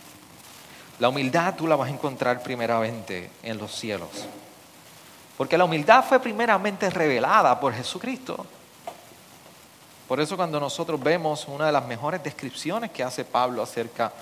La 0.98 1.08
humildad 1.08 1.54
tú 1.56 1.66
la 1.66 1.74
vas 1.74 1.88
a 1.88 1.94
encontrar 1.94 2.42
primeramente 2.42 3.30
en 3.42 3.56
los 3.56 3.74
cielos. 3.74 4.10
Porque 5.38 5.56
la 5.56 5.64
humildad 5.64 6.04
fue 6.04 6.20
primeramente 6.20 6.90
revelada 6.90 7.58
por 7.58 7.72
Jesucristo. 7.72 8.44
Por 10.12 10.20
eso 10.20 10.36
cuando 10.36 10.60
nosotros 10.60 11.02
vemos 11.02 11.48
una 11.48 11.64
de 11.64 11.72
las 11.72 11.86
mejores 11.86 12.22
descripciones 12.22 12.90
que 12.90 13.02
hace 13.02 13.24
Pablo 13.24 13.62
acerca 13.62 14.12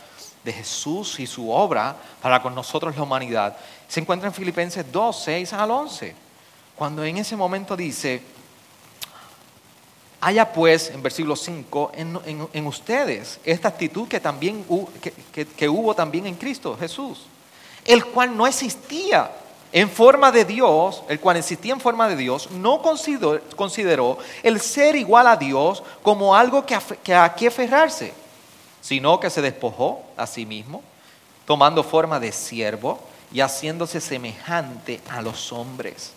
de 0.44 0.52
Jesús 0.52 1.18
y 1.18 1.26
su 1.26 1.50
obra 1.50 1.96
para 2.22 2.40
con 2.40 2.54
nosotros 2.54 2.94
la 2.94 3.02
humanidad, 3.02 3.56
se 3.88 3.98
encuentra 3.98 4.28
en 4.28 4.32
Filipenses 4.32 4.84
2, 4.92 5.22
6 5.24 5.52
al 5.52 5.68
11, 5.68 6.14
cuando 6.76 7.02
en 7.02 7.16
ese 7.16 7.34
momento 7.34 7.76
dice, 7.76 8.22
Haya 10.20 10.52
pues, 10.52 10.90
en 10.90 11.02
versículo 11.02 11.34
5, 11.34 11.90
en, 11.96 12.66
ustedes 12.68 13.40
esta 13.42 13.66
actitud 13.66 14.06
que, 14.06 14.20
también, 14.20 14.64
que, 15.56 15.68
hubo 15.68 15.92
también 15.92 16.24
en 16.28 16.36
Cristo 16.36 16.76
Jesús, 16.78 17.26
el 17.84 18.04
cual 18.04 18.36
no 18.36 18.46
existía 18.46 19.28
en 19.72 19.88
forma 19.88 20.32
de 20.32 20.44
Dios, 20.44 21.02
el 21.08 21.20
cual 21.20 21.36
existía 21.36 21.72
en 21.72 21.80
forma 21.80 22.08
de 22.08 22.16
Dios, 22.16 22.50
no 22.50 22.82
consideró, 22.82 24.18
el 24.42 24.60
ser 24.60 24.96
igual 24.96 25.26
a 25.28 25.36
Dios 25.36 25.82
como 26.02 26.34
algo 26.34 26.66
que, 26.66 26.78
que 27.02 27.14
a 27.14 27.34
qué 27.34 27.48
aferrarse, 27.48 28.12
sino 28.80 29.20
que 29.20 29.30
se 29.30 29.42
despojó 29.42 30.02
a 30.16 30.26
sí 30.26 30.44
mismo, 30.44 30.82
tomando 31.46 31.84
forma 31.84 32.18
de 32.18 32.32
siervo 32.32 32.98
y 33.32 33.40
haciéndose 33.40 34.00
semejante 34.00 35.00
a 35.08 35.22
los 35.22 35.52
hombres. 35.52 36.12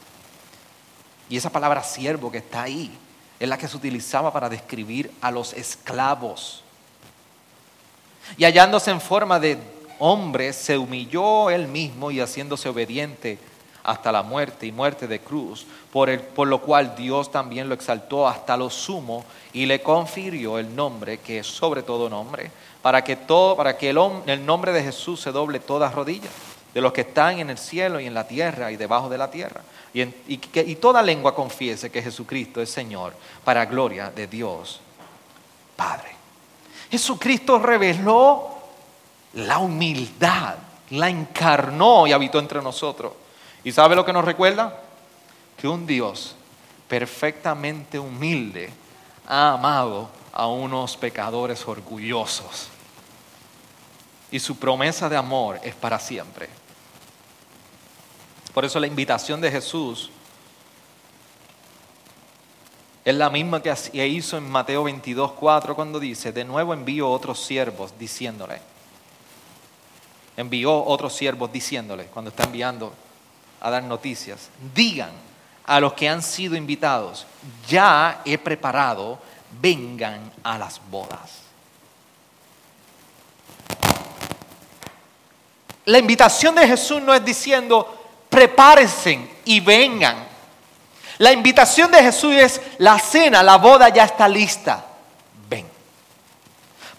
Y 1.29 1.37
esa 1.37 1.51
palabra 1.51 1.83
siervo 1.83 2.31
que 2.31 2.39
está 2.39 2.63
ahí 2.63 2.97
es 3.39 3.47
la 3.47 3.57
que 3.57 3.67
se 3.67 3.77
utilizaba 3.77 4.31
para 4.33 4.49
describir 4.49 5.11
a 5.21 5.29
los 5.29 5.53
esclavos. 5.53 6.63
Y 8.37 8.45
hallándose 8.45 8.89
en 8.89 9.01
forma 9.01 9.39
de 9.39 9.57
hombre, 10.05 10.51
se 10.51 10.77
humilló 10.77 11.49
él 11.49 11.69
mismo 11.69 12.11
y 12.11 12.19
haciéndose 12.19 12.67
obediente 12.67 13.39
hasta 13.83 14.11
la 14.11 14.21
muerte 14.21 14.65
y 14.65 14.71
muerte 14.73 15.07
de 15.07 15.19
cruz, 15.19 15.65
por, 15.93 16.09
el, 16.09 16.19
por 16.19 16.49
lo 16.49 16.59
cual 16.59 16.93
Dios 16.97 17.31
también 17.31 17.69
lo 17.69 17.75
exaltó 17.75 18.27
hasta 18.27 18.57
lo 18.57 18.69
sumo 18.69 19.23
y 19.53 19.65
le 19.65 19.81
confirió 19.81 20.59
el 20.59 20.75
nombre 20.75 21.19
que 21.19 21.39
es 21.39 21.47
sobre 21.47 21.83
todo 21.83 22.09
nombre, 22.09 22.51
para 22.81 23.01
que, 23.01 23.15
todo, 23.15 23.55
para 23.55 23.77
que 23.77 23.91
el, 23.91 23.99
el 24.25 24.45
nombre 24.45 24.73
de 24.73 24.83
Jesús 24.83 25.21
se 25.21 25.31
doble 25.31 25.61
todas 25.61 25.95
rodillas, 25.95 26.31
de 26.73 26.81
los 26.81 26.91
que 26.91 27.01
están 27.01 27.39
en 27.39 27.49
el 27.49 27.57
cielo 27.57 27.97
y 28.01 28.05
en 28.05 28.13
la 28.13 28.27
tierra 28.27 28.73
y 28.73 28.75
debajo 28.75 29.07
de 29.07 29.17
la 29.17 29.31
tierra, 29.31 29.61
y, 29.93 30.01
y, 30.01 30.37
que, 30.37 30.63
y 30.63 30.75
toda 30.75 31.01
lengua 31.01 31.33
confiese 31.33 31.89
que 31.89 32.01
Jesucristo 32.01 32.61
es 32.61 32.69
Señor, 32.69 33.13
para 33.45 33.65
gloria 33.67 34.11
de 34.13 34.27
Dios 34.27 34.81
Padre. 35.77 36.09
Jesucristo 36.91 37.57
reveló 37.57 38.52
la 39.33 39.57
humildad, 39.57 40.55
la 40.91 41.09
encarnó 41.09 42.07
y 42.07 42.11
habitó 42.11 42.39
entre 42.39 42.61
nosotros. 42.61 43.13
¿Y 43.63 43.71
sabe 43.71 43.95
lo 43.95 44.05
que 44.05 44.13
nos 44.13 44.25
recuerda? 44.25 44.81
Que 45.57 45.67
un 45.67 45.85
Dios 45.87 46.35
perfectamente 46.87 47.97
humilde 47.97 48.71
ha 49.27 49.53
amado 49.53 50.09
a 50.31 50.47
unos 50.47 50.97
pecadores 50.97 51.67
orgullosos. 51.67 52.67
Y 54.31 54.39
su 54.39 54.57
promesa 54.57 55.09
de 55.09 55.15
amor 55.15 55.59
es 55.63 55.75
para 55.75 55.99
siempre. 55.99 56.49
Por 58.53 58.65
eso 58.65 58.79
la 58.79 58.87
invitación 58.87 59.41
de 59.41 59.51
Jesús 59.51 60.11
es 63.05 63.15
la 63.15 63.29
misma 63.29 63.61
que 63.61 64.07
hizo 64.07 64.37
en 64.37 64.49
Mateo 64.49 64.83
22, 64.83 65.33
4 65.33 65.75
cuando 65.75 65.99
dice, 65.99 66.31
de 66.31 66.45
nuevo 66.45 66.73
envío 66.73 67.09
otros 67.09 67.43
siervos 67.43 67.93
diciéndole, 67.97 68.72
envió 70.37 70.83
otros 70.83 71.15
siervos 71.15 71.51
diciéndole, 71.51 72.05
cuando 72.05 72.29
está 72.29 72.43
enviando 72.43 72.93
a 73.61 73.69
dar 73.69 73.83
noticias, 73.83 74.49
digan 74.73 75.11
a 75.65 75.79
los 75.79 75.93
que 75.93 76.09
han 76.09 76.21
sido 76.21 76.55
invitados, 76.55 77.25
ya 77.67 78.21
he 78.25 78.37
preparado, 78.37 79.19
vengan 79.61 80.31
a 80.43 80.57
las 80.57 80.81
bodas. 80.89 81.43
La 85.85 85.99
invitación 85.99 86.55
de 86.55 86.67
Jesús 86.67 87.01
no 87.01 87.13
es 87.13 87.23
diciendo, 87.23 88.03
prepárense 88.29 89.29
y 89.45 89.59
vengan. 89.59 90.27
La 91.17 91.31
invitación 91.31 91.91
de 91.91 92.01
Jesús 92.01 92.33
es, 92.33 92.61
la 92.77 92.97
cena, 92.99 93.43
la 93.43 93.57
boda 93.57 93.89
ya 93.89 94.05
está 94.05 94.27
lista. 94.27 94.85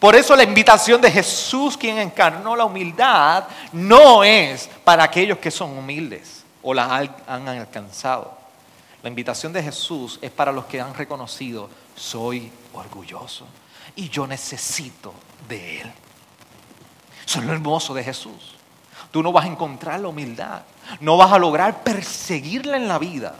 Por 0.04 0.14
eso 0.14 0.36
la 0.36 0.42
invitación 0.42 1.00
de 1.00 1.10
Jesús, 1.10 1.78
quien 1.78 1.96
encarnó 1.96 2.54
la 2.54 2.66
humildad, 2.66 3.44
no 3.72 4.22
es 4.22 4.68
para 4.84 5.02
aquellos 5.02 5.38
que 5.38 5.50
son 5.50 5.78
humildes 5.78 6.44
o 6.62 6.74
la 6.74 6.94
han 7.26 7.48
alcanzado. 7.48 8.36
La 9.02 9.08
invitación 9.08 9.50
de 9.54 9.62
Jesús 9.62 10.18
es 10.20 10.30
para 10.30 10.52
los 10.52 10.66
que 10.66 10.78
han 10.78 10.92
reconocido, 10.92 11.70
soy 11.96 12.52
orgulloso 12.74 13.46
y 13.96 14.10
yo 14.10 14.26
necesito 14.26 15.14
de 15.48 15.80
Él. 15.80 15.92
Eso 17.26 17.38
es 17.38 17.46
lo 17.46 17.54
hermoso 17.54 17.94
de 17.94 18.04
Jesús. 18.04 18.56
Tú 19.10 19.22
no 19.22 19.32
vas 19.32 19.46
a 19.46 19.48
encontrar 19.48 20.00
la 20.00 20.08
humildad, 20.08 20.64
no 21.00 21.16
vas 21.16 21.32
a 21.32 21.38
lograr 21.38 21.82
perseguirla 21.82 22.76
en 22.76 22.88
la 22.88 22.98
vida 22.98 23.36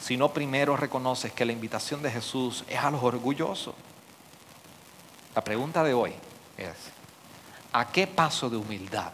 si 0.00 0.16
no 0.16 0.32
primero 0.32 0.76
reconoces 0.76 1.30
que 1.30 1.44
la 1.44 1.52
invitación 1.52 2.02
de 2.02 2.10
Jesús 2.10 2.64
es 2.68 2.80
a 2.80 2.90
los 2.90 3.04
orgullosos. 3.04 3.76
La 5.34 5.42
pregunta 5.42 5.84
de 5.84 5.94
hoy 5.94 6.12
es, 6.56 6.76
¿a 7.72 7.86
qué 7.86 8.06
paso 8.06 8.50
de 8.50 8.56
humildad 8.56 9.12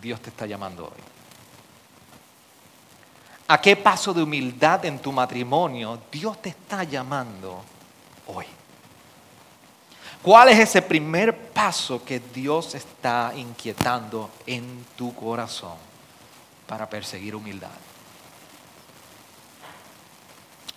Dios 0.00 0.20
te 0.20 0.30
está 0.30 0.46
llamando 0.46 0.84
hoy? 0.84 1.02
¿A 3.48 3.60
qué 3.60 3.74
paso 3.74 4.14
de 4.14 4.22
humildad 4.22 4.84
en 4.84 5.00
tu 5.00 5.10
matrimonio 5.12 6.00
Dios 6.10 6.40
te 6.40 6.50
está 6.50 6.84
llamando 6.84 7.62
hoy? 8.26 8.46
¿Cuál 10.22 10.50
es 10.50 10.58
ese 10.58 10.82
primer 10.82 11.48
paso 11.48 12.04
que 12.04 12.20
Dios 12.20 12.74
está 12.74 13.32
inquietando 13.34 14.30
en 14.46 14.84
tu 14.94 15.14
corazón 15.14 15.78
para 16.66 16.88
perseguir 16.88 17.34
humildad? 17.34 17.70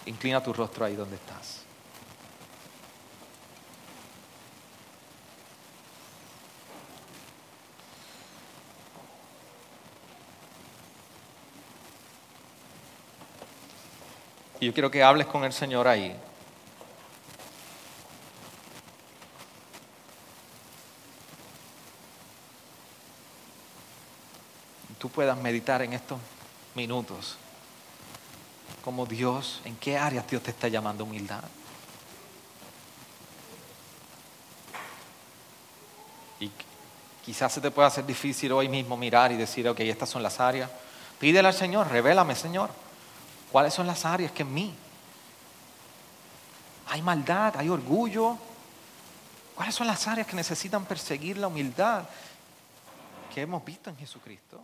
Inclina 0.06 0.42
tu 0.42 0.54
rostro 0.54 0.86
ahí 0.86 0.96
donde 0.96 1.18
estás. 1.18 1.63
Y 14.64 14.68
yo 14.68 14.74
quiero 14.74 14.90
que 14.90 15.04
hables 15.04 15.28
con 15.28 15.44
el 15.44 15.52
Señor 15.52 15.90
ahí. 15.90 16.16
Tú 24.98 25.10
puedas 25.10 25.38
meditar 25.38 25.82
en 25.82 25.92
estos 25.92 26.18
minutos 26.76 27.36
como 28.86 29.06
Dios, 29.06 29.60
en 29.66 29.76
qué 29.76 29.98
áreas 29.98 30.26
Dios 30.30 30.42
te 30.42 30.52
está 30.52 30.70
llamando 30.70 31.04
humildad. 31.04 31.44
Y 36.40 36.50
quizás 37.26 37.52
se 37.52 37.60
te 37.60 37.70
pueda 37.70 37.90
hacer 37.90 38.06
difícil 38.06 38.54
hoy 38.54 38.70
mismo 38.70 38.96
mirar 38.96 39.30
y 39.34 39.36
decir, 39.36 39.68
ok, 39.68 39.82
estas 39.82 40.08
son 40.08 40.24
las 40.24 40.40
áreas. 40.40 40.70
Pídele 41.20 41.50
al 41.50 41.54
Señor, 41.54 41.90
revélame, 41.90 42.34
Señor. 42.34 42.83
¿Cuáles 43.54 43.74
son 43.76 43.86
las 43.86 44.04
áreas 44.04 44.32
que 44.32 44.42
en 44.42 44.52
mí? 44.52 44.74
Hay 46.90 47.04
maldad, 47.04 47.54
hay 47.56 47.70
orgullo. 47.70 48.36
¿Cuáles 49.54 49.76
son 49.76 49.86
las 49.86 50.08
áreas 50.08 50.26
que 50.26 50.36
necesitan 50.36 50.86
perseguir 50.86 51.38
la 51.38 51.46
humildad 51.46 52.06
que 53.32 53.42
hemos 53.42 53.64
visto 53.64 53.92
en 53.92 53.98
Jesucristo? 53.98 54.60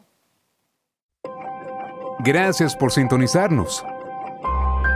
Gracias 2.17 2.75
por 2.75 2.91
sintonizarnos. 2.91 3.85